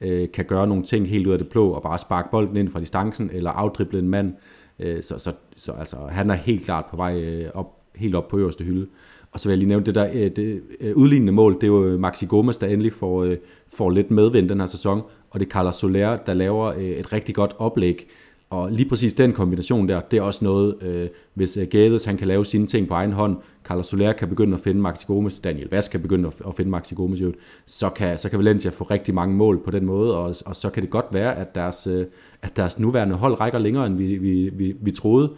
øh, 0.00 0.28
kan 0.32 0.44
gøre 0.44 0.66
nogle 0.66 0.82
ting 0.82 1.08
helt 1.08 1.26
ud 1.26 1.32
af 1.32 1.38
det 1.38 1.48
blå, 1.48 1.70
og 1.70 1.82
bare 1.82 1.98
sparke 1.98 2.28
bolden 2.30 2.56
ind 2.56 2.68
fra 2.68 2.80
distancen, 2.80 3.30
eller 3.32 3.50
afdrible 3.50 3.98
en 3.98 4.08
mand. 4.08 4.34
Øh, 4.78 5.02
så 5.02 5.18
så, 5.18 5.32
så 5.56 5.72
altså, 5.72 5.96
han 6.10 6.30
er 6.30 6.34
helt 6.34 6.64
klart 6.64 6.84
på 6.90 6.96
vej 6.96 7.20
øh, 7.20 7.50
op, 7.54 7.76
helt 7.96 8.14
op 8.14 8.28
på 8.28 8.38
øverste 8.38 8.64
hylde. 8.64 8.86
Og 9.32 9.40
så 9.40 9.48
vil 9.48 9.52
jeg 9.52 9.58
lige 9.58 9.68
nævne 9.68 9.86
det 9.86 9.94
der 9.94 10.10
øh, 10.12 10.30
det, 10.36 10.62
øh, 10.80 10.96
udlignende 10.96 11.32
mål, 11.32 11.54
det 11.54 11.62
er 11.62 11.66
jo 11.66 11.84
øh, 11.84 12.00
Maxi 12.00 12.26
Gomes, 12.26 12.56
der 12.56 12.66
endelig 12.66 12.92
får, 12.92 13.24
øh, 13.24 13.36
får 13.68 13.90
lidt 13.90 14.10
medvind 14.10 14.48
den 14.48 14.60
her 14.60 14.66
sæson, 14.66 15.02
og 15.30 15.40
det 15.40 15.46
er 15.46 15.50
Carlos 15.50 15.74
Soler, 15.74 16.16
der 16.16 16.34
laver 16.34 16.66
øh, 16.66 16.84
et 16.84 17.12
rigtig 17.12 17.34
godt 17.34 17.54
oplæg, 17.58 18.08
og 18.52 18.72
lige 18.72 18.88
præcis 18.88 19.14
den 19.14 19.32
kombination 19.32 19.88
der, 19.88 20.00
det 20.00 20.16
er 20.16 20.22
også 20.22 20.44
noget, 20.44 20.82
øh, 20.82 21.08
hvis 21.34 21.56
øh, 21.56 21.66
Gades 21.68 22.04
han 22.04 22.16
kan 22.16 22.28
lave 22.28 22.44
sine 22.44 22.66
ting 22.66 22.88
på 22.88 22.94
egen 22.94 23.12
hånd, 23.12 23.36
Carlos 23.64 23.86
Soler 23.86 24.12
kan 24.12 24.28
begynde 24.28 24.54
at 24.54 24.60
finde 24.60 24.80
Maxi 24.80 25.06
Gomes, 25.06 25.38
Daniel 25.38 25.68
Vaz 25.70 25.88
kan 25.88 26.02
begynde 26.02 26.26
at, 26.26 26.34
at 26.46 26.54
finde 26.56 26.70
Maxi 26.70 26.94
Gomes, 26.94 27.20
jo, 27.20 27.32
så, 27.66 27.88
kan, 27.88 28.18
så 28.18 28.28
kan 28.28 28.38
Valencia 28.38 28.70
få 28.70 28.84
rigtig 28.84 29.14
mange 29.14 29.36
mål 29.36 29.64
på 29.64 29.70
den 29.70 29.86
måde, 29.86 30.16
og, 30.16 30.34
og 30.46 30.56
så 30.56 30.70
kan 30.70 30.82
det 30.82 30.90
godt 30.90 31.06
være, 31.12 31.36
at 31.36 31.54
deres, 31.54 31.86
øh, 31.86 32.06
at 32.42 32.56
deres 32.56 32.78
nuværende 32.78 33.14
hold 33.14 33.40
rækker 33.40 33.58
længere, 33.58 33.86
end 33.86 33.96
vi, 33.96 34.16
vi, 34.16 34.50
vi, 34.52 34.74
vi 34.80 34.90
troede. 34.90 35.30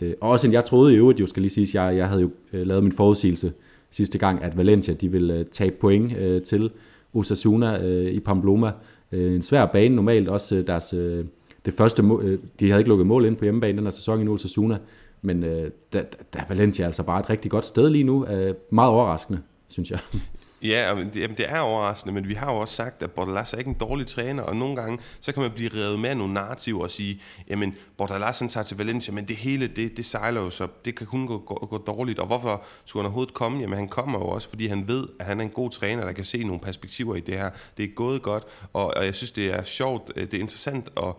Øh, 0.00 0.12
og 0.20 0.30
også 0.30 0.46
end 0.46 0.52
jeg 0.52 0.64
troede 0.64 0.94
i 0.94 0.96
øvrigt, 0.96 1.20
jo 1.20 1.26
skal 1.26 1.42
lige 1.42 1.66
sige, 1.66 1.82
jeg, 1.82 1.96
jeg 1.96 2.08
havde 2.08 2.22
jo 2.22 2.30
øh, 2.52 2.66
lavet 2.66 2.82
min 2.82 2.92
forudsigelse 2.92 3.52
sidste 3.90 4.18
gang, 4.18 4.42
at 4.42 4.56
Valencia 4.56 4.94
de 4.94 5.12
ville 5.12 5.38
øh, 5.38 5.44
tage 5.44 5.70
point 5.70 6.16
øh, 6.16 6.42
til 6.42 6.70
Osasuna 7.14 7.84
øh, 7.84 8.12
i 8.12 8.20
Pamplona. 8.20 8.72
Øh, 9.12 9.34
en 9.34 9.42
svær 9.42 9.66
bane 9.66 9.96
normalt, 9.96 10.28
også 10.28 10.56
øh, 10.56 10.66
deres... 10.66 10.94
Øh, 10.94 11.24
det 11.64 11.74
første 11.74 12.02
mål, 12.02 12.24
øh, 12.24 12.38
de 12.60 12.68
havde 12.68 12.80
ikke 12.80 12.88
lukket 12.88 13.06
mål 13.06 13.24
ind 13.24 13.36
på 13.36 13.44
hjemmebane 13.44 13.76
den 13.76 13.86
her 13.86 13.90
sæson 13.90 14.18
endnu, 14.18 14.34
Osasuna, 14.34 14.78
men 15.22 15.44
øh, 15.44 15.70
der, 15.92 16.02
der 16.32 16.40
er 16.40 16.44
Valencia 16.48 16.86
altså 16.86 17.02
bare 17.02 17.20
et 17.20 17.30
rigtig 17.30 17.50
godt 17.50 17.64
sted 17.64 17.90
lige 17.90 18.04
nu. 18.04 18.26
Øh, 18.26 18.54
meget 18.70 18.90
overraskende, 18.90 19.42
synes 19.68 19.90
jeg. 19.90 19.98
Ja, 20.62 20.94
men 20.94 21.06
det, 21.06 21.20
jamen 21.20 21.36
det 21.36 21.46
er 21.48 21.60
overraskende, 21.60 22.14
men 22.14 22.28
vi 22.28 22.34
har 22.34 22.52
jo 22.52 22.58
også 22.58 22.74
sagt, 22.74 23.02
at 23.02 23.10
Bordalas 23.10 23.52
er 23.52 23.58
ikke 23.58 23.68
en 23.68 23.76
dårlig 23.80 24.06
træner, 24.06 24.42
og 24.42 24.56
nogle 24.56 24.76
gange, 24.76 24.98
så 25.20 25.32
kan 25.32 25.42
man 25.42 25.50
blive 25.50 25.70
revet 25.74 26.00
med 26.00 26.14
nogle 26.14 26.34
narrativer 26.34 26.82
og 26.82 26.90
sige, 26.90 27.20
jamen 27.48 27.74
Bordalas 27.96 28.38
han 28.38 28.48
tager 28.48 28.64
til 28.64 28.76
Valencia, 28.76 29.14
men 29.14 29.28
det 29.28 29.36
hele, 29.36 29.66
det, 29.66 29.96
det 29.96 30.04
sejler 30.04 30.40
jo 30.42 30.50
så, 30.50 30.68
det 30.84 30.94
kan 30.94 31.06
kun 31.06 31.26
gå, 31.26 31.38
gå, 31.38 31.54
gå 31.70 31.78
dårligt, 31.78 32.18
og 32.18 32.26
hvorfor 32.26 32.64
skulle 32.84 33.02
han 33.02 33.06
overhovedet 33.06 33.34
komme? 33.34 33.60
Jamen 33.60 33.78
han 33.78 33.88
kommer 33.88 34.18
jo 34.18 34.24
også, 34.24 34.48
fordi 34.48 34.66
han 34.66 34.88
ved, 34.88 35.08
at 35.20 35.26
han 35.26 35.40
er 35.40 35.44
en 35.44 35.50
god 35.50 35.70
træner, 35.70 36.04
der 36.04 36.12
kan 36.12 36.24
se 36.24 36.44
nogle 36.44 36.60
perspektiver 36.60 37.16
i 37.16 37.20
det 37.20 37.34
her. 37.34 37.50
Det 37.76 37.84
er 37.84 37.94
gået 37.94 38.22
godt, 38.22 38.44
og, 38.72 38.86
og 38.96 39.04
jeg 39.04 39.14
synes, 39.14 39.32
det 39.32 39.46
er 39.46 39.64
sjovt, 39.64 40.12
øh, 40.16 40.24
det 40.24 40.34
er 40.34 40.40
interessant 40.40 40.90
at 40.96 41.14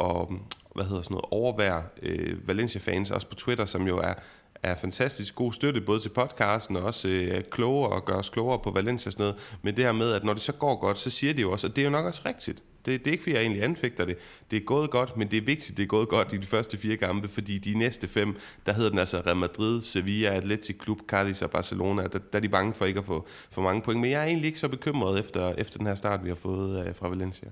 og 0.00 0.32
hvad 0.74 0.84
hedder 0.84 1.02
sådan 1.02 1.14
noget, 1.14 1.26
overvære 1.30 1.82
øh, 2.02 2.48
Valencia-fans, 2.48 3.10
også 3.10 3.26
på 3.26 3.34
Twitter, 3.34 3.64
som 3.64 3.86
jo 3.86 3.98
er, 3.98 4.14
er 4.62 4.74
fantastisk 4.74 5.34
god 5.34 5.52
støtte, 5.52 5.80
både 5.80 6.00
til 6.00 6.08
podcasten 6.08 6.76
og 6.76 6.82
også 6.82 7.08
øh, 7.08 7.42
klogere 7.50 7.92
og 7.92 8.04
gøre 8.04 8.18
os 8.18 8.28
klogere 8.28 8.58
på 8.58 8.70
Valencia 8.70 9.08
og 9.08 9.12
sådan 9.12 9.22
noget. 9.22 9.36
Men 9.62 9.76
det 9.76 9.84
her 9.84 9.92
med, 9.92 10.12
at 10.12 10.24
når 10.24 10.32
det 10.32 10.42
så 10.42 10.52
går 10.52 10.80
godt, 10.80 10.98
så 10.98 11.10
siger 11.10 11.34
de 11.34 11.40
jo 11.40 11.52
også, 11.52 11.66
og 11.66 11.76
det 11.76 11.82
er 11.82 11.86
jo 11.86 11.90
nok 11.90 12.04
også 12.04 12.22
rigtigt. 12.26 12.62
Det, 12.86 13.04
det 13.04 13.06
er 13.06 13.12
ikke, 13.12 13.22
fordi 13.22 13.34
jeg 13.34 13.42
egentlig 13.42 13.64
anfægter 13.64 14.04
det. 14.04 14.16
Det 14.50 14.56
er 14.56 14.60
gået 14.60 14.90
godt, 14.90 15.16
men 15.16 15.30
det 15.30 15.36
er 15.36 15.42
vigtigt, 15.42 15.76
det 15.76 15.82
er 15.82 15.86
gået 15.86 16.08
godt 16.08 16.32
i 16.32 16.36
de 16.36 16.46
første 16.46 16.78
fire 16.78 16.96
kampe, 16.96 17.28
fordi 17.28 17.58
de 17.58 17.78
næste 17.78 18.08
fem, 18.08 18.36
der 18.66 18.72
hedder 18.72 18.90
den 18.90 18.98
altså 18.98 19.22
Real 19.26 19.36
Madrid, 19.36 19.82
Sevilla, 19.82 20.28
Athletic 20.28 20.82
Club, 20.82 20.98
Cadiz 21.06 21.42
og 21.42 21.50
Barcelona, 21.50 22.02
der, 22.02 22.08
der 22.08 22.38
er 22.38 22.40
de 22.40 22.48
bange 22.48 22.74
for 22.74 22.84
ikke 22.84 22.98
at 22.98 23.04
få 23.04 23.26
for 23.50 23.62
mange 23.62 23.82
point. 23.82 24.00
Men 24.00 24.10
jeg 24.10 24.20
er 24.20 24.26
egentlig 24.26 24.46
ikke 24.46 24.60
så 24.60 24.68
bekymret 24.68 25.20
efter, 25.20 25.54
efter 25.58 25.78
den 25.78 25.86
her 25.86 25.94
start, 25.94 26.24
vi 26.24 26.28
har 26.28 26.36
fået 26.36 26.86
øh, 26.86 26.94
fra 26.94 27.08
Valencia. 27.08 27.48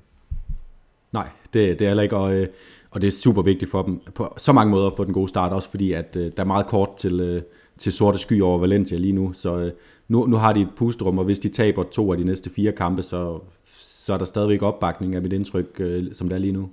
Nej, 1.12 1.28
det, 1.52 1.78
det 1.78 1.84
er 1.84 1.88
heller 1.88 2.02
ikke, 2.02 2.16
og, 2.16 2.36
øh, 2.36 2.48
og 2.90 3.00
det 3.00 3.06
er 3.06 3.12
super 3.12 3.42
vigtigt 3.42 3.70
for 3.70 3.82
dem 3.82 4.00
på 4.14 4.34
så 4.36 4.52
mange 4.52 4.70
måder 4.70 4.86
at 4.86 4.96
få 4.96 5.04
den 5.04 5.14
gode 5.14 5.28
start, 5.28 5.52
også 5.52 5.70
fordi 5.70 5.92
at 5.92 6.16
øh, 6.16 6.32
der 6.36 6.42
er 6.42 6.46
meget 6.46 6.66
kort 6.66 6.96
til, 6.96 7.20
øh, 7.20 7.42
til 7.78 7.92
sorte 7.92 8.18
sky 8.18 8.42
over 8.42 8.58
Valencia 8.58 8.98
lige 8.98 9.12
nu, 9.12 9.32
så 9.32 9.56
øh, 9.56 9.72
nu, 10.08 10.26
nu 10.26 10.36
har 10.36 10.52
de 10.52 10.60
et 10.60 10.68
pusterum, 10.76 11.18
og 11.18 11.24
hvis 11.24 11.38
de 11.38 11.48
taber 11.48 11.82
to 11.82 12.12
af 12.12 12.18
de 12.18 12.24
næste 12.24 12.50
fire 12.50 12.72
kampe, 12.72 13.02
så, 13.02 13.40
så 13.78 14.12
er 14.14 14.18
der 14.18 14.24
stadigvæk 14.24 14.62
opbakning 14.62 15.14
af 15.14 15.22
mit 15.22 15.32
indtryk, 15.32 15.66
øh, 15.78 16.14
som 16.14 16.28
det 16.28 16.36
er 16.36 16.40
lige 16.40 16.52
nu. 16.52 16.68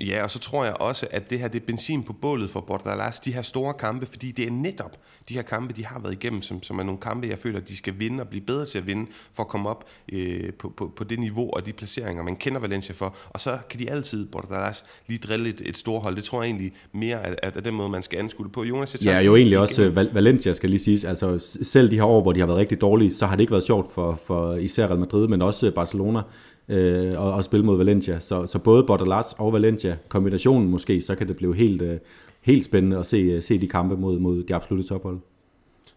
Ja, 0.00 0.22
og 0.22 0.30
så 0.30 0.38
tror 0.38 0.64
jeg 0.64 0.80
også, 0.80 1.06
at 1.10 1.30
det 1.30 1.38
her 1.38 1.48
det 1.48 1.62
er 1.62 1.66
benzin 1.66 2.02
på 2.02 2.12
bålet 2.12 2.50
for 2.50 2.60
Bordalas, 2.60 3.20
de 3.20 3.32
her 3.32 3.42
store 3.42 3.74
kampe, 3.74 4.06
fordi 4.06 4.30
det 4.30 4.46
er 4.46 4.50
netop 4.50 4.96
de 5.28 5.34
her 5.34 5.42
kampe, 5.42 5.74
de 5.74 5.84
har 5.84 6.00
været 6.00 6.12
igennem, 6.12 6.42
som, 6.42 6.62
som 6.62 6.78
er 6.78 6.82
nogle 6.82 7.00
kampe, 7.00 7.28
jeg 7.28 7.38
føler, 7.38 7.60
at 7.60 7.68
de 7.68 7.76
skal 7.76 7.94
vinde 7.98 8.20
og 8.20 8.28
blive 8.28 8.44
bedre 8.44 8.66
til 8.66 8.78
at 8.78 8.86
vinde, 8.86 9.06
for 9.32 9.42
at 9.42 9.48
komme 9.48 9.68
op 9.68 9.84
øh, 10.12 10.52
på, 10.52 10.72
på, 10.76 10.92
på 10.96 11.04
det 11.04 11.18
niveau 11.18 11.50
og 11.52 11.66
de 11.66 11.72
placeringer, 11.72 12.22
man 12.22 12.36
kender 12.36 12.60
Valencia 12.60 12.94
for. 12.94 13.16
Og 13.30 13.40
så 13.40 13.58
kan 13.70 13.80
de 13.80 13.90
altid, 13.90 14.26
Bordalas, 14.26 14.84
lige 15.06 15.18
drille 15.18 15.48
et, 15.48 15.62
et 15.64 15.76
stort 15.76 16.02
hold. 16.02 16.16
Det 16.16 16.24
tror 16.24 16.42
jeg 16.42 16.50
egentlig 16.50 16.72
mere, 16.92 17.26
at, 17.26 17.38
at, 17.42 17.56
at 17.56 17.64
den 17.64 17.74
måde, 17.74 17.88
man 17.88 18.02
skal 18.02 18.18
anskue 18.18 18.44
det 18.44 18.52
på. 18.52 18.64
Jonas, 18.64 18.94
jeg 18.94 19.02
ja, 19.02 19.20
jo 19.20 19.36
egentlig 19.36 19.58
også 19.58 19.90
Val- 19.90 20.14
Valencia, 20.14 20.52
skal 20.52 20.70
lige 20.70 20.80
siges. 20.80 21.04
Altså, 21.04 21.38
selv 21.62 21.90
de 21.90 21.96
her 21.96 22.04
år, 22.04 22.22
hvor 22.22 22.32
de 22.32 22.40
har 22.40 22.46
været 22.46 22.58
rigtig 22.58 22.80
dårlige, 22.80 23.14
så 23.14 23.26
har 23.26 23.36
det 23.36 23.40
ikke 23.40 23.50
været 23.50 23.64
sjovt 23.64 23.92
for, 23.92 24.20
for 24.26 24.54
især 24.54 24.86
Real 24.86 24.98
Madrid, 24.98 25.28
men 25.28 25.42
også 25.42 25.70
Barcelona 25.70 26.22
øh, 26.68 27.20
og, 27.20 27.32
og 27.32 27.44
spille 27.44 27.66
mod 27.66 27.76
Valencia. 27.76 28.20
Så, 28.20 28.46
så 28.46 28.58
både 28.58 28.84
Bordalas 28.84 29.32
og 29.38 29.52
Valencia, 29.52 29.96
kombinationen 30.08 30.68
måske, 30.68 31.00
så 31.00 31.14
kan 31.14 31.28
det 31.28 31.36
blive 31.36 31.56
helt, 31.56 31.82
øh, 31.82 31.98
helt 32.40 32.64
spændende 32.64 32.98
at 32.98 33.06
se, 33.06 33.16
øh, 33.16 33.42
se 33.42 33.58
de 33.58 33.68
kampe 33.68 33.96
mod, 33.96 34.18
mod 34.18 34.42
de 34.42 34.54
absolutte 34.54 34.88
tophold. 34.88 35.18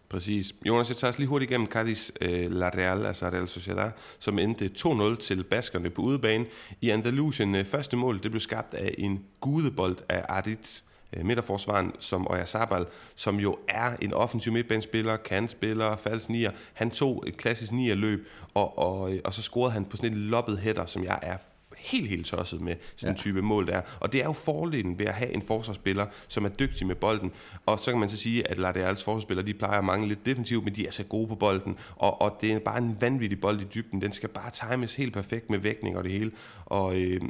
Præcis. 0.08 0.54
Jonas, 0.66 0.88
jeg 0.88 0.96
tager 0.96 1.12
os 1.12 1.18
lige 1.18 1.28
hurtigt 1.28 1.50
igennem 1.50 1.68
Cadiz 1.68 2.10
øh, 2.20 2.52
La 2.52 2.68
Real, 2.68 3.06
altså 3.06 3.26
Real 3.26 3.48
Sociedad, 3.48 3.90
som 4.18 4.38
endte 4.38 4.70
2-0 4.78 5.16
til 5.16 5.44
baskerne 5.44 5.90
på 5.90 6.02
udebane. 6.02 6.46
I 6.80 6.90
Andalusien, 6.90 7.54
øh, 7.54 7.64
første 7.64 7.96
mål, 7.96 8.22
det 8.22 8.30
blev 8.30 8.40
skabt 8.40 8.74
af 8.74 8.94
en 8.98 9.24
gudebold 9.40 9.96
af 10.08 10.24
Aritz 10.28 10.82
midterforsvaren 11.22 11.92
som 11.98 12.30
Oyarzabal, 12.30 12.86
som 13.16 13.40
jo 13.40 13.56
er 13.68 13.96
en 14.02 14.14
offensiv 14.14 14.52
midtbanespiller, 14.52 15.16
kantspiller, 15.16 15.96
falsk 15.96 16.28
nier. 16.28 16.50
Han 16.72 16.90
tog 16.90 17.24
et 17.26 17.36
klassisk 17.36 17.72
nier 17.72 17.94
løb, 17.94 18.28
og, 18.54 18.78
og, 18.78 19.12
og 19.24 19.32
så 19.32 19.42
scorede 19.42 19.72
han 19.72 19.84
på 19.84 19.96
sådan 19.96 20.12
en 20.12 20.18
loppet 20.18 20.58
hætter, 20.58 20.86
som 20.86 21.04
jeg 21.04 21.18
er 21.22 21.36
helt, 21.80 22.08
helt 22.08 22.26
tosset 22.26 22.60
med 22.60 22.76
sådan 22.96 23.12
en 23.12 23.16
ja. 23.16 23.22
type 23.22 23.42
mål 23.42 23.66
der. 23.66 23.80
Og 24.00 24.12
det 24.12 24.20
er 24.20 24.24
jo 24.24 24.32
fordelen 24.32 24.98
ved 24.98 25.06
at 25.06 25.14
have 25.14 25.34
en 25.34 25.42
forsvarsspiller, 25.42 26.06
som 26.28 26.44
er 26.44 26.48
dygtig 26.48 26.86
med 26.86 26.94
bolden. 26.94 27.32
Og 27.66 27.78
så 27.78 27.90
kan 27.90 28.00
man 28.00 28.10
så 28.10 28.16
sige, 28.16 28.50
at 28.50 28.58
Ladeals 28.58 29.04
forsvarsspillere, 29.04 29.46
de 29.46 29.54
plejer 29.54 29.78
at 29.78 29.84
mangle 29.84 30.08
lidt 30.08 30.26
defensivt, 30.26 30.64
men 30.64 30.74
de 30.74 30.86
er 30.86 30.90
så 30.90 31.04
gode 31.04 31.28
på 31.28 31.34
bolden. 31.34 31.76
Og, 31.96 32.22
og 32.22 32.38
det 32.40 32.52
er 32.52 32.58
bare 32.58 32.78
en 32.78 32.96
vanvittig 33.00 33.40
bold 33.40 33.60
i 33.60 33.64
dybden. 33.74 34.02
Den 34.02 34.12
skal 34.12 34.28
bare 34.28 34.50
times 34.50 34.94
helt 34.94 35.12
perfekt 35.12 35.50
med 35.50 35.58
vægtning 35.58 35.96
og 35.96 36.04
det 36.04 36.12
hele. 36.12 36.30
Og 36.66 37.00
øh, 37.00 37.20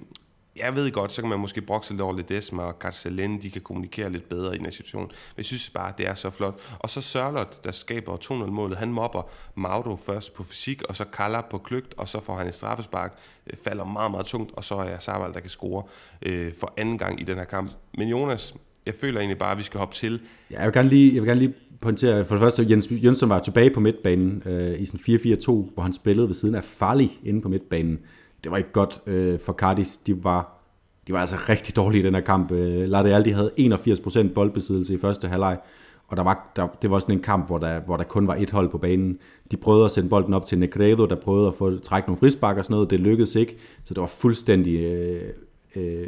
jeg 0.64 0.74
ved 0.74 0.90
godt, 0.90 1.12
så 1.12 1.22
kan 1.22 1.30
man 1.30 1.40
måske 1.40 1.60
brokse 1.60 1.92
lidt 1.92 2.00
over 2.00 2.16
Ledesma 2.16 2.62
og 2.62 2.78
Garcelene, 2.78 3.42
de 3.42 3.50
kan 3.50 3.60
kommunikere 3.60 4.10
lidt 4.10 4.28
bedre 4.28 4.54
i 4.54 4.58
den 4.58 4.66
her 4.66 4.72
situation. 4.72 5.02
Men 5.02 5.36
jeg 5.36 5.44
synes 5.44 5.70
bare, 5.70 5.92
det 5.98 6.08
er 6.08 6.14
så 6.14 6.30
flot. 6.30 6.60
Og 6.78 6.90
så 6.90 7.00
Sørlot, 7.00 7.64
der 7.64 7.70
skaber 7.70 8.16
2-0-målet, 8.16 8.78
han 8.78 8.92
mobber 8.92 9.30
Mauro 9.54 9.96
først 9.96 10.34
på 10.34 10.42
fysik, 10.42 10.82
og 10.82 10.96
så 10.96 11.04
Kalla 11.04 11.40
på 11.40 11.58
kløgt, 11.58 11.94
og 11.96 12.08
så 12.08 12.20
får 12.22 12.34
han 12.36 12.46
et 12.46 12.54
straffespark, 12.54 13.18
falder 13.64 13.84
meget, 13.84 14.10
meget 14.10 14.26
tungt, 14.26 14.52
og 14.56 14.64
så 14.64 14.74
er 14.74 14.98
Sabal, 14.98 15.32
der 15.32 15.40
kan 15.40 15.50
score 15.50 15.82
øh, 16.22 16.52
for 16.58 16.74
anden 16.76 16.98
gang 16.98 17.20
i 17.20 17.24
den 17.24 17.36
her 17.36 17.44
kamp. 17.44 17.70
Men 17.98 18.08
Jonas, 18.08 18.54
jeg 18.86 18.94
føler 18.94 19.18
egentlig 19.18 19.38
bare, 19.38 19.52
at 19.52 19.58
vi 19.58 19.62
skal 19.62 19.78
hoppe 19.78 19.94
til. 19.94 20.20
Ja, 20.50 20.58
jeg 20.58 20.66
vil 20.66 20.74
gerne 20.74 20.88
lige, 20.88 21.14
jeg 21.14 21.22
vil 21.22 21.28
gerne 21.28 21.40
lige 21.40 21.54
pointere, 21.80 22.24
for 22.24 22.34
det 22.34 22.40
første, 22.40 22.66
Jens 22.70 22.88
Jønsson 22.90 23.28
var 23.28 23.38
tilbage 23.38 23.70
på 23.70 23.80
midtbanen 23.80 24.42
øh, 24.46 24.80
i 24.80 24.86
sin 24.86 24.98
4-4-2, 24.98 25.50
hvor 25.50 25.80
han 25.82 25.92
spillede 25.92 26.28
ved 26.28 26.34
siden 26.34 26.54
af 26.54 26.64
Farley 26.64 27.08
inde 27.24 27.42
på 27.42 27.48
midtbanen. 27.48 27.98
Det 28.44 28.52
var 28.52 28.58
ikke 28.58 28.72
godt 28.72 29.00
øh, 29.06 29.40
for 29.40 29.52
Cardis. 29.52 29.98
De 29.98 30.24
var, 30.24 30.58
de 31.06 31.12
var 31.12 31.20
altså 31.20 31.36
rigtig 31.48 31.76
dårlige 31.76 32.02
i 32.02 32.04
den 32.04 32.14
her 32.14 32.20
kamp. 32.20 32.52
Øh, 32.52 32.88
Lardial, 32.88 33.24
de 33.24 33.32
havde 33.32 33.50
81% 33.58 34.32
boldbesiddelse 34.32 34.94
i 34.94 34.98
første 34.98 35.28
halvleg, 35.28 35.58
og 36.06 36.16
der 36.16 36.22
var, 36.22 36.52
der, 36.56 36.66
det 36.82 36.90
var 36.90 36.98
sådan 36.98 37.14
en 37.14 37.22
kamp, 37.22 37.46
hvor 37.46 37.58
der, 37.58 37.80
hvor 37.80 37.96
der 37.96 38.04
kun 38.04 38.26
var 38.26 38.34
et 38.34 38.50
hold 38.50 38.68
på 38.68 38.78
banen. 38.78 39.18
De 39.50 39.56
prøvede 39.56 39.84
at 39.84 39.90
sende 39.90 40.08
bolden 40.08 40.34
op 40.34 40.46
til 40.46 40.58
Negredo, 40.58 41.06
der 41.06 41.16
prøvede 41.16 41.48
at 41.48 41.54
få 41.54 41.78
trække 41.78 42.08
nogle 42.08 42.18
frispark 42.18 42.56
og 42.56 42.64
sådan 42.64 42.74
noget. 42.74 42.90
Det 42.90 43.00
lykkedes 43.00 43.34
ikke, 43.34 43.56
så 43.84 43.94
det 43.94 44.00
var 44.00 44.06
fuldstændig 44.06 44.80
øh, 44.80 45.32
øh, 45.76 46.06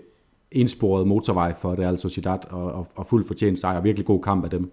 ensporet 0.50 1.06
motorvej 1.06 1.54
for 1.60 1.78
Real 1.78 1.98
Sociedad, 1.98 2.38
og, 2.50 2.72
og, 2.72 2.88
og 2.94 3.06
fuldt 3.06 3.26
fortjent 3.26 3.58
sejr. 3.58 3.80
Virkelig 3.80 4.06
god 4.06 4.22
kamp 4.22 4.44
af 4.44 4.50
dem. 4.50 4.72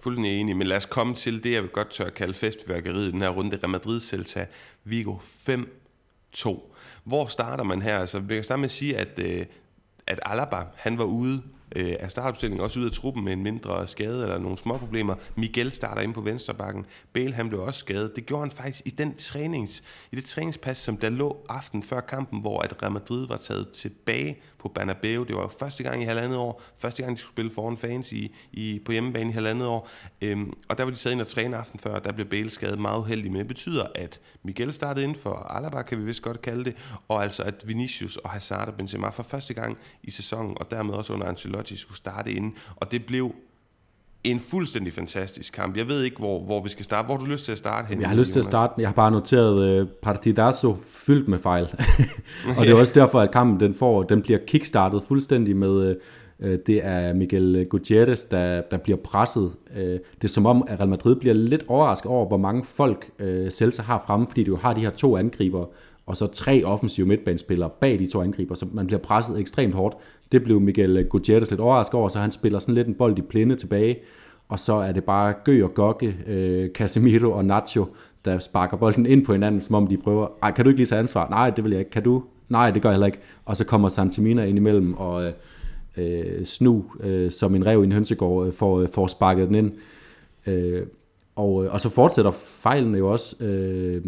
Fuldstændig 0.00 0.40
enig, 0.40 0.56
men 0.56 0.66
lad 0.66 0.76
os 0.76 0.86
komme 0.86 1.14
til 1.14 1.44
det, 1.44 1.52
jeg 1.52 1.62
vil 1.62 1.70
godt 1.70 1.90
tør 1.90 2.04
at 2.04 2.14
kalde 2.14 2.34
festværkeriet 2.34 3.08
i 3.08 3.10
den 3.10 3.22
her 3.22 3.28
runde. 3.28 3.56
Real 3.56 3.70
Madrid 3.70 4.00
Celta 4.00 4.46
Vigo 4.84 5.14
2. 6.32 6.74
Hvor 7.04 7.26
starter 7.26 7.64
man 7.64 7.82
her? 7.82 7.98
Altså, 7.98 8.20
vi 8.20 8.34
kan 8.34 8.44
starte 8.44 8.60
med 8.60 8.64
at 8.64 8.70
sige, 8.70 8.96
at, 8.96 9.18
øh, 9.18 9.46
at 10.06 10.20
Alaba, 10.22 10.64
han 10.74 10.98
var 10.98 11.04
ude 11.04 11.42
øh, 11.76 11.94
af 12.00 12.10
startopstillingen, 12.10 12.64
også 12.64 12.80
ude 12.80 12.86
af 12.86 12.92
truppen 12.92 13.24
med 13.24 13.32
en 13.32 13.42
mindre 13.42 13.88
skade 13.88 14.22
eller 14.22 14.38
nogle 14.38 14.58
små 14.58 14.76
problemer. 14.76 15.14
Miguel 15.36 15.72
starter 15.72 16.02
ind 16.02 16.14
på 16.14 16.20
venstrebakken. 16.20 16.86
Bale 17.12 17.34
han 17.34 17.48
blev 17.48 17.60
også 17.60 17.80
skadet. 17.80 18.16
Det 18.16 18.26
gjorde 18.26 18.42
han 18.42 18.50
faktisk 18.50 18.82
i, 18.86 18.90
den 18.90 19.16
trænings, 19.16 19.82
i 20.12 20.16
det 20.16 20.24
træningspas, 20.24 20.78
som 20.78 20.96
der 20.96 21.08
lå 21.08 21.44
aften 21.48 21.82
før 21.82 22.00
kampen, 22.00 22.40
hvor 22.40 22.60
at 22.60 22.82
Real 22.82 22.92
Madrid 22.92 23.28
var 23.28 23.36
taget 23.36 23.70
tilbage 23.70 24.38
på 24.62 24.68
Banabeo. 24.68 25.24
Det 25.24 25.36
var 25.36 25.42
jo 25.42 25.48
første 25.48 25.82
gang 25.82 26.02
i 26.02 26.04
halvandet 26.04 26.38
år. 26.38 26.62
Første 26.78 27.02
gang, 27.02 27.16
de 27.16 27.20
skulle 27.20 27.34
spille 27.34 27.50
foran 27.50 27.76
fans 27.76 28.12
i, 28.12 28.34
i, 28.52 28.80
på 28.84 28.92
hjemmebane 28.92 29.30
i 29.30 29.32
halvandet 29.32 29.66
år. 29.66 29.88
Øhm, 30.20 30.52
og 30.68 30.78
der 30.78 30.84
var 30.84 30.90
de 30.90 30.96
sad 30.96 31.12
ind 31.12 31.20
og 31.20 31.28
træne 31.28 31.56
aften 31.56 31.78
før, 31.78 31.94
og 31.94 32.04
der 32.04 32.12
blev 32.12 32.26
Bale 32.26 32.50
skadet 32.50 32.78
meget 32.78 32.98
uheldig. 32.98 33.32
Men 33.32 33.38
det 33.38 33.48
betyder, 33.48 33.86
at 33.94 34.20
Miguel 34.42 34.72
startede 34.72 35.06
ind 35.06 35.16
for 35.16 35.34
Alaba, 35.34 35.82
kan 35.82 35.98
vi 35.98 36.04
vist 36.04 36.22
godt 36.22 36.42
kalde 36.42 36.64
det, 36.64 36.76
og 37.08 37.22
altså 37.22 37.42
at 37.42 37.62
Vinicius 37.66 38.16
og 38.16 38.30
Hazard 38.30 38.68
og 38.68 38.74
Benzema 38.74 39.08
for 39.08 39.22
første 39.22 39.54
gang 39.54 39.78
i 40.02 40.10
sæsonen, 40.10 40.56
og 40.60 40.70
dermed 40.70 40.94
også 40.94 41.12
under 41.12 41.26
Ancelotti, 41.26 41.76
skulle 41.76 41.96
starte 41.96 42.32
ind. 42.32 42.52
Og 42.76 42.92
det 42.92 43.06
blev 43.06 43.34
en 44.24 44.40
fuldstændig 44.40 44.92
fantastisk 44.92 45.52
kamp. 45.52 45.76
Jeg 45.76 45.88
ved 45.88 46.02
ikke, 46.02 46.16
hvor, 46.18 46.40
hvor 46.40 46.62
vi 46.62 46.68
skal 46.68 46.84
starte. 46.84 47.06
Hvor 47.06 47.14
har 47.14 47.24
du 47.24 47.30
lyst 47.30 47.44
til 47.44 47.52
at 47.52 47.58
starte 47.58 47.88
hen? 47.88 48.00
Jeg 48.00 48.08
har 48.08 48.16
lyst 48.16 48.32
til 48.32 48.38
at 48.38 48.44
starte, 48.44 48.74
jeg 48.78 48.88
har 48.88 48.94
bare 48.94 49.10
noteret 49.10 49.80
uh, 49.80 49.88
Partidazo 50.02 50.76
fyldt 50.86 51.28
med 51.28 51.38
fejl. 51.38 51.64
og 52.58 52.64
det 52.64 52.70
er 52.70 52.74
også 52.74 53.00
derfor, 53.00 53.20
at 53.20 53.30
kampen 53.30 53.60
den 53.60 53.74
får, 53.74 54.02
den 54.02 54.22
bliver 54.22 54.38
kickstartet 54.46 55.02
fuldstændig 55.08 55.56
med, 55.56 55.96
uh, 56.38 56.46
det 56.66 56.86
er 56.86 57.12
Miguel 57.12 57.66
Gutierrez, 57.70 58.24
der, 58.24 58.62
der 58.70 58.76
bliver 58.76 58.98
presset. 59.04 59.52
Uh, 59.76 59.82
det 59.82 60.24
er 60.24 60.28
som 60.28 60.46
om, 60.46 60.64
at 60.68 60.80
Real 60.80 60.88
Madrid 60.88 61.16
bliver 61.16 61.34
lidt 61.34 61.64
overrasket 61.68 62.10
over, 62.10 62.28
hvor 62.28 62.36
mange 62.36 62.64
folk 62.64 63.10
uh, 63.20 63.48
Celta 63.48 63.82
har 63.82 64.04
fremme, 64.06 64.26
fordi 64.26 64.44
du 64.44 64.56
har 64.56 64.74
de 64.74 64.80
her 64.80 64.90
to 64.90 65.16
angriber, 65.16 65.66
og 66.06 66.16
så 66.16 66.26
tre 66.26 66.64
offensive 66.64 67.06
midtbanespillere 67.06 67.70
bag 67.80 67.98
de 67.98 68.06
to 68.06 68.22
angriber, 68.22 68.54
så 68.54 68.66
man 68.72 68.86
bliver 68.86 69.00
presset 69.00 69.38
ekstremt 69.38 69.74
hårdt. 69.74 69.96
Det 70.32 70.42
blev 70.42 70.60
Miguel 70.60 71.04
Gutierrez 71.04 71.50
lidt 71.50 71.60
overrasket 71.60 71.94
over, 71.94 72.08
så 72.08 72.18
han 72.18 72.30
spiller 72.30 72.58
sådan 72.58 72.74
lidt 72.74 72.88
en 72.88 72.94
bold 72.94 73.18
i 73.18 73.22
blinde 73.22 73.54
tilbage, 73.54 73.98
og 74.48 74.58
så 74.58 74.74
er 74.74 74.92
det 74.92 75.04
bare 75.04 75.34
Gø 75.44 75.64
og 75.64 75.74
Gokke, 75.74 76.16
øh, 76.26 76.70
Casemiro 76.70 77.32
og 77.32 77.44
Nacho, 77.44 77.86
der 78.24 78.38
sparker 78.38 78.76
bolden 78.76 79.06
ind 79.06 79.26
på 79.26 79.32
hinanden, 79.32 79.60
som 79.60 79.74
om 79.74 79.86
de 79.86 79.96
prøver, 79.96 80.28
Ej, 80.42 80.50
kan 80.50 80.64
du 80.64 80.68
ikke 80.68 80.78
lige 80.78 80.86
tage 80.86 80.98
ansvar? 80.98 81.28
Nej, 81.28 81.50
det 81.50 81.64
vil 81.64 81.70
jeg 81.70 81.78
ikke. 81.78 81.90
Kan 81.90 82.02
du? 82.02 82.22
Nej, 82.48 82.70
det 82.70 82.82
gør 82.82 82.88
jeg 82.88 82.94
heller 82.94 83.06
ikke. 83.06 83.18
Og 83.44 83.56
så 83.56 83.64
kommer 83.64 83.88
Santimina 83.88 84.44
ind 84.44 84.58
imellem, 84.58 84.94
og 84.94 85.24
øh, 85.24 85.32
øh 85.96 86.44
Snu, 86.44 86.84
øh, 87.00 87.30
som 87.30 87.54
en 87.54 87.66
rev 87.66 87.82
i 87.82 87.84
en 87.84 87.92
hønsegård, 87.92 88.46
øh, 88.46 88.52
får, 88.52 88.80
øh, 88.80 88.88
får 88.88 89.06
sparket 89.06 89.48
den 89.48 89.54
ind. 89.54 89.72
Øh, 90.46 90.82
og, 91.36 91.64
øh, 91.64 91.72
og 91.72 91.80
så 91.80 91.88
fortsætter 91.88 92.30
fejlene 92.30 92.98
jo 92.98 93.12
også, 93.12 93.44
øh, 93.44 94.02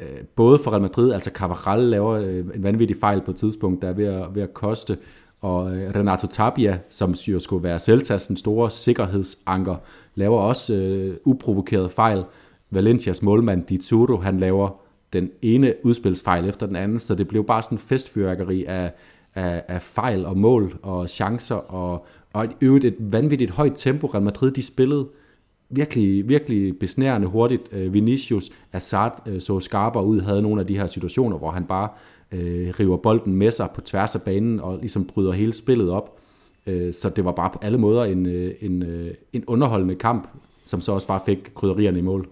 øh, 0.00 0.06
både 0.36 0.58
for 0.58 0.70
Real 0.70 0.82
Madrid, 0.82 1.12
altså 1.12 1.30
Carvajal 1.34 1.84
laver 1.84 2.12
øh, 2.12 2.44
en 2.54 2.62
vanvittig 2.62 2.96
fejl 2.96 3.20
på 3.20 3.30
et 3.30 3.36
tidspunkt, 3.36 3.82
der 3.82 3.88
er 3.88 3.92
ved 3.92 4.06
at, 4.06 4.34
ved 4.34 4.42
at 4.42 4.54
koste, 4.54 4.98
og 5.40 5.76
øh, 5.76 5.94
Renato 5.94 6.26
Tapia, 6.26 6.78
som 6.88 7.12
jo 7.12 7.38
skulle 7.38 7.62
være 7.62 7.78
Celtas 7.78 8.26
den 8.26 8.36
store 8.36 8.70
sikkerhedsanker, 8.70 9.76
laver 10.14 10.40
også 10.40 10.74
øh, 10.74 11.16
uprovokeret 11.24 11.92
fejl. 11.92 12.24
Valencias 12.70 13.22
målmand 13.22 13.66
Di 13.66 13.78
Turo, 13.78 14.16
han 14.16 14.38
laver 14.38 14.80
den 15.12 15.30
ene 15.42 15.74
udspilsfejl 15.82 16.48
efter 16.48 16.66
den 16.66 16.76
anden, 16.76 17.00
så 17.00 17.14
det 17.14 17.28
blev 17.28 17.44
bare 17.44 17.62
sådan 17.62 17.76
en 17.76 17.82
festfyrværkeri 17.82 18.64
af, 18.64 18.92
af, 19.34 19.62
af 19.68 19.82
fejl 19.82 20.26
og 20.26 20.36
mål 20.38 20.78
og 20.82 21.08
chancer, 21.08 21.54
og, 21.54 22.06
og 22.32 22.44
et, 22.44 22.50
øvrigt 22.60 22.84
et 22.84 22.96
vanvittigt 22.98 23.50
højt 23.50 23.72
tempo. 23.76 24.06
Real 24.06 24.22
Madrid, 24.22 24.50
de 24.50 24.62
spillede 24.62 25.08
virkelig, 25.70 26.28
virkelig 26.28 26.78
besnærende 26.78 27.26
hurtigt. 27.26 27.62
Øh, 27.72 27.92
Vinicius, 27.92 28.50
Assad 28.72 29.10
øh, 29.26 29.40
så 29.40 29.60
skarpere 29.60 30.04
ud, 30.04 30.20
havde 30.20 30.42
nogle 30.42 30.60
af 30.60 30.66
de 30.66 30.78
her 30.78 30.86
situationer, 30.86 31.38
hvor 31.38 31.50
han 31.50 31.64
bare 31.64 31.88
øh, 32.32 32.74
river 32.80 32.96
bolden 32.96 33.34
med 33.34 33.50
sig 33.50 33.68
på 33.74 33.80
tværs 33.80 34.14
af 34.14 34.22
banen 34.22 34.60
og 34.60 34.78
ligesom 34.78 35.04
bryder 35.04 35.32
hele 35.32 35.52
spillet 35.52 35.90
op. 35.90 36.18
Øh, 36.66 36.94
så 36.94 37.08
det 37.08 37.24
var 37.24 37.32
bare 37.32 37.50
på 37.50 37.58
alle 37.62 37.78
måder 37.78 38.04
en, 38.04 38.26
øh, 38.26 38.54
en, 38.60 38.82
øh, 38.82 39.14
en 39.32 39.44
underholdende 39.46 39.96
kamp, 39.96 40.28
som 40.64 40.80
så 40.80 40.92
også 40.92 41.06
bare 41.06 41.20
fik 41.26 41.38
krydderierne 41.54 41.98
i 41.98 42.02
mål. 42.02 42.28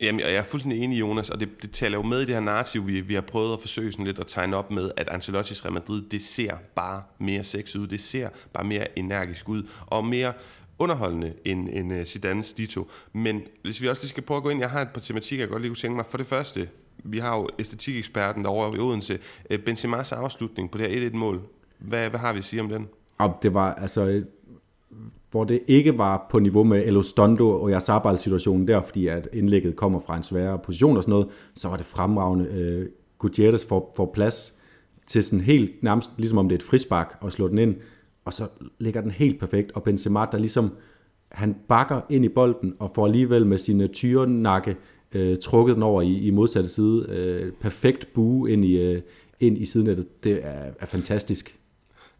Jamen, 0.00 0.20
jeg 0.20 0.34
er 0.34 0.42
fuldstændig 0.42 0.82
enig, 0.82 1.00
Jonas, 1.00 1.30
og 1.30 1.40
det, 1.40 1.62
det 1.62 1.70
taler 1.70 1.98
jo 1.98 2.02
med 2.02 2.18
i 2.18 2.24
det 2.24 2.34
her 2.34 2.40
narrativ, 2.40 2.86
vi, 2.86 3.00
vi 3.00 3.14
har 3.14 3.20
prøvet 3.20 3.52
at 3.52 3.60
forsøge 3.60 3.92
sådan 3.92 4.06
lidt 4.06 4.18
at 4.18 4.26
tegne 4.26 4.56
op 4.56 4.70
med, 4.70 4.90
at 4.96 5.08
Ancelotti's 5.10 5.64
Real 5.64 5.72
Madrid, 5.72 6.02
det 6.10 6.22
ser 6.22 6.52
bare 6.74 7.02
mere 7.18 7.44
sex 7.44 7.76
ud, 7.76 7.86
det 7.86 8.00
ser 8.00 8.28
bare 8.52 8.64
mere 8.64 8.98
energisk 8.98 9.48
ud, 9.48 9.62
og 9.86 10.04
mere 10.04 10.32
underholdende 10.78 11.32
end, 11.44 11.68
end 11.72 11.92
øh, 11.92 12.02
Zidane's 12.02 12.56
Dito. 12.56 12.88
Men 13.12 13.42
hvis 13.62 13.80
vi 13.80 13.88
også 13.88 14.02
lige 14.02 14.08
skal 14.08 14.22
prøve 14.22 14.36
at 14.36 14.42
gå 14.42 14.48
ind, 14.50 14.60
jeg 14.60 14.70
har 14.70 14.82
et 14.82 14.88
par 14.88 15.00
tematikker, 15.00 15.44
jeg 15.44 15.50
godt 15.50 15.62
lige 15.62 15.70
kunne 15.70 15.76
tænke 15.76 15.96
mig. 15.96 16.04
For 16.08 16.18
det 16.18 16.26
første, 16.26 16.68
vi 17.04 17.18
har 17.18 17.36
jo 17.36 17.48
æstetikeksperten 17.58 18.44
derovre 18.44 18.76
i 18.76 18.80
Odense. 18.80 19.18
Øh, 19.50 19.58
Benzema's 19.68 20.14
afslutning 20.14 20.70
på 20.70 20.78
det 20.78 20.90
her 20.90 21.10
1-1-mål. 21.10 21.40
Hvad, 21.78 22.10
hvad 22.10 22.20
har 22.20 22.32
vi 22.32 22.38
at 22.38 22.44
sige 22.44 22.62
om 22.62 22.68
den? 22.68 22.88
Og 23.18 23.38
det 23.42 23.54
var 23.54 23.74
altså 23.74 24.22
hvor 25.32 25.44
det 25.44 25.60
ikke 25.68 25.98
var 25.98 26.26
på 26.30 26.38
niveau 26.38 26.64
med 26.64 26.86
Elostondo 26.86 27.62
og 27.62 27.70
Yazabal 27.70 28.18
situationen 28.18 28.68
der, 28.68 28.82
fordi 28.82 29.06
at 29.06 29.28
indlægget 29.32 29.76
kommer 29.76 30.00
fra 30.00 30.16
en 30.16 30.22
sværere 30.22 30.58
position 30.58 30.96
og 30.96 31.02
sådan 31.02 31.12
noget, 31.12 31.28
så 31.54 31.68
var 31.68 31.76
det 31.76 31.86
fremragende. 31.86 32.44
Øh, 32.44 32.88
Gutierrez 33.18 33.64
får, 33.64 33.92
får 33.96 34.10
plads 34.14 34.58
til 35.06 35.24
sådan 35.24 35.40
helt 35.40 35.82
nærmest, 35.82 36.10
ligesom 36.16 36.38
om 36.38 36.48
det 36.48 36.56
er 36.56 36.58
et 36.58 36.62
frispark, 36.62 37.18
og 37.20 37.32
slå 37.32 37.48
den 37.48 37.58
ind, 37.58 37.76
og 38.24 38.32
så 38.32 38.48
ligger 38.78 39.00
den 39.00 39.10
helt 39.10 39.40
perfekt, 39.40 39.72
og 39.72 39.82
Benzema, 39.82 40.26
der 40.32 40.38
ligesom, 40.38 40.70
han 41.30 41.56
bakker 41.68 42.00
ind 42.10 42.24
i 42.24 42.28
bolden, 42.28 42.74
og 42.78 42.90
får 42.94 43.06
alligevel 43.06 43.46
med 43.46 43.58
sine 43.58 43.88
tyrenakke 43.88 44.76
øh, 45.14 45.36
trukket 45.42 45.74
den 45.74 45.82
over 45.82 46.02
i, 46.02 46.18
i 46.18 46.30
modsatte 46.30 46.68
side. 46.68 47.06
Øh, 47.08 47.52
perfekt 47.52 48.12
bue 48.14 48.52
ind 48.52 48.64
i, 48.64 48.76
øh, 48.76 49.02
ind 49.40 49.58
i 49.58 49.64
sidenettet. 49.64 50.24
Det 50.24 50.40
er, 50.42 50.70
er 50.80 50.86
fantastisk. 50.86 51.58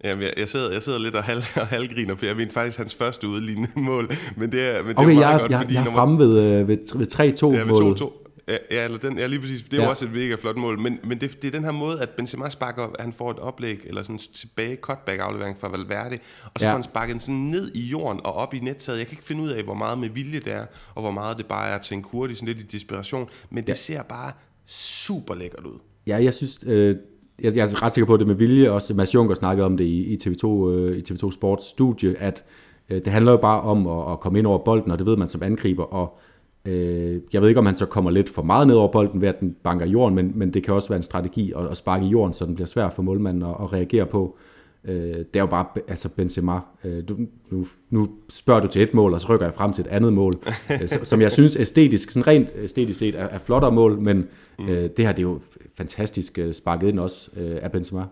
Jamen, 0.04 0.22
jeg, 0.22 0.32
jeg, 0.36 0.48
sidder, 0.48 0.72
jeg 0.72 0.82
sidder 0.82 0.98
lidt 0.98 1.16
og, 1.16 1.22
halv, 1.22 1.42
og 1.62 1.66
halvgriner, 1.66 2.16
for 2.16 2.26
jeg 2.26 2.36
mener 2.36 2.52
faktisk 2.52 2.78
hans 2.78 2.94
første 2.94 3.28
udlignende 3.28 3.70
mål. 3.90 4.08
Men 4.36 4.52
det 4.52 4.76
er, 4.76 4.82
men 4.82 4.88
det 4.88 4.98
okay, 4.98 5.10
er 5.10 5.14
meget 5.14 5.30
jeg, 5.32 5.40
godt, 5.40 5.50
jeg, 5.50 5.60
fordi... 5.60 5.74
Jeg 5.74 5.86
er 5.86 5.92
fremme 5.92 6.18
ved, 6.18 6.40
øh, 6.40 6.68
ved, 6.68 6.98
ved 6.98 7.06
3-2 7.14 7.56
Ja, 7.56 7.62
ved 7.62 8.00
2-2. 8.00 8.21
Ja, 8.48 8.84
eller 8.84 8.98
den, 8.98 9.18
ja, 9.18 9.26
lige 9.26 9.40
præcis. 9.40 9.62
Det 9.62 9.72
er 9.72 9.76
ja. 9.76 9.84
jo 9.84 9.90
også 9.90 10.04
et 10.04 10.12
mega 10.12 10.34
flot 10.34 10.56
mål. 10.56 10.80
Men, 10.80 10.98
men 11.04 11.20
det, 11.20 11.42
det 11.42 11.48
er 11.48 11.52
den 11.52 11.64
her 11.64 11.72
måde, 11.72 12.00
at 12.00 12.10
Benzema 12.10 12.50
sparker, 12.50 12.88
han 13.00 13.12
får 13.12 13.30
et 13.30 13.38
oplæg, 13.38 13.80
eller 13.84 14.02
sådan 14.02 14.18
tilbage 14.34 14.76
cutback 14.76 15.20
aflevering 15.20 15.56
fra 15.60 15.68
Valverde, 15.68 16.18
og 16.44 16.60
så 16.60 16.66
ja. 16.66 16.72
får 16.72 16.76
han 16.76 16.82
sparket 16.82 17.22
sådan 17.22 17.34
ned 17.34 17.70
i 17.74 17.80
jorden 17.80 18.20
og 18.24 18.34
op 18.34 18.54
i 18.54 18.58
nettaget. 18.58 18.98
Jeg 18.98 19.06
kan 19.06 19.12
ikke 19.12 19.24
finde 19.24 19.42
ud 19.42 19.48
af, 19.48 19.62
hvor 19.62 19.74
meget 19.74 19.98
med 19.98 20.08
vilje 20.08 20.40
det 20.40 20.52
er, 20.52 20.66
og 20.94 21.02
hvor 21.02 21.10
meget 21.10 21.38
det 21.38 21.46
bare 21.46 21.68
er 21.68 21.74
at 21.74 21.82
tænke 21.82 22.08
hurtigt, 22.12 22.38
sådan 22.38 22.54
lidt 22.54 22.74
i 22.74 22.76
desperation. 22.76 23.28
Men 23.50 23.62
det 23.64 23.68
ja. 23.68 23.74
ser 23.74 24.02
bare 24.02 24.32
super 24.66 25.34
lækkert 25.34 25.66
ud. 25.66 25.78
Ja, 26.06 26.22
jeg 26.24 26.34
synes, 26.34 26.58
øh, 26.66 26.96
jeg, 27.42 27.56
jeg 27.56 27.62
er 27.62 27.82
ret 27.82 27.92
sikker 27.92 28.06
på 28.06 28.16
det 28.16 28.26
med 28.26 28.34
vilje, 28.34 28.70
også 28.70 28.94
Mads 28.94 29.14
Juncker 29.14 29.34
snakkede 29.34 29.66
om 29.66 29.76
det 29.76 29.84
i, 29.84 30.02
i 30.02 30.16
TV2, 30.16 30.68
øh, 30.68 30.98
i 30.98 31.12
TV2 31.12 31.30
Sports 31.30 31.66
studie, 31.66 32.18
at 32.18 32.44
øh, 32.88 33.04
det 33.04 33.06
handler 33.06 33.32
jo 33.32 33.38
bare 33.38 33.60
om 33.60 33.86
at, 33.86 34.12
at 34.12 34.20
komme 34.20 34.38
ind 34.38 34.46
over 34.46 34.58
bolden, 34.58 34.90
og 34.90 34.98
det 34.98 35.06
ved 35.06 35.16
man 35.16 35.28
som 35.28 35.42
angriber, 35.42 35.84
og 35.84 36.18
øh, 36.64 37.20
jeg 37.32 37.42
ved 37.42 37.48
ikke, 37.48 37.58
om 37.58 37.66
han 37.66 37.76
så 37.76 37.86
kommer 37.86 38.10
lidt 38.10 38.30
for 38.30 38.42
meget 38.42 38.66
ned 38.66 38.74
over 38.74 38.92
bolden 38.92 39.20
ved, 39.20 39.28
at 39.28 39.40
den 39.40 39.56
banker 39.62 39.86
jorden, 39.86 40.14
men, 40.14 40.32
men 40.34 40.54
det 40.54 40.64
kan 40.64 40.74
også 40.74 40.88
være 40.88 40.96
en 40.96 41.02
strategi 41.02 41.52
at, 41.56 41.66
at 41.66 41.76
sparke 41.76 42.04
i 42.04 42.08
jorden, 42.08 42.32
så 42.32 42.46
den 42.46 42.54
bliver 42.54 42.66
svær 42.66 42.90
for 42.90 43.02
målmanden 43.02 43.42
at, 43.42 43.56
at 43.62 43.72
reagere 43.72 44.06
på. 44.06 44.36
Øh, 44.84 44.94
det 44.94 45.36
er 45.36 45.40
jo 45.40 45.46
bare 45.46 45.66
altså 45.88 46.08
Benzema. 46.08 46.60
Øh, 46.84 47.02
du, 47.08 47.16
nu, 47.50 47.66
nu 47.90 48.10
spørger 48.28 48.60
du 48.60 48.66
til 48.66 48.82
et 48.82 48.94
mål, 48.94 49.14
og 49.14 49.20
så 49.20 49.28
rykker 49.28 49.46
jeg 49.46 49.54
frem 49.54 49.72
til 49.72 49.84
et 49.84 49.88
andet 49.88 50.12
mål, 50.12 50.32
øh, 50.82 50.88
som 50.88 51.20
jeg 51.20 51.32
synes 51.32 51.56
æstetisk, 51.56 52.10
sådan 52.10 52.26
rent 52.26 52.48
æstetisk 52.62 52.98
set, 52.98 53.14
er, 53.14 53.24
er 53.24 53.38
flottere 53.38 53.72
mål, 53.72 54.00
men 54.00 54.28
mm. 54.58 54.68
øh, 54.68 54.90
det 54.96 55.04
her 55.04 55.12
det 55.12 55.18
er 55.18 55.28
jo 55.28 55.40
fantastisk 55.74 56.38
øh, 56.38 56.52
sparket 56.52 56.88
ind 56.88 57.00
også 57.00 57.30
øh, 57.36 57.58
af 57.62 57.72
Benzema 57.72 58.04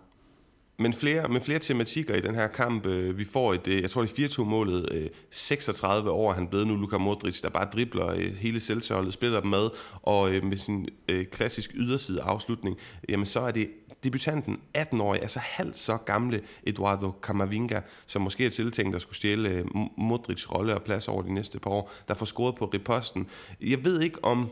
men 0.80 0.92
flere, 0.92 1.28
med 1.28 1.40
flere 1.40 1.58
tematikker 1.58 2.14
i 2.14 2.20
den 2.20 2.34
her 2.34 2.46
kamp. 2.46 2.86
Øh, 2.86 3.18
vi 3.18 3.24
får 3.24 3.54
et, 3.54 3.66
øh, 3.66 3.82
jeg 3.82 3.90
tror 3.90 4.02
det 4.02 4.18
er 4.18 4.28
4-2-målet, 4.28 4.88
øh, 4.92 5.08
36 5.30 6.10
år 6.10 6.32
han 6.32 6.48
blevet 6.48 6.66
nu, 6.66 6.76
Luka 6.76 6.98
Modric, 6.98 7.40
der 7.40 7.48
bare 7.48 7.68
dribler 7.72 8.06
øh, 8.06 8.34
hele 8.36 8.60
selvsørlet, 8.60 9.12
spiller 9.12 9.40
dem 9.40 9.50
med, 9.50 9.68
og 10.02 10.34
øh, 10.34 10.44
med 10.44 10.56
sin 10.56 10.88
øh, 11.08 11.26
klassisk 11.26 11.70
yderside 11.74 12.22
afslutning, 12.22 12.76
jamen 13.08 13.26
så 13.26 13.40
er 13.40 13.50
det 13.50 13.70
debutanten, 14.04 14.60
18-årig, 14.78 15.22
altså 15.22 15.38
halvt 15.42 15.78
så 15.78 15.96
gamle 15.96 16.40
Eduardo 16.66 17.12
Camavinga, 17.22 17.80
som 18.06 18.22
måske 18.22 18.46
er 18.46 18.50
tiltænkt 18.50 18.96
at 18.96 19.02
skulle 19.02 19.16
stjæle 19.16 19.48
øh, 19.48 19.64
Modrics 19.96 20.52
rolle 20.52 20.74
og 20.74 20.82
plads 20.82 21.08
over 21.08 21.22
de 21.22 21.34
næste 21.34 21.58
par 21.58 21.70
år, 21.70 21.92
der 22.08 22.14
får 22.14 22.26
scoret 22.26 22.54
på 22.54 22.64
riposten. 22.64 23.26
Jeg 23.60 23.84
ved 23.84 24.00
ikke 24.00 24.24
om 24.24 24.50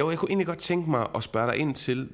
jo, 0.00 0.10
jeg 0.10 0.18
kunne 0.18 0.28
egentlig 0.28 0.46
godt 0.46 0.58
tænke 0.58 0.90
mig 0.90 1.06
at 1.14 1.22
spørge 1.22 1.50
dig 1.50 1.58
ind 1.58 1.74
til, 1.74 2.08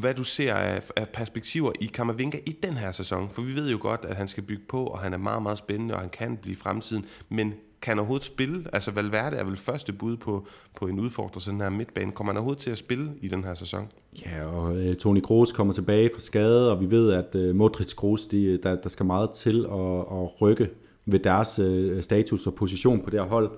hvad 0.00 0.14
du 0.14 0.24
ser 0.24 0.54
af, 0.54 0.82
af 0.96 1.08
perspektiver 1.08 1.72
i 1.80 1.86
Kammervinga 1.86 2.38
i 2.46 2.58
den 2.62 2.74
her 2.74 2.92
sæson. 2.92 3.30
For 3.30 3.42
vi 3.42 3.54
ved 3.54 3.70
jo 3.70 3.78
godt, 3.80 4.04
at 4.08 4.16
han 4.16 4.28
skal 4.28 4.42
bygge 4.42 4.62
på, 4.68 4.84
og 4.84 4.98
han 4.98 5.12
er 5.12 5.18
meget, 5.18 5.42
meget 5.42 5.58
spændende, 5.58 5.94
og 5.94 6.00
han 6.00 6.10
kan 6.10 6.36
blive 6.36 6.56
fremtiden. 6.56 7.04
Men 7.28 7.54
kan 7.82 7.90
han 7.90 7.98
overhovedet 7.98 8.24
spille? 8.24 8.64
Altså 8.72 8.90
Valverde 8.90 9.36
er 9.36 9.44
vel 9.44 9.56
første 9.56 9.92
bud 9.92 10.16
på, 10.16 10.46
på 10.76 10.86
en 10.86 11.00
udfordrer 11.00 11.40
sådan 11.40 11.60
her 11.60 11.70
midtbane. 11.70 12.12
Kommer 12.12 12.32
han 12.32 12.36
overhovedet 12.36 12.62
til 12.62 12.70
at 12.70 12.78
spille 12.78 13.12
i 13.20 13.28
den 13.28 13.44
her 13.44 13.54
sæson? 13.54 13.88
Ja, 14.26 14.46
og 14.46 14.76
øh, 14.76 14.96
Toni 14.96 15.20
Kroos 15.20 15.52
kommer 15.52 15.72
tilbage 15.72 16.10
fra 16.14 16.20
skade, 16.20 16.72
og 16.72 16.80
vi 16.80 16.90
ved, 16.90 17.12
at 17.12 17.34
øh, 17.34 17.54
Modric 17.54 17.94
Kroos, 17.94 18.26
de, 18.26 18.44
øh, 18.44 18.58
der, 18.62 18.74
der 18.74 18.88
skal 18.88 19.06
meget 19.06 19.30
til 19.30 19.66
at, 19.72 19.98
at 19.98 20.40
rykke 20.40 20.70
ved 21.06 21.18
deres 21.18 21.58
øh, 21.58 22.02
status 22.02 22.46
og 22.46 22.54
position 22.54 23.00
på 23.00 23.10
det 23.10 23.20
her 23.20 23.28
hold. 23.28 23.50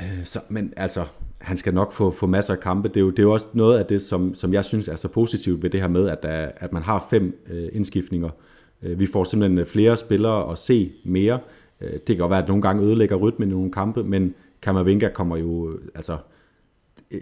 Øh, 0.00 0.24
så, 0.24 0.40
men 0.48 0.72
altså, 0.76 1.06
han 1.46 1.56
skal 1.56 1.74
nok 1.74 1.92
få, 1.92 2.10
få 2.10 2.26
masser 2.26 2.54
af 2.54 2.60
kampe. 2.60 2.88
Det 2.88 2.96
er, 2.96 3.00
jo, 3.00 3.10
det 3.10 3.18
er 3.18 3.22
jo 3.22 3.32
også 3.32 3.48
noget 3.52 3.78
af 3.78 3.86
det, 3.86 4.02
som, 4.02 4.34
som 4.34 4.52
jeg 4.52 4.64
synes 4.64 4.88
er 4.88 4.96
så 4.96 5.08
positivt 5.08 5.62
ved 5.62 5.70
det 5.70 5.80
her 5.80 5.88
med, 5.88 6.08
at, 6.08 6.22
der, 6.22 6.48
at 6.56 6.72
man 6.72 6.82
har 6.82 7.06
fem 7.10 7.44
øh, 7.50 7.68
indskiftninger. 7.72 8.30
Øh, 8.82 8.98
vi 8.98 9.06
får 9.06 9.24
simpelthen 9.24 9.58
øh, 9.58 9.66
flere 9.66 9.96
spillere 9.96 10.52
at 10.52 10.58
se 10.58 10.92
mere. 11.04 11.38
Øh, 11.80 11.92
det 11.92 12.06
kan 12.06 12.16
godt 12.16 12.30
være, 12.30 12.42
at 12.42 12.48
nogle 12.48 12.62
gange 12.62 12.82
ødelægger 12.82 13.16
rytmen 13.16 13.48
i 13.48 13.52
nogle 13.52 13.72
kampe, 13.72 14.04
men 14.04 14.34
Kammervenga 14.62 15.08
kommer 15.08 15.36
jo... 15.36 15.70
Øh, 15.70 15.78
altså, 15.94 16.16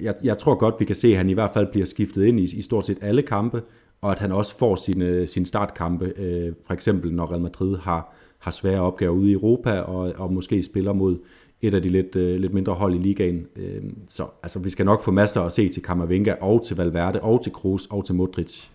jeg, 0.00 0.14
jeg 0.22 0.38
tror 0.38 0.54
godt, 0.54 0.74
vi 0.78 0.84
kan 0.84 0.96
se, 0.96 1.08
at 1.08 1.16
han 1.16 1.30
i 1.30 1.32
hvert 1.32 1.50
fald 1.54 1.66
bliver 1.66 1.86
skiftet 1.86 2.24
ind 2.24 2.40
i, 2.40 2.58
i 2.58 2.62
stort 2.62 2.86
set 2.86 2.98
alle 3.00 3.22
kampe, 3.22 3.62
og 4.00 4.12
at 4.12 4.18
han 4.18 4.32
også 4.32 4.58
får 4.58 4.76
sine, 4.76 5.04
øh, 5.04 5.28
sine 5.28 5.46
startkampe, 5.46 6.12
øh, 6.16 6.52
for 6.66 6.74
eksempel 6.74 7.12
når 7.12 7.30
Real 7.30 7.42
Madrid 7.42 7.76
har, 7.76 8.14
har 8.38 8.50
svære 8.50 8.80
opgaver 8.80 9.12
ude 9.12 9.30
i 9.30 9.32
Europa, 9.32 9.80
og, 9.80 10.12
og 10.16 10.32
måske 10.32 10.62
spiller 10.62 10.92
mod 10.92 11.18
et 11.62 11.74
af 11.74 11.82
de 11.82 11.88
lidt, 11.88 12.16
øh, 12.16 12.40
lidt 12.40 12.54
mindre 12.54 12.74
hold 12.74 12.94
i 12.94 12.98
ligaen. 12.98 13.46
Øh, 13.56 13.82
så 14.08 14.26
altså, 14.42 14.58
vi 14.58 14.70
skal 14.70 14.86
nok 14.86 15.02
få 15.02 15.10
masser 15.10 15.42
at 15.42 15.52
se 15.52 15.68
til 15.68 15.82
Kammervenga 15.82 16.34
og 16.40 16.66
til 16.66 16.76
Valverde 16.76 17.20
og 17.20 17.42
til 17.42 17.52
Kroos 17.52 17.86
og 17.86 18.04
til 18.04 18.14
Modric. 18.14 18.66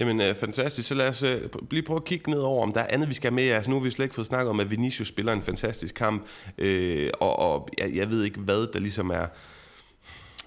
Jamen, 0.00 0.20
øh, 0.20 0.34
fantastisk. 0.34 0.88
Så 0.88 0.94
lad 0.94 1.08
os 1.08 1.22
øh, 1.22 1.40
lige 1.70 1.82
prøve 1.82 1.96
at 1.96 2.04
kigge 2.04 2.30
ned 2.30 2.38
over, 2.38 2.62
om 2.62 2.72
der 2.72 2.80
er 2.80 2.86
andet, 2.90 3.08
vi 3.08 3.14
skal 3.14 3.30
have 3.30 3.34
med. 3.34 3.48
Altså, 3.48 3.70
nu 3.70 3.76
har 3.76 3.84
vi 3.84 3.90
slet 3.90 4.04
ikke 4.04 4.14
fået 4.14 4.26
snakket 4.26 4.50
om, 4.50 4.60
at 4.60 4.70
Vinicius 4.70 5.08
spiller 5.08 5.32
en 5.32 5.42
fantastisk 5.42 5.94
kamp, 5.94 6.26
øh, 6.58 7.10
og, 7.20 7.38
og 7.38 7.68
jeg, 7.78 7.94
jeg 7.94 8.10
ved 8.10 8.24
ikke, 8.24 8.40
hvad 8.40 8.72
der 8.72 8.78
ligesom 8.78 9.10
er 9.10 9.26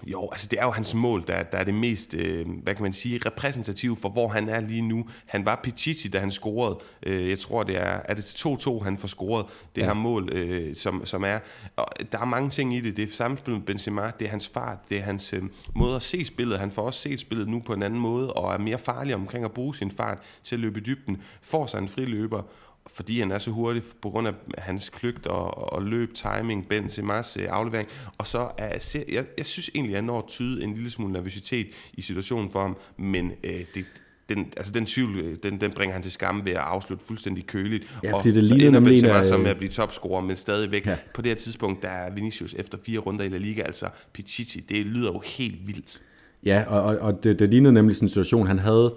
jo, 0.06 0.28
altså 0.32 0.48
det 0.50 0.58
er 0.58 0.64
jo 0.64 0.70
hans 0.70 0.94
mål, 0.94 1.24
der, 1.26 1.42
der 1.42 1.58
er 1.58 1.64
det 1.64 1.74
mest, 1.74 2.14
øh, 2.14 2.46
hvad 2.62 2.74
kan 2.74 2.82
man 2.82 2.92
sige, 2.92 3.20
repræsentative 3.26 3.96
for, 3.96 4.08
hvor 4.08 4.28
han 4.28 4.48
er 4.48 4.60
lige 4.60 4.82
nu. 4.82 5.06
Han 5.26 5.44
var 5.44 5.60
Pichichi, 5.62 6.08
da 6.08 6.18
han 6.18 6.30
scorede. 6.30 6.78
Øh, 7.02 7.28
jeg 7.28 7.38
tror, 7.38 7.62
det 7.62 7.76
er, 7.76 8.00
er 8.04 8.14
det 8.14 8.24
til 8.24 8.48
2-2, 8.48 8.84
han 8.84 8.98
får 8.98 9.08
scoret 9.08 9.46
det 9.74 9.80
ja. 9.82 9.86
her 9.86 9.94
mål, 9.94 10.28
øh, 10.32 10.76
som, 10.76 11.06
som 11.06 11.24
er. 11.24 11.38
Og 11.76 11.86
der 12.12 12.18
er 12.18 12.24
mange 12.24 12.50
ting 12.50 12.76
i 12.76 12.80
det. 12.80 12.96
Det 12.96 13.08
er 13.08 13.12
samspil 13.12 13.54
med 13.54 13.62
Benzema, 13.62 14.10
det 14.18 14.26
er 14.26 14.30
hans 14.30 14.48
fart, 14.48 14.78
det 14.88 14.98
er 14.98 15.02
hans 15.02 15.32
øh, 15.32 15.42
måde 15.74 15.96
at 15.96 16.02
se 16.02 16.24
spillet. 16.24 16.58
Han 16.58 16.70
får 16.70 16.82
også 16.82 17.00
set 17.00 17.20
spillet 17.20 17.48
nu 17.48 17.60
på 17.60 17.72
en 17.72 17.82
anden 17.82 18.00
måde, 18.00 18.32
og 18.32 18.54
er 18.54 18.58
mere 18.58 18.78
farlig 18.78 19.14
omkring 19.14 19.44
at 19.44 19.52
bruge 19.52 19.74
sin 19.74 19.90
fart 19.90 20.18
til 20.44 20.54
at 20.54 20.60
løbe 20.60 20.80
i 20.80 20.82
dybden. 20.82 21.22
Får 21.42 21.66
sig 21.66 21.78
en 21.78 21.88
friløber, 21.88 22.42
fordi 22.86 23.20
han 23.20 23.32
er 23.32 23.38
så 23.38 23.50
hurtig 23.50 23.82
på 24.02 24.10
grund 24.10 24.28
af 24.28 24.34
hans 24.58 24.88
kløgt 24.88 25.26
og, 25.26 25.72
og 25.72 25.82
løb, 25.82 26.14
timing, 26.14 26.66
Benzema's 26.72 27.40
øh, 27.40 27.48
aflevering. 27.50 27.88
Og 28.18 28.26
så 28.26 28.50
er 28.58 29.02
jeg, 29.08 29.24
jeg 29.38 29.46
synes 29.46 29.70
egentlig, 29.74 29.92
at 29.92 29.94
jeg 29.94 30.02
når 30.02 30.18
at 30.18 30.24
tyde 30.28 30.64
en 30.64 30.74
lille 30.74 30.90
smule 30.90 31.12
nervøsitet 31.12 31.66
i 31.94 32.02
situationen 32.02 32.50
for 32.50 32.60
ham, 32.60 32.76
men 32.96 33.32
øh, 33.44 33.64
det, 33.74 33.84
den, 34.28 34.52
altså 34.56 34.72
den 34.72 34.86
tvivl, 34.86 35.18
øh, 35.18 35.36
den, 35.42 35.60
den 35.60 35.70
bringer 35.70 35.92
han 35.94 36.02
til 36.02 36.12
skamme 36.12 36.44
ved 36.44 36.52
at 36.52 36.58
afslutte 36.58 37.04
fuldstændig 37.04 37.46
køligt. 37.46 37.98
Ja, 38.04 38.14
og 38.14 38.24
det 38.24 38.34
ligner 38.34 38.70
nemlig 38.70 38.98
en 38.98 39.04
af... 39.04 39.26
som 39.26 39.46
at 39.46 39.56
blive 39.56 39.70
topscorer, 39.70 40.22
men 40.22 40.36
stadigvæk 40.36 40.86
ja. 40.86 40.96
på 41.14 41.22
det 41.22 41.30
her 41.30 41.36
tidspunkt, 41.36 41.82
der 41.82 41.88
er 41.88 42.14
Vinicius 42.14 42.54
efter 42.54 42.78
fire 42.86 42.98
runder 42.98 43.24
i 43.24 43.28
La 43.28 43.38
Liga, 43.38 43.62
altså 43.62 43.86
Pichichi, 44.12 44.60
det 44.60 44.86
lyder 44.86 45.12
jo 45.12 45.22
helt 45.24 45.66
vildt. 45.66 46.00
Ja, 46.44 46.64
og, 46.68 46.82
og, 46.82 46.98
og 46.98 47.24
det, 47.24 47.38
det 47.38 47.48
lignede 47.48 47.72
nemlig 47.72 47.96
sådan 47.96 48.04
en 48.04 48.08
situation, 48.08 48.46
han 48.46 48.58
havde, 48.58 48.94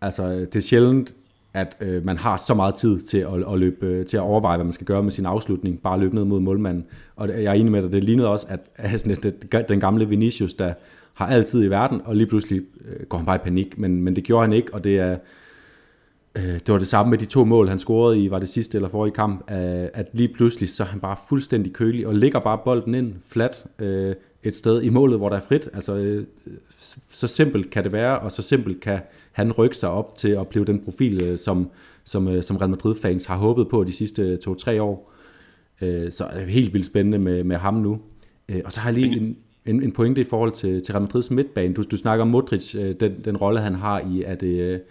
altså 0.00 0.30
det 0.30 0.56
er 0.56 0.60
sjældent, 0.60 1.14
at 1.54 1.76
øh, 1.80 2.04
man 2.04 2.18
har 2.18 2.36
så 2.36 2.54
meget 2.54 2.74
tid 2.74 3.00
til 3.00 3.18
at, 3.18 3.52
at 3.52 3.58
løbe, 3.58 3.86
øh, 3.86 4.06
til 4.06 4.16
at 4.16 4.20
overveje, 4.20 4.56
hvad 4.56 4.64
man 4.64 4.72
skal 4.72 4.86
gøre 4.86 5.02
med 5.02 5.10
sin 5.10 5.26
afslutning, 5.26 5.82
bare 5.82 6.00
løbe 6.00 6.14
ned 6.14 6.24
mod 6.24 6.40
målmanden. 6.40 6.84
Og 7.16 7.28
jeg 7.28 7.44
er 7.44 7.52
enig 7.52 7.72
med 7.72 7.82
dig, 7.82 7.92
det 7.92 8.04
lignede 8.04 8.28
også, 8.28 8.46
at, 8.48 8.60
at 8.76 9.00
sådan, 9.00 9.16
det, 9.22 9.68
den 9.68 9.80
gamle 9.80 10.08
Vinicius, 10.08 10.54
der 10.54 10.74
har 11.14 11.26
altid 11.26 11.64
i 11.64 11.66
verden, 11.66 12.00
og 12.04 12.16
lige 12.16 12.26
pludselig 12.26 12.62
øh, 12.84 13.06
går 13.06 13.18
han 13.18 13.26
bare 13.26 13.36
i 13.36 13.44
panik, 13.44 13.78
men, 13.78 14.02
men 14.02 14.16
det 14.16 14.24
gjorde 14.24 14.42
han 14.46 14.52
ikke, 14.52 14.74
og 14.74 14.84
det 14.84 14.98
er 14.98 15.16
øh, 16.34 16.44
det 16.44 16.68
var 16.68 16.78
det 16.78 16.86
samme 16.86 17.10
med 17.10 17.18
de 17.18 17.24
to 17.24 17.44
mål, 17.44 17.68
han 17.68 17.78
scorede 17.78 18.24
i, 18.24 18.30
var 18.30 18.38
det 18.38 18.48
sidste 18.48 18.78
eller 18.78 18.88
forrige 18.88 19.14
kamp, 19.14 19.44
at, 19.46 19.90
at 19.94 20.06
lige 20.12 20.28
pludselig 20.34 20.68
så 20.68 20.82
er 20.82 20.86
han 20.86 21.00
bare 21.00 21.16
fuldstændig 21.28 21.72
kølig, 21.72 22.06
og 22.06 22.14
ligger 22.14 22.38
bare 22.40 22.58
bolden 22.64 22.94
ind 22.94 23.14
flat 23.28 23.66
øh, 23.78 24.14
et 24.42 24.56
sted 24.56 24.82
i 24.82 24.88
målet, 24.88 25.18
hvor 25.18 25.28
der 25.28 25.36
er 25.36 25.40
frit. 25.40 25.68
Altså, 25.74 25.96
øh, 25.96 26.24
så 27.10 27.26
simpelt 27.26 27.70
kan 27.70 27.84
det 27.84 27.92
være, 27.92 28.18
og 28.18 28.32
så 28.32 28.42
simpelt 28.42 28.80
kan 28.80 29.00
han 29.32 29.52
rykke 29.52 29.76
sig 29.76 29.90
op 29.90 30.16
til 30.16 30.28
at 30.28 30.48
blive 30.48 30.64
den 30.64 30.84
profil, 30.84 31.22
øh, 31.22 31.38
som, 31.38 31.70
som, 32.04 32.28
øh, 32.28 32.42
som 32.42 32.56
Real 32.56 32.70
Madrid-fans 32.70 33.24
har 33.24 33.36
håbet 33.36 33.68
på 33.68 33.84
de 33.84 33.92
sidste 33.92 34.36
to-tre 34.36 34.82
år. 34.82 35.12
Øh, 35.82 36.12
så 36.12 36.24
er 36.24 36.38
det 36.38 36.48
helt 36.48 36.72
vildt 36.72 36.86
spændende 36.86 37.18
med, 37.18 37.44
med 37.44 37.56
ham 37.56 37.74
nu. 37.74 38.00
Og 38.64 38.72
så 38.72 38.80
har 38.80 38.90
jeg 38.90 38.98
lige 39.00 39.16
en, 39.20 39.36
en, 39.66 39.82
en 39.82 39.92
pointe 39.92 40.20
i 40.20 40.24
forhold 40.24 40.52
til, 40.52 40.82
til 40.82 40.92
Real 40.92 41.02
Madrids 41.02 41.30
midtbane. 41.30 41.74
Du, 41.74 41.82
du 41.90 41.96
snakker 41.96 42.22
om 42.22 42.28
Modric, 42.28 42.72
den, 43.00 43.24
den 43.24 43.36
rolle 43.36 43.60
han 43.60 43.74
har 43.74 44.00
i, 44.00 44.22
at 44.22 44.40
det, 44.40 44.82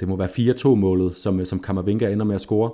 det 0.00 0.08
må 0.08 0.16
være 0.16 0.28
4-2-målet, 0.28 1.16
som, 1.16 1.44
som 1.44 1.60
Kammervinga 1.60 2.12
ender 2.12 2.24
med 2.24 2.34
at 2.34 2.40
score. 2.40 2.70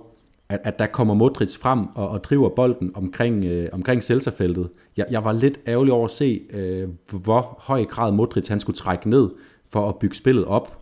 At, 0.49 0.61
at 0.65 0.79
der 0.79 0.87
kommer 0.87 1.15
Modric 1.15 1.57
frem 1.57 1.87
og, 1.95 2.09
og 2.09 2.25
driver 2.25 2.49
bolden 2.49 2.91
omkring, 2.95 3.45
øh, 3.45 3.69
omkring 3.73 4.03
Celta-feltet. 4.03 4.69
Jeg, 4.97 5.07
jeg 5.11 5.25
var 5.25 5.33
lidt 5.33 5.61
ærgerlig 5.67 5.93
over 5.93 6.05
at 6.05 6.11
se, 6.11 6.43
øh, 6.53 6.89
hvor 7.11 7.57
høj 7.61 7.85
grad 7.85 8.13
Modric 8.13 8.49
han 8.49 8.61
skulle 8.61 8.77
trække 8.77 9.11
ned 9.11 9.31
for 9.69 9.89
at 9.89 9.97
bygge 9.97 10.17
spillet 10.17 10.45
op. 10.45 10.82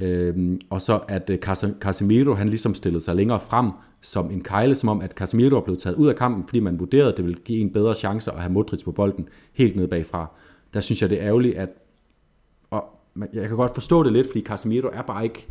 Øhm, 0.00 0.60
og 0.70 0.80
så 0.80 1.00
at 1.08 1.30
øh, 1.30 1.38
Casemiro 1.80 2.34
han 2.34 2.48
ligesom 2.48 2.74
stillede 2.74 3.00
sig 3.00 3.16
længere 3.16 3.40
frem 3.40 3.70
som 4.00 4.30
en 4.30 4.42
kejle, 4.42 4.74
som 4.74 4.88
om 4.88 5.00
at 5.00 5.12
Casemiro 5.12 5.60
blev 5.60 5.76
taget 5.76 5.96
ud 5.96 6.08
af 6.08 6.16
kampen, 6.16 6.44
fordi 6.44 6.60
man 6.60 6.80
vurderede, 6.80 7.10
at 7.10 7.16
det 7.16 7.24
ville 7.24 7.40
give 7.44 7.60
en 7.60 7.72
bedre 7.72 7.94
chance 7.94 8.32
at 8.32 8.40
have 8.40 8.52
Modric 8.52 8.84
på 8.84 8.92
bolden 8.92 9.28
helt 9.52 9.76
ned 9.76 9.88
bagfra. 9.88 10.30
Der 10.74 10.80
synes 10.80 11.02
jeg, 11.02 11.10
det 11.10 11.20
er 11.20 11.26
ærgerligt, 11.26 11.56
at 11.56 11.68
og 12.70 12.84
jeg 13.32 13.48
kan 13.48 13.56
godt 13.56 13.74
forstå 13.74 14.02
det 14.02 14.12
lidt, 14.12 14.26
fordi 14.26 14.42
Casemiro 14.42 14.88
er 14.92 15.02
bare 15.02 15.24
ikke 15.24 15.46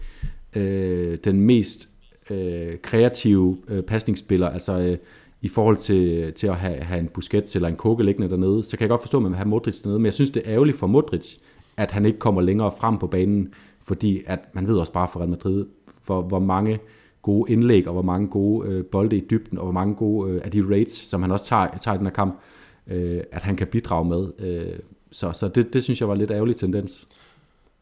øh, 0.56 1.18
den 1.24 1.40
mest 1.40 1.90
øh, 2.30 2.78
kreative 2.82 3.58
øh, 3.68 3.84
pasningsspiller, 3.84 4.50
altså 4.50 4.80
øh, 4.80 4.98
i 5.42 5.48
forhold 5.48 5.78
til, 5.78 6.34
til 6.34 6.48
at 6.48 6.56
have, 6.56 6.76
have 6.76 7.00
en 7.00 7.08
Busquets 7.08 7.56
eller 7.56 7.68
en 7.68 7.76
Koke 7.76 8.04
liggende 8.04 8.30
dernede, 8.30 8.64
så 8.64 8.78
kan 8.78 8.82
jeg 8.82 8.90
godt 8.90 9.02
forstå, 9.02 9.18
at 9.18 9.22
man 9.22 9.32
vil 9.32 9.38
have 9.38 9.50
Modric 9.50 9.82
dernede, 9.82 10.00
men 10.00 10.06
jeg 10.06 10.14
synes, 10.14 10.30
det 10.30 10.44
er 10.46 10.52
ærgerligt 10.52 10.78
for 10.78 10.88
Modric, 10.88 11.36
at 11.78 11.92
han 11.92 12.06
ikke 12.06 12.20
kommer 12.20 12.42
længere 12.42 12.72
frem 12.80 12.98
på 12.98 13.08
banen, 13.08 13.54
fordi 13.84 14.24
at 14.26 14.40
man 14.54 14.68
ved 14.68 14.76
også 14.76 14.92
bare 14.92 15.08
for 15.08 15.20
Real 15.20 15.30
Madrid, 15.30 15.66
for 16.04 16.22
hvor 16.22 16.40
mange 16.40 16.80
gode 17.22 17.52
indlæg, 17.52 17.88
og 17.88 17.94
hvor 17.94 18.02
mange 18.02 18.28
gode 18.28 18.70
øh, 18.70 18.86
bolde 18.86 19.18
i 19.18 19.26
dybden, 19.30 19.58
og 19.58 19.64
hvor 19.64 19.74
mange 19.74 19.96
gode 19.96 20.32
øh, 20.32 20.42
af 20.44 20.52
de 20.52 20.64
rates, 20.70 20.94
som 20.94 21.22
han 21.22 21.32
også 21.32 21.46
tager, 21.46 21.78
tager 21.78 21.96
i 21.96 21.98
den 21.98 22.06
her 22.06 22.14
kamp, 22.14 22.40
øh, 22.88 23.22
at 23.32 23.42
han 23.42 23.56
kan 23.56 23.68
bidrage 23.68 24.06
med. 24.06 24.32
Øh, 24.40 24.80
så 25.12 25.32
så 25.32 25.48
det, 25.48 25.74
det 25.74 25.84
synes 25.84 26.00
jeg 26.00 26.10
var 26.10 26.16
lidt 26.16 26.32
ærgerlig 26.32 26.56
tendens. 26.56 27.08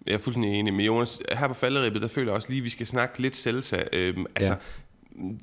Jeg 0.08 0.14
er 0.14 0.18
fuldstændig 0.18 0.60
enig 0.60 0.74
med 0.74 0.86
Jonas. 0.86 1.22
Her 1.32 1.48
på 1.48 1.54
falderibet, 1.54 2.02
der 2.02 2.08
føler 2.08 2.28
jeg 2.28 2.36
også 2.36 2.50
lige, 2.50 2.60
at 2.60 2.64
vi 2.64 2.70
skal 2.70 2.88
snakke 2.88 3.22
lidt 3.22 3.36
Celta. 3.36 3.84
Øhm, 3.94 4.26
altså, 4.36 4.52
ja 4.52 4.58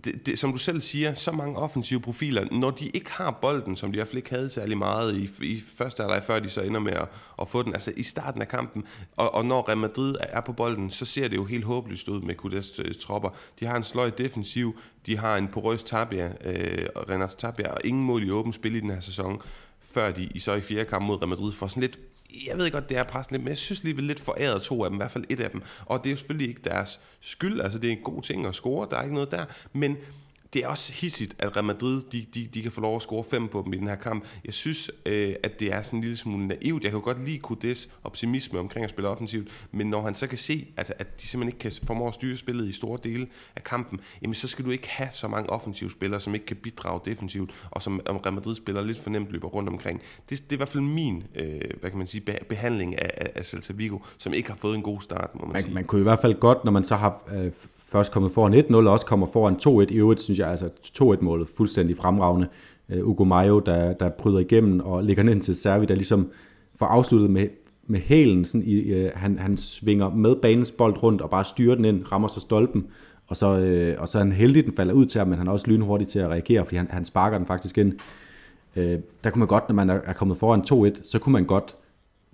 det, 0.05 0.27
det, 0.27 0.39
som 0.39 0.53
du 0.53 0.59
selv 0.59 0.81
siger, 0.81 1.15
så 1.15 1.33
mange 1.33 1.57
offensive 1.57 2.01
profiler, 2.01 2.45
når 2.53 2.71
de 2.71 2.89
ikke 2.89 3.13
har 3.13 3.31
bolden, 3.31 3.77
som 3.77 3.93
de 3.93 3.97
i 3.97 3.99
hvert 3.99 4.09
fald 4.09 4.17
ikke 4.17 4.31
havde 4.31 4.51
særlig 4.51 4.79
meget 4.79 5.17
i, 5.17 5.31
i 5.43 5.63
første 5.77 6.03
halvleg, 6.03 6.23
før 6.27 6.39
de 6.39 6.51
så 6.51 6.61
ender 6.61 6.81
med 6.81 6.93
at, 6.93 7.09
at 7.41 7.49
få 7.49 7.63
den, 7.63 7.75
altså 7.75 7.93
i 7.97 8.03
starten 8.03 8.43
af 8.43 8.49
kampen, 8.49 8.85
og, 9.17 9.35
og 9.35 9.45
når 9.45 9.69
Real 9.69 9.79
Madrid 9.79 10.17
er 10.21 10.41
på 10.41 10.53
bolden, 10.53 10.91
så 10.91 11.05
ser 11.05 11.29
det 11.29 11.37
jo 11.37 11.45
helt 11.45 11.65
håbløst 11.65 12.09
ud 12.09 12.21
med 12.21 12.35
Kudas 12.35 12.79
øh, 12.79 12.95
tropper. 12.95 13.31
De 13.61 13.67
har 13.67 13.77
en 13.77 13.85
sløj 13.85 14.11
defensiv, 14.11 14.79
de 15.07 15.19
har 15.19 15.37
en 15.37 15.49
porøs 15.49 15.83
Tabia, 15.83 16.33
øh, 16.45 16.87
Renato 17.11 17.37
Tabia, 17.39 17.73
og 17.73 17.81
ingen 17.85 18.05
mål 18.05 18.25
i 18.25 18.31
åbent 18.31 18.55
spil 18.55 18.77
i 18.77 18.81
den 18.81 18.91
her 18.91 19.01
sæson, 19.01 19.41
før 19.91 20.13
de 20.13 20.25
i 20.35 20.39
så 20.39 20.55
i 20.55 20.61
fjerde 20.61 20.85
kamp 20.85 21.05
mod 21.05 21.17
Real 21.17 21.29
Madrid 21.29 21.53
får 21.53 21.69
sådan 21.69 21.81
lidt 21.81 21.99
jeg 22.47 22.59
ved 22.59 22.71
godt, 22.71 22.89
det 22.89 22.97
er 22.97 23.03
presset 23.03 23.33
lidt, 23.33 23.43
men 23.43 23.49
jeg 23.49 23.59
synes 23.59 23.83
lige 23.85 24.01
lidt 24.01 24.21
foræret 24.21 24.63
to 24.63 24.85
af 24.85 24.91
dem, 24.91 24.97
i 24.97 25.01
hvert 25.01 25.11
fald 25.11 25.25
et 25.29 25.41
af 25.41 25.51
dem. 25.51 25.63
Og 25.87 25.99
det 25.99 26.07
er 26.07 26.11
jo 26.11 26.17
selvfølgelig 26.17 26.49
ikke 26.49 26.61
deres 26.65 27.01
skyld, 27.21 27.61
altså 27.61 27.79
det 27.79 27.89
er 27.89 27.97
en 27.97 28.03
god 28.05 28.23
ting 28.23 28.47
at 28.47 28.55
score, 28.55 28.89
der 28.91 28.97
er 28.97 29.03
ikke 29.03 29.15
noget 29.15 29.31
der, 29.31 29.45
men 29.73 29.97
det 30.53 30.65
er 30.65 30.69
også 30.69 30.93
hissigt, 30.93 31.37
at 31.39 31.57
Real 31.57 31.65
Madrid 31.65 32.03
de, 32.13 32.27
de, 32.35 32.49
de 32.55 32.63
kan 32.63 32.73
få 32.73 32.81
lov 32.81 32.97
at 32.97 33.03
score 33.03 33.25
fem 33.25 33.49
på 33.49 33.63
dem 33.65 33.73
i 33.73 33.77
den 33.77 33.89
her 33.89 33.95
kamp. 33.95 34.25
Jeg 34.45 34.55
synes, 34.55 34.91
øh, 35.07 35.35
at 35.43 35.61
det 35.61 35.73
er 35.73 35.83
sådan 35.83 35.99
en 35.99 36.01
lille 36.01 36.17
smule 36.17 36.47
naivt. 36.47 36.85
Jeg 36.85 36.91
kan 36.93 37.01
godt 37.01 37.25
lide 37.25 37.39
Kudes 37.39 37.89
optimisme 38.05 38.59
omkring 38.59 38.85
at 38.85 38.91
spille 38.91 39.09
offensivt, 39.09 39.49
men 39.73 39.87
når 39.87 40.03
han 40.03 40.15
så 40.15 40.27
kan 40.27 40.39
se, 40.39 40.67
at, 40.77 40.95
at 40.99 41.21
de 41.21 41.27
simpelthen 41.27 41.49
ikke 41.49 41.59
kan 41.59 41.73
formå 41.87 42.09
at 42.09 42.15
styre 42.15 42.37
spillet 42.37 42.69
i 42.69 42.73
store 42.73 42.99
dele 43.05 43.27
af 43.57 43.65
kampen, 43.65 44.01
jamen 44.23 44.35
så 44.35 44.49
skal 44.49 44.65
du 44.65 44.71
ikke 44.71 44.89
have 44.89 45.09
så 45.13 45.29
mange 45.29 45.51
offensive 45.51 45.91
spillere, 45.91 46.21
som 46.21 46.35
ikke 46.35 46.47
kan 46.47 46.57
bidrage 46.57 47.01
defensivt, 47.05 47.51
og 47.71 47.83
som 47.83 48.01
Real 48.09 48.35
Madrid 48.35 48.57
spiller 48.57 48.83
lidt 48.83 48.99
for 48.99 49.11
nemt 49.11 49.31
løber 49.31 49.49
rundt 49.49 49.69
omkring. 49.69 50.03
Det, 50.31 50.39
det 50.43 50.53
er 50.53 50.53
i 50.53 50.57
hvert 50.57 50.69
fald 50.69 50.83
min 50.83 51.25
øh, 51.35 51.61
hvad 51.81 51.91
kan 51.91 51.99
man 51.99 52.07
sige, 52.07 52.23
behandling 52.49 52.99
af, 52.99 53.11
af, 53.17 53.33
af 53.35 53.47
Celta 53.47 53.73
Vigo, 53.73 53.99
som 54.19 54.33
ikke 54.33 54.49
har 54.49 54.57
fået 54.57 54.75
en 54.75 54.83
god 54.83 55.01
start, 55.01 55.31
må 55.35 55.41
man, 55.41 55.53
man 55.53 55.63
sige. 55.63 55.75
Man 55.75 55.85
kunne 55.85 56.01
i 56.01 56.03
hvert 56.03 56.21
fald 56.21 56.41
godt, 56.41 56.65
når 56.65 56.73
man 56.73 56.85
så 56.85 56.97
har 56.97 57.21
øh, 57.33 57.53
først 57.89 58.13
kommet 58.13 58.33
foran 58.33 58.55
1-0, 58.55 58.75
og 58.75 58.93
også 58.93 59.07
kommer 59.07 59.27
foran 59.27 59.85
2-1. 59.89 59.95
I 59.95 59.97
øvrigt 59.97 60.21
synes 60.21 60.39
jeg, 60.39 60.49
altså 60.49 60.69
2-1-målet 61.03 61.49
fuldstændig 61.57 61.97
fremragende. 61.97 62.49
Øh, 62.89 63.03
uh, 63.03 63.09
Ugo 63.09 63.25
Mayo, 63.25 63.59
der, 63.59 63.93
der 63.93 64.09
bryder 64.09 64.39
igennem 64.39 64.81
og 64.81 65.05
ligger 65.05 65.23
ned 65.23 65.41
til 65.41 65.55
Servi, 65.55 65.87
der 65.87 65.95
ligesom 65.95 66.31
får 66.77 66.87
afsluttet 66.87 67.31
med, 67.31 67.49
med 67.87 68.01
hælen. 68.01 68.45
Sådan 68.45 68.67
i, 68.67 69.05
uh, 69.05 69.11
han, 69.15 69.39
han 69.39 69.57
svinger 69.57 70.11
med 70.11 70.37
banens 70.37 70.71
bold 70.71 71.03
rundt 71.03 71.23
og 71.23 71.31
bare 71.31 71.45
styrer 71.45 71.75
den 71.75 71.85
ind, 71.85 72.13
rammer 72.13 72.29
så 72.29 72.41
stolpen. 72.41 72.87
Og 73.27 73.37
så, 73.37 73.47
uh, 73.47 74.03
og 74.03 74.09
så 74.09 74.19
er 74.19 74.23
han 74.23 74.33
heldig, 74.33 74.65
den 74.65 74.77
falder 74.77 74.95
ud 74.95 75.07
til 75.07 75.19
ham, 75.19 75.29
men 75.29 75.39
han 75.39 75.49
er 75.49 75.53
også 75.53 75.67
lynhurtig 75.67 76.09
til 76.09 76.19
at 76.19 76.29
reagere, 76.29 76.65
fordi 76.65 76.77
han, 76.77 76.89
han 76.91 77.05
sparker 77.05 77.39
den 77.39 77.47
faktisk 77.47 77.79
ind. 77.79 77.93
Uh, 78.77 78.83
der 79.25 79.31
kunne 79.31 79.39
man 79.39 79.49
godt, 79.49 79.69
når 79.69 79.75
man 79.75 79.91
er 79.91 80.13
kommet 80.13 80.37
foran 80.37 80.91
2-1, 80.93 81.01
så 81.11 81.19
kunne 81.19 81.33
man 81.33 81.45
godt 81.45 81.77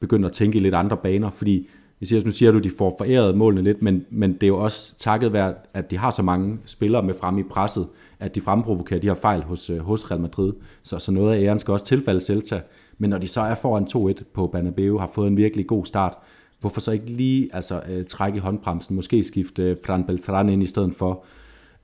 begynde 0.01 0.27
at 0.27 0.33
tænke 0.33 0.59
i 0.59 0.61
lidt 0.61 0.75
andre 0.75 0.97
baner, 0.97 1.31
fordi 1.31 1.69
jeg 2.05 2.09
siger, 2.09 2.25
nu 2.25 2.31
siger 2.31 2.53
du, 2.53 2.59
at 2.59 2.65
de 2.65 2.71
får 2.79 2.95
foræret 2.99 3.37
målene 3.37 3.63
lidt, 3.63 3.83
men, 3.83 4.07
men 4.11 4.33
det 4.33 4.43
er 4.43 4.47
jo 4.49 4.59
også 4.59 4.99
takket 4.99 5.33
være, 5.33 5.55
at 5.75 5.91
de 5.91 5.99
har 5.99 6.11
så 6.11 6.23
mange 6.23 6.59
spillere 6.65 7.03
med 7.03 7.15
frem 7.15 7.39
i 7.39 7.43
presset, 7.43 7.87
at 8.21 8.35
de 8.35 8.41
fremprovokerer 8.41 9.01
de 9.01 9.07
her 9.07 9.15
fejl 9.15 9.43
hos, 9.43 9.71
øh, 9.71 9.79
hos 9.79 10.11
Real 10.11 10.21
Madrid. 10.21 10.53
Så, 10.83 10.99
så 10.99 11.13
noget 11.13 11.35
af 11.35 11.43
æren 11.43 11.59
skal 11.59 11.73
også 11.73 11.85
tilfalde 11.85 12.21
Celta. 12.21 12.61
Men 12.99 13.11
når 13.11 13.19
de 13.19 13.29
så 13.29 13.41
er 13.41 13.55
foran 13.55 14.13
2-1 14.19 14.25
på 14.35 14.47
Banabeu, 14.47 14.99
har 14.99 15.11
fået 15.15 15.29
en 15.29 15.37
virkelig 15.37 15.67
god 15.67 15.87
start, 15.87 16.17
hvorfor 16.61 16.81
så 16.81 16.93
ikke 16.93 17.07
lige 17.07 17.49
altså, 17.53 17.83
øh, 17.91 18.05
trække 18.05 18.37
i 18.37 18.41
håndbremsen, 18.41 18.97
måske 18.97 19.25
skifte 19.25 19.71
uh, 19.71 19.77
Fran 19.87 20.05
Beltran 20.05 20.49
ind 20.49 20.63
i 20.63 20.67
stedet 20.67 20.95
for 20.95 21.25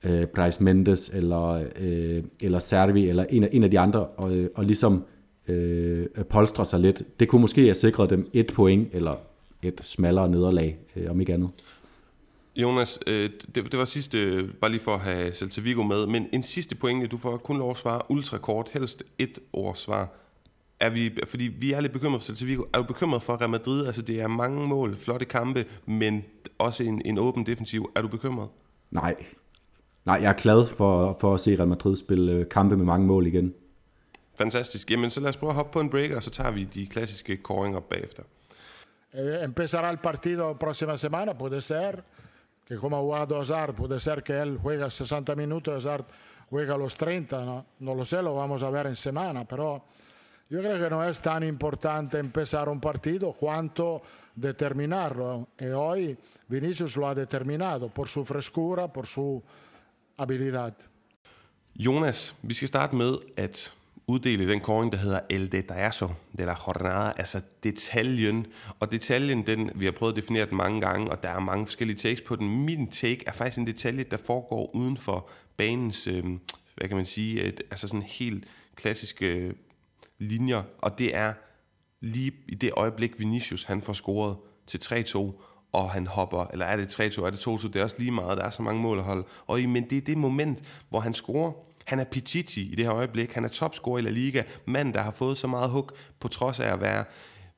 øh, 0.05 0.25
Bryce 0.25 0.63
Mendes 0.63 1.11
eller, 1.13 1.63
øh, 1.81 2.23
eller 2.41 2.59
Servi 2.59 3.09
eller 3.09 3.25
en 3.29 3.43
af, 3.43 3.49
en 3.51 3.63
af 3.63 3.71
de 3.71 3.79
andre, 3.79 4.05
og, 4.05 4.35
øh, 4.35 4.49
og 4.55 4.65
ligesom 4.65 5.03
øh, 5.47 6.05
polstre 6.29 6.65
sig 6.65 6.79
lidt. 6.79 7.03
Det 7.19 7.27
kunne 7.27 7.41
måske 7.41 7.61
have 7.61 7.73
sikret 7.73 8.09
dem 8.09 8.29
et 8.33 8.53
point 8.55 8.87
eller 8.93 9.15
et 9.63 9.81
smallere 9.83 10.29
nederlag, 10.29 10.77
øh, 10.95 11.11
om 11.11 11.21
ikke 11.21 11.33
andet. 11.33 11.51
Jonas, 12.55 12.99
øh, 13.07 13.29
det, 13.55 13.71
det 13.71 13.79
var 13.79 13.85
sidste, 13.85 14.49
bare 14.61 14.71
lige 14.71 14.81
for 14.81 14.93
at 14.93 14.99
have 14.99 15.33
Celta 15.33 15.61
med, 15.61 16.07
men 16.07 16.27
en 16.33 16.43
sidste 16.43 16.75
pointe, 16.75 17.07
du 17.07 17.17
får 17.17 17.37
kun 17.37 17.57
lov 17.57 17.71
at 17.71 17.77
svare 17.77 18.01
ultrakort, 18.09 18.69
helst 18.73 19.03
et 19.19 19.39
ord 19.53 19.75
svar. 19.75 20.09
Er 20.79 20.89
vi, 20.89 21.11
fordi 21.27 21.43
vi 21.43 21.71
er 21.71 21.81
lidt 21.81 21.93
bekymret 21.93 22.21
for 22.21 22.35
Celta. 22.35 22.63
Er 22.73 22.77
du 22.77 22.83
bekymret 22.83 23.23
for 23.23 23.41
Real 23.41 23.49
Madrid? 23.49 23.85
Altså 23.85 24.01
det 24.01 24.21
er 24.21 24.27
mange 24.27 24.67
mål, 24.67 24.97
flotte 24.97 25.25
kampe, 25.25 25.65
men 25.85 26.23
også 26.59 26.83
en, 26.83 27.01
en 27.05 27.17
åben 27.19 27.45
defensiv. 27.45 27.91
Er 27.95 28.01
du 28.01 28.07
bekymret? 28.07 28.49
Nej. 28.91 29.15
Nej, 30.05 30.19
jeg 30.21 30.29
er 30.29 30.33
glad 30.33 30.67
for, 30.67 31.17
for 31.21 31.33
at 31.33 31.39
se 31.39 31.55
Real 31.55 31.67
Madrid 31.67 31.95
spille 31.95 32.31
øh, 32.31 32.49
kampe 32.49 32.77
med 32.77 32.85
mange 32.85 33.07
mål 33.07 33.27
igen. 33.27 33.53
Fantastisk. 34.35 34.91
Jamen 34.91 35.09
så 35.09 35.19
lad 35.19 35.29
os 35.29 35.37
prøve 35.37 35.49
at 35.49 35.55
hoppe 35.55 35.73
på 35.73 35.79
en 35.79 35.89
break, 35.89 36.11
og 36.11 36.23
så 36.23 36.29
tager 36.29 36.51
vi 36.51 36.63
de 36.63 36.87
klassiske 36.87 37.37
koringer 37.37 37.79
bagefter. 37.79 38.23
Eh, 39.13 39.39
empezará 39.41 39.89
el 39.89 39.99
partido 39.99 40.57
próxima 40.57 40.97
semana, 40.97 41.37
puede 41.37 41.61
ser, 41.61 42.03
que 42.65 42.77
como 42.77 42.97
ha 42.97 43.01
jugado 43.01 43.41
Hazard, 43.41 43.75
puede 43.75 43.99
ser 43.99 44.23
que 44.23 44.39
él 44.39 44.57
juega 44.61 44.89
60 44.89 45.35
minutos, 45.35 45.85
Hazard 45.85 46.05
juega 46.49 46.77
los 46.77 46.95
30, 46.95 47.45
¿no? 47.45 47.65
no 47.79 47.95
lo 47.95 48.05
sé, 48.05 48.21
lo 48.21 48.35
vamos 48.35 48.63
a 48.63 48.69
ver 48.69 48.87
en 48.87 48.95
semana, 48.95 49.45
pero 49.45 49.83
yo 50.49 50.59
creo 50.59 50.77
que 50.77 50.89
no 50.89 51.03
es 51.03 51.21
tan 51.21 51.43
importante 51.43 52.19
empezar 52.19 52.67
un 52.67 52.79
partido 52.79 53.31
cuanto 53.31 54.01
determinarlo. 54.35 55.47
Y 55.57 55.67
hoy 55.67 56.17
Vinicius 56.47 56.97
lo 56.97 57.07
ha 57.07 57.15
determinado 57.15 57.89
por 57.89 58.09
su 58.09 58.25
frescura, 58.25 58.91
por 58.91 59.07
su 59.07 59.41
habilidad. 60.17 60.73
Jonas, 61.73 62.35
vi 62.41 62.53
skal 62.53 62.67
starte 62.67 62.95
med 62.95 63.21
at 63.37 63.71
uddele 64.11 64.47
den 64.47 64.59
koring, 64.59 64.91
der 64.91 64.97
hedder 64.97 65.19
El 65.29 65.51
Detallazo 65.51 66.07
de 66.37 66.45
la 66.45 66.55
Jornada, 66.67 67.13
altså 67.17 67.41
detaljen. 67.63 68.45
Og 68.79 68.91
detaljen, 68.91 69.47
den, 69.47 69.71
vi 69.75 69.85
har 69.85 69.91
prøvet 69.91 70.13
at 70.13 70.15
definere 70.15 70.45
den 70.45 70.57
mange 70.57 70.81
gange, 70.81 71.11
og 71.11 71.23
der 71.23 71.29
er 71.29 71.39
mange 71.39 71.65
forskellige 71.65 71.97
takes 71.97 72.21
på 72.21 72.35
den. 72.35 72.65
Min 72.65 72.87
take 72.87 73.23
er 73.27 73.31
faktisk 73.31 73.57
en 73.57 73.67
detalje, 73.67 74.03
der 74.03 74.17
foregår 74.17 74.75
uden 74.75 74.97
for 74.97 75.29
banens, 75.57 76.07
øh, 76.07 76.23
hvad 76.75 76.87
kan 76.87 76.97
man 76.97 77.05
sige, 77.05 77.43
et, 77.43 77.61
altså 77.71 77.87
sådan 77.87 78.01
helt 78.01 78.45
klassiske 78.75 79.35
øh, 79.35 79.53
linjer, 80.19 80.63
og 80.77 80.97
det 80.97 81.15
er 81.15 81.33
lige 82.01 82.31
i 82.47 82.55
det 82.55 82.71
øjeblik, 82.77 83.19
Vinicius 83.19 83.63
han 83.63 83.81
får 83.81 83.93
scoret 83.93 84.37
til 84.67 84.77
3-2, 84.77 85.17
og 85.71 85.91
han 85.91 86.07
hopper, 86.07 86.45
eller 86.45 86.65
er 86.65 86.75
det 86.75 86.99
3-2, 86.99 87.25
er 87.25 87.29
det 87.29 87.47
2-2, 87.47 87.67
det 87.67 87.75
er 87.75 87.83
også 87.83 87.95
lige 87.99 88.11
meget, 88.11 88.37
der 88.37 88.43
er 88.43 88.49
så 88.49 88.61
mange 88.61 88.81
mål 88.81 88.97
at 88.97 89.03
holde. 89.03 89.23
Og 89.47 89.59
men 89.59 89.89
det 89.89 89.97
er 89.97 90.01
det 90.01 90.17
moment, 90.17 90.59
hvor 90.89 90.99
han 90.99 91.13
scorer, 91.13 91.51
han 91.85 91.99
er 91.99 92.03
Pichichi 92.03 92.71
i 92.71 92.75
det 92.75 92.85
her 92.85 92.93
øjeblik. 92.93 93.33
Han 93.33 93.43
er 93.43 93.49
topscorer 93.49 93.99
i 93.99 94.01
La 94.01 94.09
Liga. 94.09 94.43
Mand, 94.65 94.93
der 94.93 95.01
har 95.01 95.11
fået 95.11 95.37
så 95.37 95.47
meget 95.47 95.69
hug, 95.69 95.89
på 96.19 96.27
trods 96.27 96.59
af 96.59 96.73
at 96.73 96.81
være, 96.81 97.05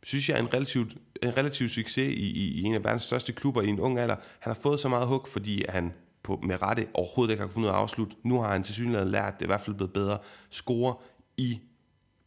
synes 0.04 0.30
jeg, 0.30 0.40
en 0.40 0.54
relativt, 0.54 0.98
en 1.24 1.38
relativ 1.38 1.70
succes 1.70 2.08
i, 2.08 2.30
i, 2.32 2.62
i 2.62 2.62
en 2.62 2.76
af 2.76 2.84
verdens 2.84 3.04
største 3.04 3.34
klubber 3.34 3.62
i 3.62 3.68
en 3.68 3.80
ung 3.80 4.00
alder. 4.00 4.16
Han 4.40 4.54
har 4.54 4.60
fået 4.62 4.80
så 4.80 4.90
meget 4.90 5.08
hug, 5.08 5.28
fordi 5.28 5.66
han 5.70 5.94
på, 6.24 6.40
med 6.44 6.62
rette 6.62 6.88
overhovedet 6.94 7.32
ikke 7.32 7.44
har 7.44 7.50
kunnet 7.50 7.70
af 7.70 7.74
afslutte. 7.74 8.16
Nu 8.24 8.42
har 8.42 8.52
han 8.52 8.64
til 8.64 8.74
synligheden 8.74 9.12
lært, 9.12 9.34
det 9.34 9.42
er 9.42 9.46
i 9.46 9.48
hvert 9.48 9.62
fald 9.62 9.76
blevet 9.76 9.94
bedre. 9.94 10.18
Score 10.50 10.96
i 11.38 11.60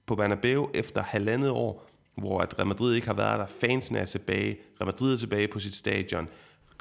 på 0.07 0.15
Bernabeu 0.15 0.71
efter 0.75 1.03
halvandet 1.03 1.51
år, 1.51 1.91
hvor 2.17 2.41
at 2.41 2.59
Real 2.59 2.67
Madrid 2.67 2.95
ikke 2.95 3.07
har 3.07 3.15
været 3.15 3.39
der. 3.39 3.47
Fansen 3.47 3.97
er 3.97 4.05
tilbage. 4.05 4.59
Real 4.81 4.87
Madrid 4.87 5.13
er 5.13 5.19
tilbage 5.19 5.49
på 5.49 5.59
sit 5.59 5.75
stadion. 5.75 6.29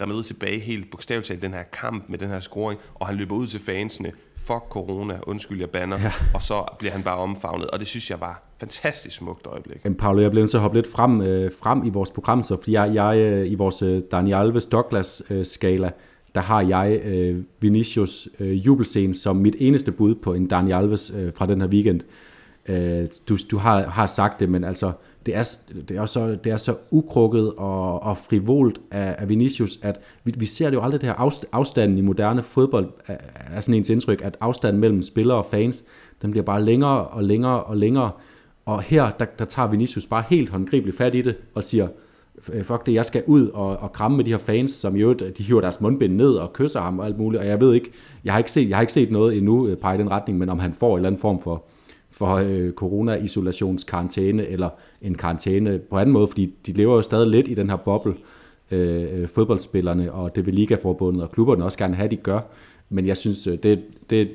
Real 0.01 0.07
Madrid 0.07 0.23
tilbage 0.23 0.59
helt 0.59 0.91
bogstaveligt 0.91 1.27
talt 1.27 1.41
den 1.41 1.53
her 1.53 1.63
kamp 1.63 2.09
med 2.09 2.17
den 2.17 2.29
her 2.29 2.39
scoring, 2.39 2.79
og 2.93 3.07
han 3.07 3.15
løber 3.15 3.35
ud 3.35 3.47
til 3.47 3.59
fansene 3.59 4.11
fuck 4.47 4.63
corona, 4.69 5.19
undskyld 5.27 5.59
jeg 5.59 5.69
banner, 5.69 5.99
ja. 5.99 6.11
og 6.33 6.41
så 6.41 6.63
bliver 6.79 6.91
han 6.91 7.03
bare 7.03 7.15
omfavnet, 7.15 7.67
og 7.67 7.79
det 7.79 7.87
synes 7.87 8.09
jeg 8.09 8.19
var 8.19 8.43
fantastisk 8.59 9.15
smukt 9.15 9.47
øjeblik. 9.47 9.83
Men 9.83 9.95
Paolo, 9.95 10.21
jeg 10.21 10.31
blev 10.31 10.41
nødt 10.41 10.51
til 10.51 10.57
at 10.57 10.61
hoppe 10.61 10.77
lidt 10.77 10.91
frem, 10.91 11.21
øh, 11.21 11.51
frem 11.61 11.85
i 11.85 11.89
vores 11.89 12.09
program, 12.09 12.43
så 12.43 12.57
fordi 12.57 12.71
jeg, 12.71 12.93
jeg 12.93 13.17
øh, 13.17 13.51
i 13.51 13.55
vores 13.55 13.81
øh, 13.81 14.01
Daniel 14.11 14.35
Alves 14.35 14.65
Douglas 14.65 15.23
øh, 15.29 15.45
skala, 15.45 15.91
der 16.35 16.41
har 16.41 16.61
jeg 16.61 17.01
øh, 17.05 17.43
Vinicius 17.59 18.29
øh, 18.39 18.65
jubelscene 18.65 19.15
som 19.15 19.35
mit 19.35 19.55
eneste 19.59 19.91
bud 19.91 20.15
på 20.15 20.33
en 20.33 20.47
Daniel 20.47 20.75
Alves 20.75 21.11
øh, 21.15 21.33
fra 21.35 21.45
den 21.45 21.61
her 21.61 21.67
weekend. 21.67 22.01
Øh, 22.69 23.07
du 23.29 23.37
du 23.51 23.57
har, 23.57 23.83
har 23.83 24.07
sagt 24.07 24.39
det, 24.39 24.49
men 24.49 24.63
altså 24.63 24.91
det 25.25 25.35
er, 25.35 25.57
det 25.89 25.97
er, 25.97 26.05
så, 26.05 26.37
det 26.43 26.51
er 26.51 26.57
så 26.57 26.75
ukrukket 26.91 27.53
og, 27.57 28.03
og 28.03 28.17
frivolt 28.17 28.81
af, 28.91 29.15
af 29.17 29.29
Vinicius, 29.29 29.79
at 29.81 29.99
vi, 30.23 30.33
vi 30.37 30.45
ser 30.45 30.69
det 30.69 30.77
jo 30.77 30.81
aldrig 30.81 31.01
det 31.01 31.09
her 31.09 31.31
afstanden 31.51 31.97
i 31.97 32.01
moderne 32.01 32.43
fodbold, 32.43 32.89
er, 33.07 33.17
er 33.51 33.61
sådan 33.61 33.75
ens 33.75 33.89
indtryk, 33.89 34.21
at 34.23 34.37
afstanden 34.41 34.79
mellem 34.79 35.01
spillere 35.01 35.37
og 35.37 35.45
fans, 35.45 35.83
den 36.21 36.31
bliver 36.31 36.43
bare 36.43 36.63
længere 36.63 37.07
og 37.07 37.23
længere 37.23 37.63
og 37.63 37.77
længere, 37.77 38.11
og 38.65 38.81
her, 38.81 39.11
der, 39.19 39.25
der 39.25 39.45
tager 39.45 39.67
Vinicius 39.69 40.05
bare 40.05 40.23
helt 40.29 40.49
håndgribeligt 40.49 40.97
fat 40.97 41.15
i 41.15 41.21
det, 41.21 41.35
og 41.53 41.63
siger, 41.63 41.87
øh, 42.53 42.63
fuck 42.63 42.85
det, 42.85 42.93
jeg 42.93 43.05
skal 43.05 43.23
ud 43.27 43.47
og, 43.47 43.77
og 43.77 43.93
kramme 43.93 44.17
med 44.17 44.25
de 44.25 44.31
her 44.31 44.37
fans, 44.37 44.71
som 44.71 44.95
jo, 44.95 45.13
de 45.13 45.43
hiver 45.43 45.61
deres 45.61 45.81
mundbind 45.81 46.15
ned 46.15 46.31
og 46.33 46.53
kysser 46.53 46.81
ham 46.81 46.99
og 46.99 47.05
alt 47.05 47.17
muligt, 47.17 47.41
og 47.41 47.47
jeg 47.47 47.59
ved 47.59 47.73
ikke, 47.73 47.91
jeg 48.23 48.33
har 48.33 48.37
ikke 48.37 48.51
set, 48.51 48.69
jeg 48.69 48.77
har 48.77 48.81
ikke 48.81 48.93
set 48.93 49.11
noget 49.11 49.37
endnu 49.37 49.67
øh, 49.67 49.77
pege 49.77 49.95
i 49.95 49.97
den 49.97 50.11
retning, 50.11 50.39
men 50.39 50.49
om 50.49 50.59
han 50.59 50.73
får 50.73 50.91
en 50.91 50.97
eller 50.97 51.09
anden 51.09 51.21
form 51.21 51.41
for, 51.41 51.63
for 52.15 52.35
øh, 52.35 52.71
corona-isolationskarantæne 52.71 54.47
eller 54.47 54.69
en 55.01 55.15
karantæne 55.15 55.79
på 55.79 55.97
anden 55.97 56.13
måde, 56.13 56.27
fordi 56.27 56.53
de 56.65 56.71
lever 56.71 56.95
jo 56.95 57.01
stadig 57.01 57.27
lidt 57.27 57.47
i 57.47 57.53
den 57.53 57.69
her 57.69 57.75
boble, 57.75 58.15
øh, 58.71 59.21
øh 59.21 59.27
fodboldspillerne 59.27 60.11
og 60.11 60.35
det 60.35 60.45
vil 60.45 60.53
Ligaforbundet 60.53 61.23
og 61.23 61.31
klubberne 61.31 61.63
også 61.63 61.77
gerne 61.77 61.95
have, 61.95 62.09
de 62.09 62.15
gør. 62.15 62.39
Men 62.89 63.07
jeg 63.07 63.17
synes, 63.17 63.47
øh, 63.47 63.57
det, 63.63 63.83
det, 64.09 64.29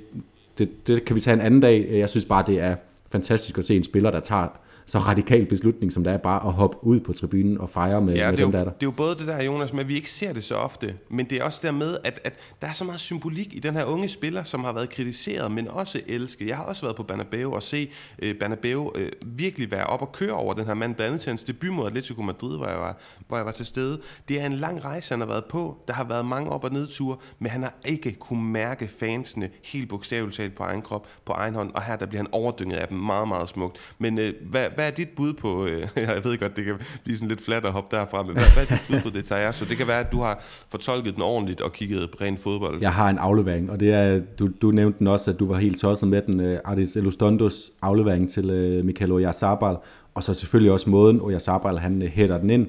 det, 0.59 0.89
det 0.89 1.05
kan 1.05 1.16
vi 1.16 1.20
tage 1.20 1.35
en 1.35 1.41
anden 1.41 1.61
dag. 1.61 1.89
Jeg 1.93 2.11
synes 2.11 2.24
bare, 2.24 2.45
det 2.47 2.61
er 2.61 2.76
fantastisk 3.12 3.59
at 3.59 3.64
se 3.64 3.76
en 3.76 3.85
spiller, 3.85 4.11
der 4.11 4.20
tager 4.20 4.49
så 4.91 4.99
radikal 4.99 5.47
beslutning, 5.47 5.93
som 5.93 6.05
det 6.05 6.12
er 6.12 6.16
bare 6.16 6.47
at 6.47 6.53
hoppe 6.53 6.76
ud 6.84 7.01
på 7.01 7.12
tribunen 7.12 7.59
og 7.59 7.70
fejre 7.70 8.01
med, 8.01 8.14
ja, 8.14 8.30
med 8.30 8.38
dem, 8.38 8.53
der 8.53 8.59
er 8.59 8.64
der. 8.64 8.70
det 8.70 8.82
er 8.82 8.86
jo 8.86 8.91
både 8.91 9.16
det 9.16 9.26
der, 9.26 9.45
Jonas, 9.45 9.72
med 9.72 9.80
at 9.80 9.88
vi 9.88 9.95
ikke 9.95 10.11
ser 10.11 10.32
det 10.32 10.45
så 10.45 10.55
ofte, 10.55 10.95
men 11.09 11.26
det 11.30 11.41
er 11.41 11.45
også 11.45 11.61
der 11.62 11.70
med, 11.70 11.97
at, 12.05 12.20
at 12.24 12.32
der 12.62 12.68
er 12.68 12.72
så 12.72 12.84
meget 12.84 13.01
symbolik 13.01 13.55
i 13.55 13.59
den 13.59 13.76
her 13.76 13.84
unge 13.84 14.09
spiller, 14.09 14.45
som 14.45 14.64
har 14.64 14.72
været 14.72 14.91
kritiseret, 14.91 15.53
men 15.53 15.68
også 15.68 16.01
elsket. 16.07 16.49
Jeg 16.49 16.57
har 16.57 16.64
også 16.64 16.82
været 16.82 16.97
på 16.97 17.03
Banabeo 17.03 17.53
og 17.53 17.62
se 17.62 17.91
uh, 18.22 18.28
Banabeo 18.41 18.93
uh, 18.95 19.38
virkelig 19.38 19.70
være 19.70 19.86
op 19.86 20.03
og 20.03 20.12
køre 20.12 20.32
over 20.32 20.55
den 20.55 20.66
her 20.66 20.74
mand, 20.74 20.95
blandt 20.95 21.09
andet 21.09 21.20
til 21.20 21.30
hans 21.30 21.43
debut 21.43 21.72
mod 21.72 21.86
Atletico 21.86 22.22
Madrid, 22.22 22.57
hvor 22.57 22.66
jeg, 22.66 22.78
var, 22.78 22.99
hvor 23.28 23.36
jeg 23.36 23.47
var 23.47 23.53
til 23.53 23.66
stede. 23.66 24.01
Det 24.28 24.41
er 24.41 24.47
en 24.47 24.53
lang 24.53 24.84
rejse, 24.84 25.14
han 25.14 25.20
har 25.20 25.28
været 25.28 25.45
på. 25.45 25.76
Der 25.88 25.95
har 25.95 26.05
været 26.05 26.26
mange 26.26 26.51
op- 26.51 26.64
og 26.64 26.72
nedture, 26.72 27.16
men 27.38 27.51
han 27.51 27.62
har 27.62 27.74
ikke 27.84 28.12
kunne 28.12 28.45
mærke 28.45 28.88
fansene 28.88 29.51
helt 29.64 29.88
bogstaveligt 29.88 30.36
talt 30.36 30.55
på 30.55 30.62
egen 30.62 30.82
krop, 30.82 31.09
på 31.24 31.32
egen 31.32 31.55
hånd, 31.55 31.70
og 31.74 31.82
her 31.82 31.97
der 31.97 32.07
bliver 32.07 32.22
han 32.22 32.28
overdynget 32.32 32.76
af 32.76 32.88
dem 32.88 32.99
meget, 32.99 33.28
meget 33.28 33.49
smukt. 33.49 33.95
Men 33.99 34.18
uh, 34.18 34.24
hvad, 34.51 34.68
hvad 34.81 34.89
er 34.89 34.95
dit 34.95 35.09
bud 35.16 35.33
på, 35.33 35.66
øh, 35.66 35.81
jeg 35.97 36.24
ved 36.24 36.39
godt, 36.39 36.57
det 36.57 36.64
kan 36.64 36.74
blive 37.05 37.16
sådan 37.16 37.28
lidt 37.28 37.41
flat 37.41 37.64
at 37.64 37.72
hoppe 37.72 37.97
derfra, 37.97 38.22
men 38.22 38.33
hvad, 38.33 38.45
hvad 38.55 38.62
er 38.62 38.66
dit 38.66 38.83
bud 38.89 39.01
på 39.11 39.16
det, 39.16 39.24
tager 39.24 39.51
Så 39.53 39.64
det 39.64 39.76
kan 39.76 39.87
være, 39.87 40.01
at 40.01 40.12
du 40.12 40.20
har 40.20 40.43
fortolket 40.68 41.14
den 41.14 41.22
ordentligt 41.22 41.61
og 41.61 41.72
kigget 41.72 42.11
på 42.11 42.16
ren 42.20 42.37
fodbold. 42.39 42.81
Jeg 42.81 42.93
har 42.93 43.09
en 43.09 43.18
aflevering, 43.18 43.70
og 43.70 43.81
det 43.81 43.93
er, 43.93 44.20
du, 44.39 44.49
du 44.62 44.70
nævnte 44.70 44.99
den 44.99 45.07
også, 45.07 45.31
at 45.31 45.41
du 45.41 45.47
var 45.47 45.59
helt 45.59 45.78
tosset 45.78 46.09
med 46.09 46.22
den, 46.22 46.41
øh, 46.41 46.59
Ardis 46.64 46.97
Elostondos 46.97 47.70
aflevering 47.83 48.31
til 48.31 48.51
øh, 48.51 48.85
Michael 48.85 49.12
Oyarzabal, 49.12 49.76
og 50.14 50.22
så 50.22 50.35
selvfølgelig 50.35 50.72
også 50.72 50.91
måden, 50.91 51.20
Oyarzabal 51.20 51.78
han 51.78 52.03
øh, 52.03 52.09
hætter 52.09 52.39
den 52.39 52.51
ind. 52.51 52.68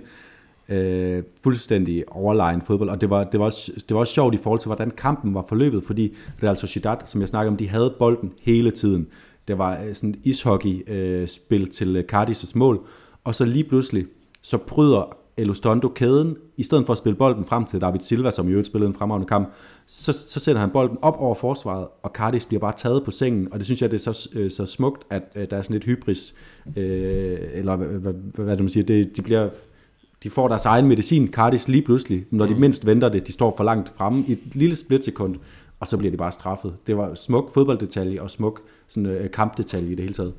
øh, 0.70 1.24
fuldstændig 1.44 2.04
overlegen 2.08 2.62
fodbold, 2.62 2.90
og 2.90 3.02
det 3.02 3.10
var, 3.10 3.24
det, 3.24 3.40
var 3.40 3.46
også, 3.46 3.72
det 3.90 3.94
var 3.94 4.00
også 4.00 4.14
sjovt 4.14 4.34
i 4.34 4.38
forhold 4.38 4.60
til, 4.60 4.68
hvordan 4.70 4.92
kampen 4.92 5.34
var 5.34 5.46
forløbet, 5.50 5.84
fordi 5.84 6.16
Real 6.44 6.58
Sociedad, 6.58 6.98
som 7.06 7.22
jeg 7.22 7.28
snakker 7.28 7.52
om, 7.52 7.58
de 7.58 7.70
havde 7.70 7.94
bolden 8.00 8.32
hele 8.42 8.72
tiden. 8.72 9.08
Det 9.48 9.58
var 9.58 9.84
uh, 9.88 9.94
sådan 9.94 10.10
et 10.10 10.20
ishockey-spil 10.24 11.62
uh, 11.62 11.70
til 11.70 12.06
Cardis' 12.14 12.52
mål, 12.56 12.86
og 13.24 13.36
så 13.36 13.46
lige 13.46 13.64
pludselig, 13.64 14.06
så 14.42 14.58
bryder 14.58 15.18
Elustondo 15.38 15.88
kæden, 15.88 16.38
i 16.58 16.64
stedet 16.64 16.86
for 16.86 16.94
at 16.94 16.98
spille 16.98 17.16
bolden 17.16 17.46
frem 17.46 17.66
til 17.66 17.82
David 17.82 18.00
Silva, 18.00 18.32
som 18.32 18.48
i 18.48 18.52
øvrigt 18.52 18.68
spillede 18.68 18.88
en 18.88 18.96
fremragende 18.96 19.28
kamp, 19.28 19.50
så, 19.88 20.14
så 20.14 20.40
sætter 20.40 20.62
han 20.62 20.70
bolden 20.70 20.98
op 21.02 21.16
over 21.20 21.36
forsvaret, 21.36 21.88
og 22.04 22.12
Cardis 22.14 22.46
bliver 22.46 22.60
bare 22.60 22.74
taget 22.78 23.04
på 23.04 23.12
sengen, 23.12 23.48
og 23.54 23.60
det 23.60 23.66
synes 23.66 23.82
jeg, 23.82 23.92
det 23.92 24.08
er 24.08 24.14
så, 24.14 24.30
øh, 24.34 24.52
så 24.52 24.66
smukt, 24.66 25.04
at 25.10 25.24
øh, 25.36 25.48
der 25.50 25.58
er 25.58 25.62
sådan 25.62 25.74
lidt 25.74 25.86
hybris, 25.86 26.36
øh, 26.76 27.38
eller 27.54 27.76
hvad, 27.76 27.88
hvad, 27.88 28.14
hvad 28.34 28.58
det 28.58 28.60
man 28.60 28.70
siger, 28.70 28.84
det, 28.84 29.18
de 29.18 29.22
bliver 29.22 29.50
de 30.24 30.30
får 30.30 30.48
deres 30.48 30.66
egen 30.66 30.88
medicin, 30.88 31.28
Cardis 31.28 31.68
lige 31.68 31.82
pludselig, 31.82 32.26
når 32.32 32.46
de 32.46 32.54
mm. 32.54 32.60
mindst 32.60 32.86
venter 32.86 33.10
det, 33.10 33.28
de 33.28 33.32
står 33.32 33.54
for 33.58 33.64
langt 33.64 33.94
fremme. 33.96 34.24
I 34.28 34.32
et 34.32 34.40
lille 34.54 34.76
splitsekund, 34.76 35.36
og 35.82 35.88
så 35.88 35.98
bliver 35.98 36.12
de 36.12 36.18
bare 36.18 36.32
straffet. 36.32 36.76
Det 36.88 36.98
var 36.98 37.16
smuk 37.16 37.54
fodbolddetalje 37.54 38.22
og 38.22 38.30
smuk 38.30 38.62
sådan, 38.88 39.10
øh, 39.10 39.32
kampdetalje 39.32 39.88
i 39.88 39.96
det 39.96 40.00
hele 40.00 40.14
taget. 40.14 40.34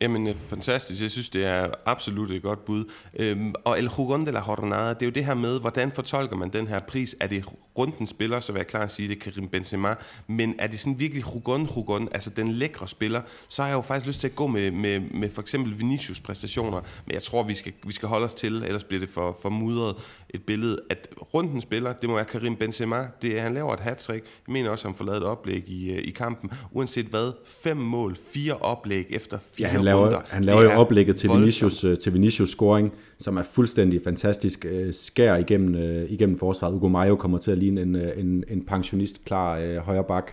Jamen, 0.00 0.26
øh, 0.26 0.36
fantastisk. 0.36 1.02
Jeg 1.02 1.10
synes, 1.10 1.28
det 1.28 1.44
er 1.44 1.70
absolut 1.86 2.30
et 2.30 2.42
godt 2.42 2.64
bud. 2.64 2.84
Øhm, 3.18 3.54
og 3.64 3.78
El 3.78 3.90
Jugon 3.98 4.26
de 4.26 4.32
la 4.32 4.42
Jornada, 4.48 4.88
det 4.88 5.02
er 5.02 5.06
jo 5.06 5.12
det 5.12 5.24
her 5.24 5.34
med, 5.34 5.60
hvordan 5.60 5.92
fortolker 5.92 6.36
man 6.36 6.48
den 6.48 6.66
her 6.66 6.80
pris? 6.80 7.16
Er 7.20 7.26
det 7.26 7.44
runden 7.78 8.06
spiller, 8.06 8.40
så 8.40 8.52
vil 8.52 8.58
jeg 8.58 8.66
klar 8.66 8.80
at 8.80 8.90
sige, 8.90 9.08
det 9.08 9.16
er 9.16 9.20
Karim 9.20 9.48
Benzema, 9.48 9.94
men 10.26 10.54
er 10.58 10.66
det 10.66 10.80
sådan 10.80 11.00
virkelig 11.00 11.24
Jugon, 11.34 11.68
Jugon, 11.76 12.08
altså 12.12 12.30
den 12.30 12.52
lækre 12.52 12.88
spiller, 12.88 13.20
så 13.48 13.62
har 13.62 13.68
jeg 13.68 13.76
jo 13.76 13.80
faktisk 13.80 14.06
lyst 14.06 14.20
til 14.20 14.28
at 14.28 14.34
gå 14.34 14.46
med, 14.46 14.70
med, 14.70 15.00
med 15.00 15.30
for 15.30 15.42
eksempel 15.42 15.78
Vinicius 15.78 16.20
præstationer, 16.20 16.80
men 17.06 17.14
jeg 17.14 17.22
tror, 17.22 17.42
vi 17.42 17.54
skal, 17.54 17.72
vi 17.86 17.92
skal 17.92 18.08
holde 18.08 18.24
os 18.24 18.34
til, 18.34 18.54
ellers 18.54 18.84
bliver 18.84 19.00
det 19.00 19.08
for, 19.08 19.38
for 19.42 19.48
mudret 19.48 19.96
et 20.30 20.42
billede, 20.42 20.80
at 20.90 21.08
runden 21.34 21.60
spiller, 21.60 21.92
det 21.92 22.08
må 22.08 22.14
være 22.14 22.24
Karim 22.24 22.56
Benzema, 22.56 23.06
det 23.22 23.38
er, 23.38 23.42
han 23.42 23.54
laver 23.54 23.74
et 23.74 23.80
hat 23.80 24.08
Jeg 24.08 24.20
mener 24.48 24.70
også, 24.70 24.88
at 24.88 24.92
han 24.92 24.96
får 24.96 25.04
lavet 25.04 25.18
et 25.18 25.24
oplæg 25.24 25.68
i, 25.68 25.90
øh, 25.90 25.98
i 25.98 26.10
kampen, 26.10 26.50
uanset 26.70 27.06
hvad, 27.06 27.32
fem 27.46 27.76
mål, 27.76 28.16
fire 28.32 28.56
oplæg 28.56 29.06
efter 29.10 29.38
fire 29.56 29.68
ja, 29.68 29.83
laver, 29.84 30.04
runder. 30.04 30.20
Han 30.30 30.44
laver 30.44 30.62
jo 30.62 30.70
oplægget 30.70 31.16
til 31.16 31.30
Vinicius, 31.30 31.84
øh, 31.84 31.98
til 31.98 32.14
Vinicius 32.14 32.48
scoring, 32.48 32.92
som 33.18 33.36
er 33.36 33.42
fuldstændig 33.42 34.00
fantastisk. 34.04 34.66
Øh, 34.70 34.92
skær 34.92 35.36
igennem, 35.36 35.74
øh, 35.74 36.10
igennem 36.10 36.38
forsvaret. 36.38 36.74
Ugo 36.74 36.88
Mayo 36.88 37.16
kommer 37.16 37.38
til 37.38 37.50
at 37.50 37.58
ligne 37.58 37.82
en, 37.82 37.96
en, 37.96 38.44
en 38.48 38.64
pensionist 38.66 39.24
klar 39.24 39.58
øh, 39.58 39.76
højre 39.76 40.04
bak. 40.04 40.32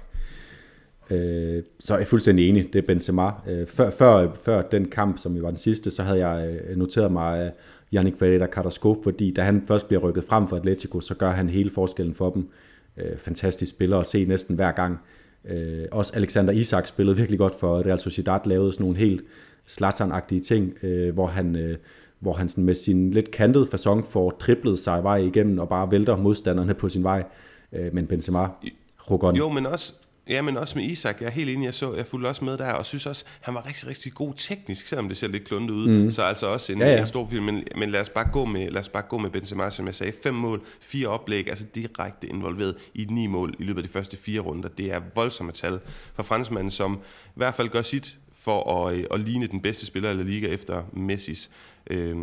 Øh, 1.09 1.63
så 1.79 1.93
er 1.93 1.97
jeg 1.97 2.07
fuldstændig 2.07 2.49
enig, 2.49 2.73
det 2.73 2.79
er 2.79 2.87
Benzema. 2.87 3.31
Øh, 3.47 3.67
før, 3.67 3.89
før, 3.89 4.27
før 4.45 4.61
den 4.61 4.85
kamp, 4.85 5.17
som 5.17 5.35
jo 5.35 5.41
var 5.41 5.49
den 5.49 5.57
sidste, 5.57 5.91
så 5.91 6.03
havde 6.03 6.27
jeg 6.27 6.59
noteret 6.75 7.11
mig 7.11 7.51
Yannick 7.93 8.19
Ferreira 8.19 8.47
Carrasco, 8.47 9.01
fordi 9.03 9.31
da 9.31 9.41
han 9.41 9.63
først 9.67 9.87
bliver 9.87 10.01
rykket 10.01 10.23
frem 10.23 10.47
for 10.47 10.55
Atletico, 10.55 10.99
så 10.99 11.15
gør 11.15 11.29
han 11.29 11.49
hele 11.49 11.69
forskellen 11.69 12.13
for 12.13 12.29
dem. 12.29 12.49
Øh, 12.97 13.17
fantastisk 13.17 13.71
spiller 13.71 13.97
at 13.97 14.07
se 14.07 14.25
næsten 14.25 14.55
hver 14.55 14.71
gang. 14.71 14.99
Øh, 15.45 15.85
også 15.91 16.13
Alexander 16.15 16.53
Isak 16.53 16.87
spillede 16.87 17.17
virkelig 17.17 17.39
godt 17.39 17.59
for 17.59 17.85
Real 17.85 17.99
Sociedad, 17.99 18.39
lavede 18.45 18.73
sådan 18.73 18.83
nogle 18.83 18.97
helt 18.97 19.23
Zlatan-agtige 19.67 20.41
ting, 20.41 20.73
øh, 20.83 21.13
hvor 21.13 21.27
han, 21.27 21.55
øh, 21.55 21.77
hvor 22.19 22.33
han 22.33 22.49
sådan 22.49 22.63
med 22.63 22.73
sin 22.73 23.11
lidt 23.11 23.31
kantede 23.31 23.67
façon 23.73 24.05
får 24.05 24.31
triplet 24.39 24.79
sig 24.79 25.03
vej 25.03 25.17
igennem 25.17 25.59
og 25.59 25.69
bare 25.69 25.91
vælter 25.91 26.17
modstanderne 26.17 26.73
på 26.73 26.89
sin 26.89 27.03
vej. 27.03 27.23
Øh, 27.73 27.93
men 27.93 28.07
Benzema, 28.07 28.47
Rogon. 29.11 29.35
Jo, 29.35 29.49
men 29.49 29.65
også, 29.65 29.93
Ja, 30.31 30.41
men 30.41 30.57
også 30.57 30.77
med 30.77 30.85
Isak, 30.85 31.21
jeg 31.21 31.27
er 31.27 31.31
helt 31.31 31.49
enig, 31.49 31.65
jeg, 31.65 31.73
så, 31.73 31.95
jeg 31.95 32.07
fulgte 32.07 32.27
også 32.27 32.45
med 32.45 32.57
der, 32.57 32.71
og 32.71 32.85
synes 32.85 33.05
også, 33.05 33.25
han 33.41 33.53
var 33.53 33.65
rigtig, 33.67 33.87
rigtig 33.87 34.13
god 34.13 34.33
teknisk, 34.37 34.87
selvom 34.87 35.07
det 35.07 35.17
ser 35.17 35.27
lidt 35.27 35.43
kluntet 35.43 35.75
ud. 35.75 35.87
Mm. 35.87 36.11
Så 36.11 36.23
altså 36.23 36.45
også 36.45 36.73
en, 36.73 36.79
ja, 36.79 36.91
ja. 36.91 37.01
en 37.01 37.07
stor 37.07 37.27
film, 37.29 37.45
men, 37.45 37.63
men 37.75 37.91
lad, 37.91 38.01
os 38.01 38.09
bare 38.09 38.27
gå 38.31 38.45
med, 38.45 38.69
lad 38.69 38.81
os 38.81 38.89
bare 38.89 39.03
gå 39.03 39.17
med 39.17 39.29
Benzema, 39.29 39.69
som 39.69 39.85
jeg 39.85 39.95
sagde. 39.95 40.13
Fem 40.23 40.33
mål, 40.33 40.61
fire 40.81 41.07
oplæg, 41.07 41.49
altså 41.49 41.65
direkte 41.75 42.27
involveret 42.27 42.75
i 42.93 43.05
ni 43.09 43.27
mål 43.27 43.55
i 43.59 43.63
løbet 43.63 43.81
af 43.81 43.87
de 43.87 43.93
første 43.93 44.17
fire 44.17 44.39
runder. 44.39 44.69
Det 44.69 44.91
er 44.91 45.01
voldsomme 45.15 45.51
tal 45.51 45.79
for 46.15 46.23
franskmanden, 46.23 46.71
som 46.71 46.99
i 47.25 47.33
hvert 47.35 47.55
fald 47.55 47.69
gør 47.69 47.81
sit 47.81 48.17
for 48.39 48.87
at, 48.87 49.05
at 49.13 49.19
ligne 49.19 49.47
den 49.47 49.61
bedste 49.61 49.85
spiller 49.85 50.11
i 50.11 50.13
La 50.13 50.23
Liga 50.23 50.47
efter 50.47 50.83
Messis 50.93 51.49
øh, 51.87 52.17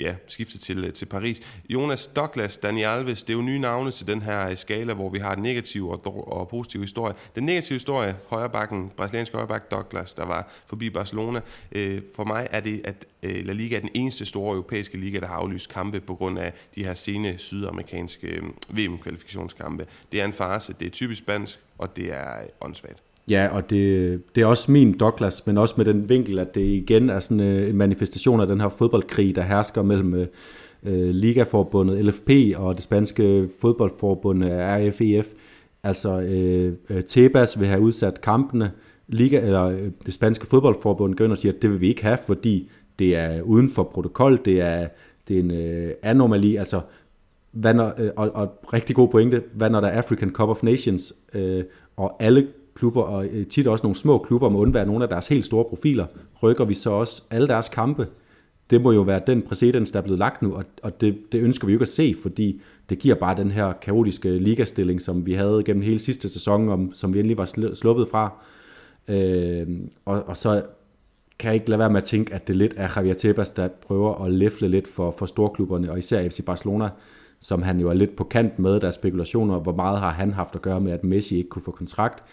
ja, 0.00 0.14
skiftet 0.26 0.60
til, 0.60 0.84
øh, 0.84 0.92
til 0.92 1.06
Paris. 1.06 1.40
Jonas 1.68 2.06
Douglas, 2.06 2.56
Dani 2.56 2.82
Alves, 2.82 3.22
det 3.22 3.32
er 3.32 3.36
jo 3.36 3.42
nye 3.42 3.58
navne 3.58 3.92
til 3.92 4.06
den 4.06 4.22
her 4.22 4.48
øh, 4.48 4.56
skala, 4.56 4.94
hvor 4.94 5.08
vi 5.08 5.18
har 5.18 5.34
den 5.34 5.42
negativ 5.42 5.88
og, 5.88 6.28
og 6.32 6.48
positiv 6.48 6.80
historie. 6.80 7.14
Den 7.34 7.44
negative 7.44 7.74
historie, 7.74 8.16
højrebakken, 8.28 8.90
brasiliansk 8.96 9.32
højreback 9.32 9.70
Douglas, 9.70 10.14
der 10.14 10.24
var 10.24 10.52
forbi 10.66 10.90
Barcelona. 10.90 11.40
Øh, 11.72 12.02
for 12.16 12.24
mig 12.24 12.48
er 12.50 12.60
det, 12.60 12.80
at 12.84 13.04
øh, 13.22 13.46
La 13.46 13.52
Liga 13.52 13.76
er 13.76 13.80
den 13.80 13.90
eneste 13.94 14.26
store 14.26 14.54
europæiske 14.54 14.98
liga, 14.98 15.20
der 15.20 15.26
har 15.26 15.34
aflyst 15.34 15.68
kampe 15.68 16.00
på 16.00 16.14
grund 16.14 16.38
af 16.38 16.52
de 16.74 16.84
her 16.84 16.94
sene 16.94 17.38
sydamerikanske 17.38 18.26
øh, 18.26 18.42
VM-kvalifikationskampe. 18.68 19.86
Det 20.12 20.20
er 20.20 20.24
en 20.24 20.32
farse, 20.32 20.74
det 20.80 20.86
er 20.86 20.90
typisk 20.90 21.22
spansk, 21.22 21.58
og 21.78 21.96
det 21.96 22.12
er 22.12 22.34
åndssvagt. 22.60 23.09
Ja, 23.30 23.48
og 23.48 23.70
det, 23.70 24.22
det 24.36 24.42
er 24.42 24.46
også 24.46 24.72
min 24.72 24.98
Douglas, 24.98 25.46
men 25.46 25.58
også 25.58 25.74
med 25.76 25.84
den 25.84 26.08
vinkel, 26.08 26.38
at 26.38 26.54
det 26.54 26.60
igen 26.60 27.10
er 27.10 27.18
sådan 27.18 27.40
øh, 27.40 27.70
en 27.70 27.76
manifestation 27.76 28.40
af 28.40 28.46
den 28.46 28.60
her 28.60 28.68
fodboldkrig, 28.68 29.36
der 29.36 29.42
hersker 29.42 29.82
mellem 29.82 30.14
øh, 30.14 30.26
øh 30.84 31.08
Ligaforbundet 31.08 32.04
LFP 32.04 32.30
og 32.56 32.74
det 32.74 32.82
spanske 32.82 33.48
fodboldforbund 33.60 34.44
øh, 34.44 34.50
RFEF. 34.50 35.26
Altså 35.82 36.20
øh, 36.20 37.02
Tebas 37.02 37.60
vil 37.60 37.68
have 37.68 37.80
udsat 37.80 38.20
kampene, 38.20 38.70
Liga, 39.08 39.40
eller 39.40 39.90
det 40.06 40.14
spanske 40.14 40.46
fodboldforbund 40.46 41.14
går 41.14 41.24
ind 41.24 41.32
og 41.32 41.38
siger, 41.38 41.52
at 41.52 41.62
det 41.62 41.70
vil 41.70 41.80
vi 41.80 41.88
ikke 41.88 42.02
have, 42.02 42.18
fordi 42.26 42.70
det 42.98 43.16
er 43.16 43.42
uden 43.42 43.68
for 43.68 43.82
protokol, 43.82 44.40
det 44.44 44.60
er, 44.60 44.88
det 45.28 45.36
er 45.36 45.40
en 45.40 45.50
øh, 45.50 45.92
anomali, 46.02 46.56
altså 46.56 46.80
hvad 47.52 47.74
når, 47.74 47.94
øh, 47.98 48.10
og, 48.16 48.30
og 48.34 48.58
rigtig 48.72 48.96
god 48.96 49.08
pointe, 49.08 49.42
hvad 49.52 49.70
når 49.70 49.80
der 49.80 49.88
er 49.88 49.98
African 49.98 50.32
Cup 50.32 50.48
of 50.48 50.62
Nations, 50.62 51.12
øh, 51.34 51.64
og 51.96 52.22
alle 52.22 52.48
klubber, 52.80 53.02
og 53.02 53.26
øh, 53.26 53.46
tit 53.46 53.66
også 53.66 53.82
nogle 53.82 53.96
små 53.96 54.18
klubber, 54.18 54.48
må 54.48 54.58
undvære 54.58 54.86
nogle 54.86 55.02
af 55.02 55.08
deres 55.08 55.28
helt 55.28 55.44
store 55.44 55.64
profiler, 55.64 56.06
rykker 56.42 56.64
vi 56.64 56.74
så 56.74 56.90
også 56.90 57.22
alle 57.30 57.48
deres 57.48 57.68
kampe. 57.68 58.06
Det 58.70 58.80
må 58.80 58.92
jo 58.92 59.00
være 59.00 59.20
den 59.26 59.42
præcedens, 59.42 59.90
der 59.90 59.98
er 59.98 60.02
blevet 60.02 60.18
lagt 60.18 60.42
nu, 60.42 60.54
og, 60.54 60.64
og 60.82 61.00
det, 61.00 61.32
det 61.32 61.40
ønsker 61.40 61.66
vi 61.66 61.72
jo 61.72 61.76
ikke 61.76 61.82
at 61.82 61.88
se, 61.88 62.14
fordi 62.22 62.60
det 62.88 62.98
giver 62.98 63.14
bare 63.14 63.36
den 63.36 63.50
her 63.50 63.72
kaotiske 63.72 64.38
ligastilling, 64.38 65.00
som 65.00 65.26
vi 65.26 65.32
havde 65.32 65.62
gennem 65.64 65.82
hele 65.82 65.98
sidste 65.98 66.28
sæson, 66.28 66.68
om, 66.68 66.94
som 66.94 67.14
vi 67.14 67.18
endelig 67.18 67.36
var 67.36 67.74
sluppet 67.74 68.08
fra. 68.08 68.32
Øh, 69.08 69.66
og, 70.04 70.22
og 70.26 70.36
så 70.36 70.62
kan 71.38 71.48
jeg 71.48 71.54
ikke 71.54 71.68
lade 71.70 71.78
være 71.78 71.90
med 71.90 72.00
at 72.00 72.04
tænke, 72.04 72.34
at 72.34 72.48
det 72.48 72.56
lidt 72.56 72.74
er 72.76 72.88
Javier 72.96 73.14
Tebas, 73.14 73.50
der 73.50 73.68
prøver 73.68 74.24
at 74.24 74.32
læfle 74.32 74.68
lidt 74.68 74.88
for, 74.88 75.14
for 75.18 75.26
storklubberne, 75.26 75.90
og 75.90 75.98
især 75.98 76.28
FC 76.28 76.44
Barcelona, 76.44 76.88
som 77.40 77.62
han 77.62 77.80
jo 77.80 77.88
er 77.88 77.94
lidt 77.94 78.16
på 78.16 78.24
kant 78.24 78.58
med 78.58 78.80
deres 78.80 78.94
spekulationer, 78.94 79.58
hvor 79.58 79.74
meget 79.74 80.00
har 80.00 80.10
han 80.10 80.32
haft 80.32 80.54
at 80.54 80.62
gøre 80.62 80.80
med, 80.80 80.92
at 80.92 81.04
Messi 81.04 81.36
ikke 81.36 81.48
kunne 81.48 81.62
få 81.62 81.70
kontrakt. 81.70 82.24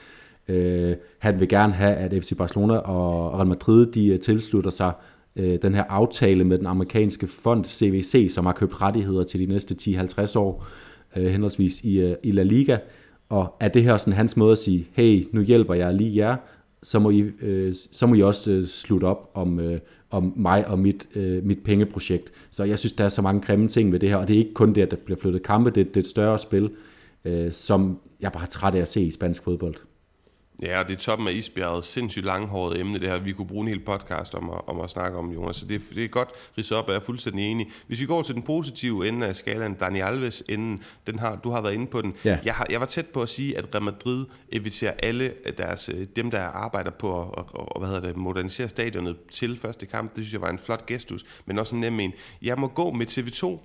Øh, 0.48 0.96
han 1.20 1.40
vil 1.40 1.50
gerne 1.50 1.74
have, 1.74 1.96
at 1.96 2.24
FC 2.24 2.38
Barcelona 2.38 2.78
og 2.78 3.34
Real 3.34 3.48
Madrid 3.48 3.86
de 3.86 4.08
øh, 4.08 4.20
tilslutter 4.20 4.72
sig 4.72 4.92
øh, 5.36 5.60
den 5.62 5.76
her 5.76 5.84
aftale 5.84 6.44
med 6.44 6.58
den 6.58 6.66
amerikanske 6.66 7.28
fond 7.28 7.66
CVC, 7.66 8.28
som 8.32 8.46
har 8.46 8.54
købt 8.54 8.82
rettigheder 8.82 9.24
til 9.24 9.40
de 9.40 9.46
næste 9.46 9.76
10-50 9.82 10.40
år, 10.40 10.68
øh, 11.16 11.26
henholdsvis 11.26 11.82
i, 11.82 12.00
øh, 12.00 12.16
i 12.24 12.32
La 12.32 12.44
Liga. 12.44 12.78
Og 13.30 13.56
er 13.60 13.68
det 13.68 13.84
her 13.84 13.98
sådan 13.98 14.14
hans 14.14 14.38
måde 14.38 14.52
at 14.52 14.58
sige, 14.58 14.88
hey, 14.94 15.28
nu 15.32 15.42
hjælper 15.42 15.74
jeg 15.74 15.94
lige 15.94 16.18
jer, 16.18 16.36
så 16.84 17.00
må 17.00 17.10
I, 17.10 17.20
øh, 17.42 17.76
så 17.92 18.08
må 18.08 18.16
I 18.16 18.22
også 18.22 18.52
øh, 18.52 18.66
slutte 18.66 19.06
op 19.06 19.32
om, 19.34 19.60
øh, 19.60 19.80
om 20.10 20.34
mig 20.36 20.68
og 20.68 20.80
mit, 20.80 21.08
øh, 21.16 21.46
mit 21.46 21.60
pengeprojekt. 21.64 22.32
Så 22.52 22.64
jeg 22.64 22.80
synes, 22.80 22.94
der 22.94 23.04
er 23.04 23.10
så 23.10 23.22
mange 23.22 23.42
grimme 23.42 23.68
ting 23.68 23.92
ved 23.92 24.00
det 24.00 24.10
her, 24.10 24.16
og 24.16 24.28
det 24.28 24.34
er 24.34 24.38
ikke 24.38 24.54
kun 24.54 24.74
det, 24.74 24.82
at 24.82 24.92
der 24.92 24.98
bliver 24.98 25.20
flyttet 25.20 25.44
kampe, 25.44 25.70
det, 25.70 25.88
det 25.88 25.98
er 25.98 26.02
et 26.02 26.08
større 26.08 26.40
spil, 26.40 26.70
øh, 27.26 27.52
som 27.52 28.00
jeg 28.22 28.32
bare 28.32 28.44
er 28.44 28.48
træt 28.48 28.76
af 28.76 28.82
at 28.82 28.88
se 28.88 29.02
i 29.02 29.12
spansk 29.12 29.44
fodbold. 29.44 29.76
Ja, 30.62 30.80
og 30.80 30.88
det 30.88 30.94
er 30.94 30.98
toppen 30.98 31.28
af 31.28 31.32
isbjerget. 31.32 31.86
Sindssygt 31.86 32.26
langhåret 32.26 32.80
emne, 32.80 33.00
det 33.00 33.10
her. 33.10 33.18
Vi 33.20 33.34
kunne 33.34 33.48
bruge 33.48 33.62
en 33.62 33.68
hel 33.68 33.80
podcast 33.80 34.36
om 34.36 34.50
at, 34.50 34.62
om 34.68 34.80
at 34.80 34.90
snakke 34.90 35.18
om, 35.18 35.32
Jonas. 35.32 35.56
Så 35.56 35.66
det, 35.66 35.82
det 35.96 36.04
er 36.04 36.08
godt 36.08 36.30
ridset 36.58 36.78
op, 36.78 36.86
og 36.86 36.92
jeg 36.92 37.00
er 37.00 37.04
fuldstændig 37.04 37.52
enig. 37.52 37.68
Hvis 37.88 38.00
vi 38.00 38.06
går 38.06 38.22
til 38.22 38.36
den 38.36 38.44
positive 38.44 39.08
ende 39.08 39.28
af 39.28 39.36
skalaen, 39.36 39.74
Dani 39.74 40.00
Alves 40.00 40.44
enden, 40.50 40.84
den 41.08 41.20
har, 41.20 41.36
du 41.36 41.50
har 41.50 41.62
været 41.62 41.74
inde 41.74 41.88
på 41.88 42.02
den. 42.02 42.14
Ja. 42.26 42.40
Jeg, 42.44 42.54
har, 42.54 42.68
jeg 42.70 42.80
var 42.80 42.86
tæt 42.86 43.06
på 43.06 43.22
at 43.22 43.30
sige, 43.30 43.58
at 43.58 43.76
Real 43.76 43.84
Madrid 43.84 44.26
inviterer 44.50 44.94
alle 45.04 45.34
deres, 45.58 45.90
øh, 45.90 46.08
dem, 46.16 46.32
der 46.32 46.42
arbejder 46.42 46.92
på 46.92 47.22
at 47.22 47.28
og, 47.38 47.76
og, 47.76 47.80
hvad 47.80 47.90
hedder 47.90 48.08
det, 48.08 48.18
modernisere 48.18 48.70
stadionet 48.70 49.16
til 49.32 49.60
første 49.60 49.86
kamp. 49.86 50.16
Det 50.16 50.24
synes 50.24 50.34
jeg 50.34 50.42
var 50.42 50.50
en 50.50 50.60
flot 50.60 50.86
gestus, 50.86 51.26
men 51.46 51.60
også 51.60 51.76
en 51.76 51.82
nem 51.82 52.00
en. 52.00 52.14
Jeg 52.42 52.60
må 52.60 52.68
gå 52.68 52.92
med 52.92 53.08
TV2 53.08 53.60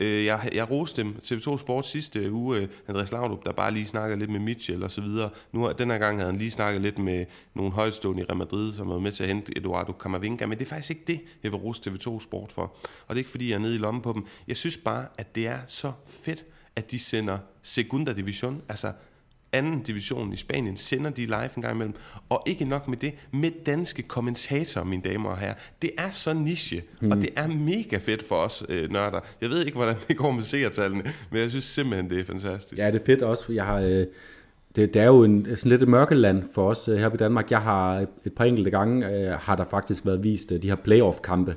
Øh, 0.00 0.24
jeg, 0.24 0.48
jeg 0.52 0.70
roste 0.70 1.02
dem. 1.02 1.16
TV2 1.24 1.58
Sport 1.58 1.86
sidste 1.86 2.32
uge, 2.32 2.58
øh, 2.58 2.68
Andreas 2.88 3.12
Laudrup, 3.12 3.44
der 3.44 3.52
bare 3.52 3.74
lige 3.74 3.86
snakkede 3.86 4.18
lidt 4.18 4.30
med 4.30 4.40
Mitchell 4.40 4.82
og 4.82 4.90
så 4.90 5.00
videre. 5.00 5.30
Nu, 5.52 5.72
den 5.78 5.90
her 5.90 5.98
gang 5.98 6.18
havde 6.18 6.30
han 6.30 6.38
lige 6.38 6.50
snakket 6.50 6.82
lidt 6.82 6.98
med 6.98 7.24
nogle 7.54 7.72
højstående 7.72 8.22
i 8.22 8.24
Real 8.24 8.36
Madrid, 8.36 8.74
som 8.74 8.88
var 8.88 8.98
med 8.98 9.12
til 9.12 9.22
at 9.22 9.28
hente 9.28 9.58
Eduardo 9.58 9.92
Camavinga, 9.92 10.46
men 10.46 10.58
det 10.58 10.64
er 10.64 10.68
faktisk 10.68 10.90
ikke 10.90 11.02
det, 11.06 11.20
jeg 11.42 11.52
vil 11.52 11.60
rose 11.60 11.90
TV2 11.90 12.20
Sport 12.20 12.52
for. 12.52 12.62
Og 12.62 13.08
det 13.08 13.14
er 13.14 13.18
ikke, 13.18 13.30
fordi 13.30 13.48
jeg 13.48 13.54
er 13.54 13.58
nede 13.58 13.74
i 13.74 13.78
lommen 13.78 14.02
på 14.02 14.12
dem. 14.12 14.26
Jeg 14.48 14.56
synes 14.56 14.76
bare, 14.76 15.06
at 15.18 15.34
det 15.34 15.46
er 15.46 15.58
så 15.66 15.92
fedt, 16.22 16.44
at 16.76 16.90
de 16.90 16.98
sender 16.98 17.38
Segunda 17.62 18.12
Division, 18.12 18.62
altså 18.68 18.92
anden 19.56 19.82
division 19.82 20.32
i 20.32 20.36
Spanien, 20.36 20.76
sender 20.76 21.10
de 21.10 21.26
live 21.26 21.56
en 21.56 21.62
gang 21.62 21.74
imellem. 21.74 21.94
Og 22.28 22.42
ikke 22.46 22.64
nok 22.64 22.88
med 22.88 22.96
det, 22.96 23.14
med 23.32 23.50
danske 23.66 24.02
kommentatorer, 24.02 24.84
mine 24.84 25.02
damer 25.02 25.30
og 25.30 25.38
herrer. 25.38 25.54
Det 25.82 25.90
er 25.98 26.10
så 26.10 26.32
niche, 26.32 26.82
mm. 27.00 27.10
og 27.10 27.16
det 27.16 27.30
er 27.36 27.46
mega 27.46 27.96
fedt 27.96 28.22
for 28.28 28.36
os 28.36 28.64
øh, 28.68 28.92
nørder. 28.92 29.20
Jeg 29.40 29.50
ved 29.50 29.64
ikke, 29.64 29.76
hvordan 29.76 29.96
det 30.08 30.16
går 30.16 30.30
med 30.30 30.42
seertallene, 30.42 31.02
men 31.30 31.40
jeg 31.40 31.50
synes 31.50 31.64
simpelthen, 31.64 32.10
det 32.10 32.20
er 32.20 32.24
fantastisk. 32.24 32.78
Ja, 32.78 32.86
det 32.90 33.00
er 33.00 33.04
fedt 33.06 33.22
også. 33.22 33.52
Jeg 33.52 33.64
har... 33.64 33.80
Øh 33.80 34.06
det, 34.76 34.94
det 34.94 35.02
er 35.02 35.06
jo 35.06 35.24
en, 35.24 35.56
sådan 35.56 35.70
lidt 35.70 35.82
et 35.82 35.88
mørkeland 35.88 36.42
for 36.54 36.70
os 36.70 36.88
øh, 36.88 36.96
her 36.96 37.14
i 37.14 37.16
Danmark. 37.16 37.50
Jeg 37.50 37.60
har 37.60 38.06
et 38.24 38.32
par 38.36 38.44
enkelte 38.44 38.70
gange, 38.70 39.08
øh, 39.08 39.32
har 39.40 39.56
der 39.56 39.64
faktisk 39.70 40.06
været 40.06 40.24
vist 40.24 40.52
øh, 40.52 40.62
de 40.62 40.68
her 40.68 40.76
playoff-kampe, 40.76 41.56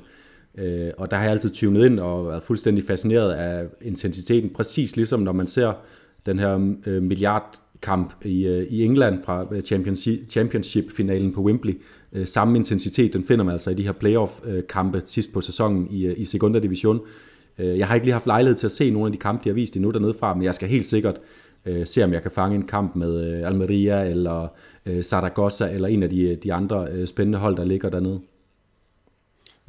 øh, 0.58 0.90
og 0.98 1.10
der 1.10 1.16
har 1.16 1.24
jeg 1.24 1.32
altid 1.32 1.50
tunet 1.50 1.86
ind 1.86 2.00
og 2.00 2.26
været 2.26 2.42
fuldstændig 2.42 2.84
fascineret 2.84 3.32
af 3.32 3.66
intensiteten, 3.82 4.50
præcis 4.50 4.96
ligesom 4.96 5.20
når 5.20 5.32
man 5.32 5.46
ser 5.46 5.72
den 6.26 6.38
her 6.38 6.74
øh, 6.86 7.02
milliard 7.02 7.60
kamp 7.82 8.24
i, 8.24 8.46
øh, 8.46 8.66
i 8.70 8.84
England 8.84 9.22
fra 9.24 9.46
øh, 9.52 9.62
Championship-finalen 10.28 11.32
på 11.32 11.40
Wembley. 11.40 11.80
Øh, 12.12 12.26
samme 12.26 12.58
intensitet, 12.58 13.12
den 13.12 13.24
finder 13.24 13.44
man 13.44 13.52
altså 13.52 13.70
i 13.70 13.74
de 13.74 13.82
her 13.82 13.92
playoff-kampe 13.92 15.02
sidst 15.04 15.32
på 15.32 15.40
sæsonen 15.40 15.88
i, 15.90 16.06
øh, 16.06 16.14
i 16.16 16.24
Segunda 16.24 16.58
Division. 16.58 17.00
Øh, 17.58 17.78
jeg 17.78 17.86
har 17.86 17.94
ikke 17.94 18.06
lige 18.06 18.12
haft 18.12 18.26
lejlighed 18.26 18.56
til 18.56 18.66
at 18.66 18.72
se 18.72 18.90
nogle 18.90 19.06
af 19.06 19.12
de 19.12 19.18
kampe, 19.18 19.44
de 19.44 19.48
har 19.48 19.54
vist 19.54 19.76
endnu 19.76 19.90
dernede 19.90 20.14
fra, 20.14 20.34
men 20.34 20.42
jeg 20.42 20.54
skal 20.54 20.68
helt 20.68 20.86
sikkert 20.86 21.18
se, 21.84 22.04
om 22.04 22.12
jeg 22.12 22.22
kan 22.22 22.30
fange 22.30 22.56
en 22.56 22.66
kamp 22.66 22.96
med 22.96 23.42
Almeria 23.44 24.04
eller 24.04 24.48
Zaragoza 25.02 25.70
eller 25.74 25.88
en 25.88 26.02
af 26.02 26.10
de, 26.10 26.36
de 26.42 26.52
andre 26.52 27.06
spændende 27.06 27.38
hold, 27.38 27.56
der 27.56 27.64
ligger 27.64 27.88
dernede. 27.88 28.20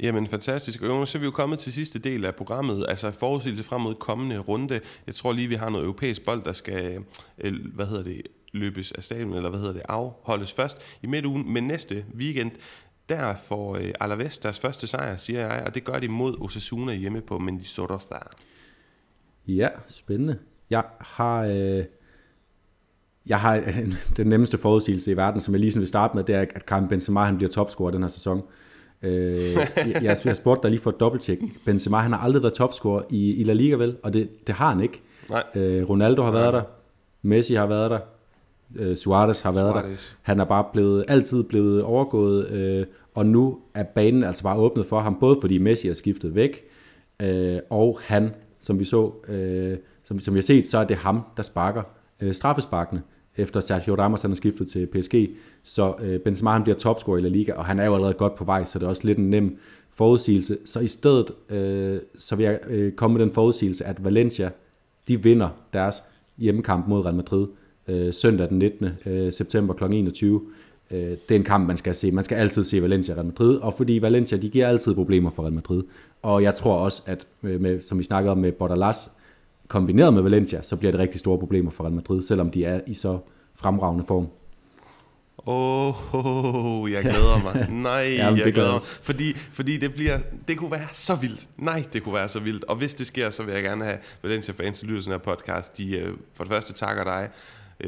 Jamen 0.02 0.26
fantastisk. 0.26 0.82
Og 0.82 1.08
så 1.08 1.18
er 1.18 1.20
vi 1.20 1.24
jo 1.24 1.30
kommet 1.30 1.58
til 1.58 1.72
sidste 1.72 1.98
del 1.98 2.24
af 2.24 2.34
programmet, 2.34 2.86
altså 2.88 3.10
forudsigelse 3.10 3.64
frem 3.64 3.80
mod 3.80 3.94
kommende 3.94 4.38
runde. 4.38 4.80
Jeg 5.06 5.14
tror 5.14 5.32
lige, 5.32 5.48
vi 5.48 5.54
har 5.54 5.68
noget 5.68 5.84
europæisk 5.84 6.24
bold, 6.24 6.44
der 6.44 6.52
skal, 6.52 7.04
øh, 7.38 7.54
hvad 7.74 7.86
hedder 7.86 8.04
det, 8.04 8.22
løbes 8.52 8.92
af 8.92 9.04
stadion, 9.04 9.34
eller 9.34 9.50
hvad 9.50 9.60
hedder 9.60 9.72
det, 9.72 9.82
afholdes 9.88 10.52
først 10.52 10.78
i 11.02 11.06
midtugen. 11.06 11.52
Men 11.52 11.64
næste 11.64 12.04
weekend, 12.14 12.50
der 13.08 13.34
får 13.44 13.76
øh, 13.76 13.92
Alaves 14.00 14.38
deres 14.38 14.60
første 14.60 14.86
sejr, 14.86 15.16
siger 15.16 15.40
jeg, 15.40 15.62
og 15.66 15.74
det 15.74 15.84
gør 15.84 15.98
de 15.98 16.08
mod 16.08 16.36
Osasuna 16.40 16.94
hjemme 16.94 17.20
på 17.20 17.38
Mendizorroza. 17.38 18.18
Ja, 19.46 19.68
spændende. 19.88 20.38
Jeg 20.70 20.84
har... 21.00 21.44
Øh 21.44 21.84
jeg 23.26 23.40
har 23.40 23.62
den 24.16 24.26
nemmeste 24.26 24.58
forudsigelse 24.58 25.10
i 25.10 25.16
verden, 25.16 25.40
som 25.40 25.54
jeg 25.54 25.60
lige 25.60 25.78
vil 25.78 25.88
starte 25.88 26.16
med, 26.16 26.24
det 26.24 26.34
er, 26.34 26.40
at 26.40 26.66
Karim 26.66 26.88
Benzema 26.88 27.24
han 27.24 27.36
bliver 27.36 27.50
topscorer 27.50 27.90
den 27.90 28.02
her 28.02 28.08
sæson. 28.08 28.42
Øh, 29.02 29.56
jeg, 30.02 30.16
jeg, 30.24 30.36
spurgte 30.36 30.62
dig 30.62 30.70
lige 30.70 30.80
for 30.80 30.90
et 30.90 31.00
dobbelttjek. 31.00 31.38
Benzema, 31.64 31.96
han 31.98 32.12
har 32.12 32.18
aldrig 32.18 32.42
været 32.42 32.54
topscorer 32.54 33.02
i, 33.10 33.34
i 33.34 33.44
La 33.44 33.52
Liga, 33.52 33.74
vel? 33.74 33.96
Og 34.02 34.12
det, 34.12 34.46
det 34.46 34.54
har 34.54 34.68
han 34.68 34.80
ikke. 34.80 35.00
Nej. 35.30 35.42
Øh, 35.54 35.88
Ronaldo 35.88 36.22
har 36.22 36.32
Nej. 36.32 36.40
været 36.40 36.54
der. 36.54 36.62
Messi 37.22 37.54
har 37.54 37.66
været 37.66 37.90
der. 37.90 37.98
Øh, 38.76 38.96
Suarez 38.96 39.40
har 39.40 39.52
været 39.52 39.72
Suarez. 39.72 40.10
der. 40.10 40.16
Han 40.22 40.40
er 40.40 40.44
bare 40.44 40.64
blevet, 40.72 41.04
altid 41.08 41.42
blevet 41.42 41.82
overgået. 41.82 42.50
Øh, 42.50 42.86
og 43.14 43.26
nu 43.26 43.58
er 43.74 43.82
banen 43.82 44.24
altså 44.24 44.42
bare 44.42 44.56
åbnet 44.56 44.86
for 44.86 45.00
ham, 45.00 45.16
både 45.20 45.38
fordi 45.40 45.58
Messi 45.58 45.88
er 45.88 45.94
skiftet 45.94 46.34
væk, 46.34 46.64
øh, 47.22 47.58
og 47.70 47.98
han, 48.02 48.34
som 48.60 48.78
vi 48.78 48.84
så, 48.84 49.12
øh, 49.28 49.76
som, 50.04 50.20
som 50.20 50.34
vi 50.34 50.36
har 50.36 50.42
set, 50.42 50.66
så 50.66 50.78
er 50.78 50.84
det 50.84 50.96
ham, 50.96 51.22
der 51.36 51.42
sparker 51.42 51.82
øh, 52.20 52.34
straffesparkene 52.34 53.02
efter 53.36 53.60
Sergio 53.60 53.94
Ramos 53.94 54.22
han 54.22 54.30
er 54.30 54.34
skiftet 54.34 54.68
til 54.68 54.86
PSG. 54.86 55.14
Så 55.62 55.94
øh, 56.02 56.20
Benzema 56.20 56.50
han 56.50 56.62
bliver 56.62 56.78
topscorer 56.78 57.18
i 57.18 57.20
La 57.20 57.28
Liga, 57.28 57.52
og 57.52 57.64
han 57.64 57.78
er 57.78 57.84
jo 57.84 57.94
allerede 57.94 58.14
godt 58.14 58.34
på 58.34 58.44
vej, 58.44 58.64
så 58.64 58.78
det 58.78 58.84
er 58.84 58.88
også 58.88 59.06
lidt 59.06 59.18
en 59.18 59.30
nem 59.30 59.58
forudsigelse. 59.94 60.58
Så 60.64 60.80
i 60.80 60.86
stedet, 60.86 61.30
øh, 61.50 62.00
så 62.18 62.36
vil 62.36 62.44
jeg 62.44 62.58
øh, 62.68 62.92
komme 62.92 63.18
med 63.18 63.26
den 63.26 63.34
forudsigelse, 63.34 63.84
at 63.84 64.04
Valencia, 64.04 64.50
de 65.08 65.22
vinder 65.22 65.48
deres 65.72 66.02
hjemmekamp 66.38 66.88
mod 66.88 67.04
Real 67.04 67.14
Madrid 67.14 67.46
øh, 67.88 68.14
søndag 68.14 68.48
den 68.48 68.58
19. 68.58 68.88
Øh, 69.06 69.32
september 69.32 69.74
kl. 69.74 69.84
21. 69.84 70.40
Øh, 70.90 70.98
det 70.98 71.30
er 71.30 71.34
en 71.34 71.44
kamp, 71.44 71.66
man 71.66 71.76
skal 71.76 71.94
se. 71.94 72.10
Man 72.10 72.24
skal 72.24 72.36
altid 72.36 72.64
se 72.64 72.82
Valencia 72.82 73.14
Real 73.14 73.26
Madrid, 73.26 73.56
og 73.56 73.74
fordi 73.74 73.98
Valencia, 74.02 74.38
de 74.38 74.50
giver 74.50 74.68
altid 74.68 74.94
problemer 74.94 75.30
for 75.30 75.42
Real 75.42 75.52
Madrid. 75.52 75.82
Og 76.22 76.42
jeg 76.42 76.54
tror 76.54 76.74
også, 76.74 77.02
at 77.06 77.26
øh, 77.42 77.60
med, 77.60 77.80
som 77.80 77.98
vi 77.98 78.02
snakkede 78.02 78.32
om 78.32 78.38
med 78.38 78.52
Bordalas, 78.52 79.10
kombineret 79.72 80.14
med 80.14 80.22
Valencia, 80.22 80.62
så 80.62 80.76
bliver 80.76 80.92
det 80.92 81.00
rigtig 81.00 81.20
store 81.20 81.38
problemer 81.38 81.70
for 81.70 81.84
Real 81.84 81.94
Madrid, 81.94 82.22
selvom 82.22 82.50
de 82.50 82.64
er 82.64 82.80
i 82.86 82.94
så 82.94 83.18
fremragende 83.54 84.04
form. 84.06 84.28
Åh, 85.46 86.14
oh, 86.14 86.92
jeg 86.92 87.02
glæder 87.02 87.42
mig. 87.42 87.68
Nej, 87.88 88.14
Jamen, 88.16 88.38
jeg 88.38 88.52
glæder 88.52 88.72
mig. 88.72 88.80
Fordi, 88.80 89.34
fordi 89.34 89.76
det, 89.76 89.94
bliver, 89.94 90.18
det 90.48 90.58
kunne 90.58 90.70
være 90.70 90.88
så 90.92 91.14
vildt. 91.14 91.48
Nej, 91.56 91.84
det 91.92 92.02
kunne 92.02 92.14
være 92.14 92.28
så 92.28 92.40
vildt. 92.40 92.64
Og 92.64 92.76
hvis 92.76 92.94
det 92.94 93.06
sker, 93.06 93.30
så 93.30 93.42
vil 93.42 93.54
jeg 93.54 93.62
gerne 93.62 93.84
have 93.84 93.98
Valencia 94.22 94.54
fans, 94.54 94.82
lytter 94.82 95.02
sådan 95.02 95.20
her 95.20 95.34
podcast, 95.34 95.78
de 95.78 95.98
øh, 95.98 96.14
for 96.34 96.44
det 96.44 96.52
første 96.52 96.72
takker 96.72 97.04
dig, 97.04 97.28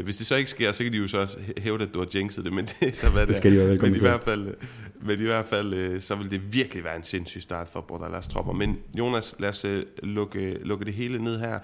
hvis 0.03 0.16
det 0.16 0.26
så 0.26 0.36
ikke 0.36 0.51
sker, 0.51 0.72
så 0.72 0.82
kan 0.82 0.92
de 0.92 0.99
jo 0.99 1.09
så 1.09 1.18
også 1.18 1.38
hæve, 1.59 1.82
at 1.82 1.95
du 1.95 1.99
har 1.99 2.09
jinxet 2.14 2.45
det, 2.45 2.53
men 2.53 2.68
det 2.80 2.97
så 2.97 3.11
hvad 3.11 3.20
det, 3.20 3.28
det 3.28 3.36
skal 3.36 3.53
de 3.53 3.74
jo 3.74 3.82
men 3.82 3.97
i, 3.97 3.99
hvert 3.99 4.22
fald, 4.22 4.55
men 5.01 5.20
i 5.20 5.24
hvert 5.24 5.47
fald, 5.47 5.74
øh, 5.74 6.01
så 6.01 6.14
vil 6.14 6.30
det 6.30 6.53
virkelig 6.53 6.84
være 6.84 6.97
en 6.97 7.05
sindssyg 7.05 7.42
start 7.42 7.68
for 7.68 7.80
Bordalas 7.80 8.26
tropper. 8.26 8.53
Men 8.53 8.78
Jonas, 8.99 9.34
lad 9.38 9.49
os 9.49 9.64
øh, 9.64 9.82
lukke, 10.03 10.59
lukke 10.62 10.84
det 10.84 10.95
hele 10.95 11.24
ned 11.24 11.38
her. 11.38 11.59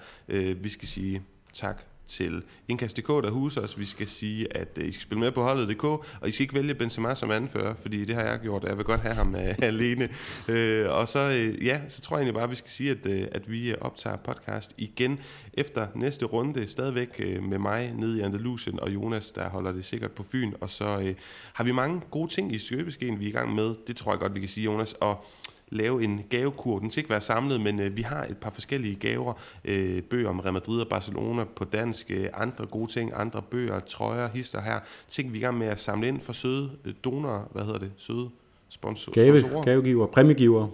Vi 0.53 0.69
skal 0.69 0.87
sige 0.87 1.21
tak 1.53 1.90
til 2.11 2.43
Indkast.dk, 2.67 3.07
der 3.07 3.31
huser 3.31 3.61
os. 3.61 3.79
Vi 3.79 3.85
skal 3.85 4.07
sige, 4.07 4.57
at 4.57 4.77
uh, 4.77 4.87
I 4.87 4.91
skal 4.91 5.01
spille 5.01 5.19
med 5.19 5.31
på 5.31 5.43
holdet.dk, 5.43 5.83
og 5.83 6.27
I 6.27 6.31
skal 6.31 6.43
ikke 6.43 6.53
vælge 6.53 6.75
Benzema 6.75 7.15
som 7.15 7.31
anfører, 7.31 7.75
fordi 7.81 8.05
det 8.05 8.15
har 8.15 8.21
jeg 8.21 8.39
gjort, 8.39 8.63
og 8.63 8.69
jeg 8.69 8.77
vil 8.77 8.85
godt 8.85 9.01
have 9.01 9.15
ham 9.15 9.35
øh, 9.35 9.55
alene. 9.71 10.09
Øh, 10.47 10.89
og 10.89 11.07
så, 11.07 11.19
øh, 11.19 11.65
ja, 11.65 11.81
så 11.89 12.01
tror 12.01 12.15
jeg 12.17 12.21
egentlig 12.21 12.33
bare, 12.33 12.43
at 12.43 12.51
vi 12.51 12.55
skal 12.55 12.71
sige, 12.71 12.91
at, 12.91 13.05
øh, 13.05 13.27
at 13.31 13.51
vi 13.51 13.71
øh, 13.71 13.77
optager 13.81 14.15
podcast 14.15 14.73
igen 14.77 15.19
efter 15.53 15.87
næste 15.95 16.25
runde, 16.25 16.67
stadigvæk 16.67 17.09
øh, 17.19 17.43
med 17.43 17.57
mig 17.57 17.93
nede 17.95 18.17
i 18.19 18.21
Andalusien, 18.21 18.79
og 18.79 18.93
Jonas, 18.93 19.31
der 19.31 19.49
holder 19.49 19.71
det 19.71 19.85
sikkert 19.85 20.11
på 20.11 20.23
Fyn. 20.23 20.53
Og 20.61 20.69
så 20.69 20.99
øh, 20.99 21.15
har 21.53 21.63
vi 21.63 21.71
mange 21.71 22.01
gode 22.11 22.31
ting 22.31 22.55
i 22.55 22.57
støbeskeen, 22.57 23.19
vi 23.19 23.25
er 23.25 23.29
i 23.29 23.31
gang 23.31 23.55
med. 23.55 23.75
Det 23.87 23.97
tror 23.97 24.11
jeg 24.11 24.19
godt, 24.19 24.35
vi 24.35 24.39
kan 24.39 24.49
sige, 24.49 24.65
Jonas. 24.65 24.93
Og 24.93 25.25
lave 25.71 26.03
en 26.03 26.21
gavekur. 26.29 26.79
Den 26.79 26.91
skal 26.91 27.01
ikke 27.01 27.09
være 27.09 27.21
samlet, 27.21 27.61
men 27.61 27.79
øh, 27.79 27.97
vi 27.97 28.01
har 28.01 28.23
et 28.23 28.37
par 28.37 28.49
forskellige 28.49 28.95
gaver. 28.95 29.33
Øh, 29.65 30.01
bøger 30.01 30.29
om 30.29 30.39
Real 30.39 30.53
Madrid 30.53 30.81
og 30.81 30.87
Barcelona 30.87 31.43
på 31.55 31.65
dansk, 31.65 32.11
øh, 32.11 32.27
andre 32.33 32.65
gode 32.65 32.91
ting, 32.91 33.11
andre 33.15 33.41
bøger, 33.41 33.79
trøjer, 33.79 34.29
hister 34.33 34.61
her. 34.61 34.79
Ting 35.09 35.33
vi 35.33 35.37
er 35.37 35.41
i 35.41 35.43
gang 35.43 35.57
med 35.57 35.67
at 35.67 35.79
samle 35.79 36.07
ind 36.07 36.21
for 36.21 36.33
søde 36.33 36.71
øh, 36.85 36.93
donorer, 37.03 37.49
hvad 37.51 37.63
hedder 37.63 37.79
det, 37.79 37.91
søde 37.97 38.29
sponsor, 38.69 39.11
Gave, 39.11 39.39
sponsorer. 39.39 39.63
Gavegiver, 39.63 40.07
præmiegiver. 40.07 40.67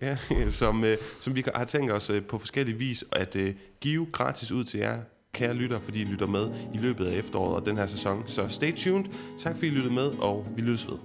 Ja, 0.00 0.16
som, 0.50 0.84
øh, 0.84 0.96
som 1.20 1.36
vi 1.36 1.44
har 1.54 1.64
tænkt 1.64 1.92
os 1.92 2.10
øh, 2.10 2.22
på 2.22 2.38
forskellige 2.38 2.78
vis 2.78 3.04
at 3.12 3.36
øh, 3.36 3.54
give 3.80 4.06
gratis 4.12 4.52
ud 4.52 4.64
til 4.64 4.80
jer, 4.80 4.98
kære 5.34 5.54
lytter, 5.54 5.80
fordi 5.80 6.02
I 6.02 6.04
lytter 6.04 6.26
med 6.26 6.50
i 6.74 6.78
løbet 6.78 7.06
af 7.06 7.18
efteråret 7.18 7.56
og 7.56 7.66
den 7.66 7.76
her 7.76 7.86
sæson. 7.86 8.22
Så 8.26 8.48
stay 8.48 8.72
tuned. 8.76 9.04
Tak 9.38 9.54
fordi 9.54 9.66
I 9.66 9.70
lyttede 9.70 9.94
med, 9.94 10.10
og 10.18 10.46
vi 10.56 10.62
lyttes 10.62 10.88
ved. 10.88 10.96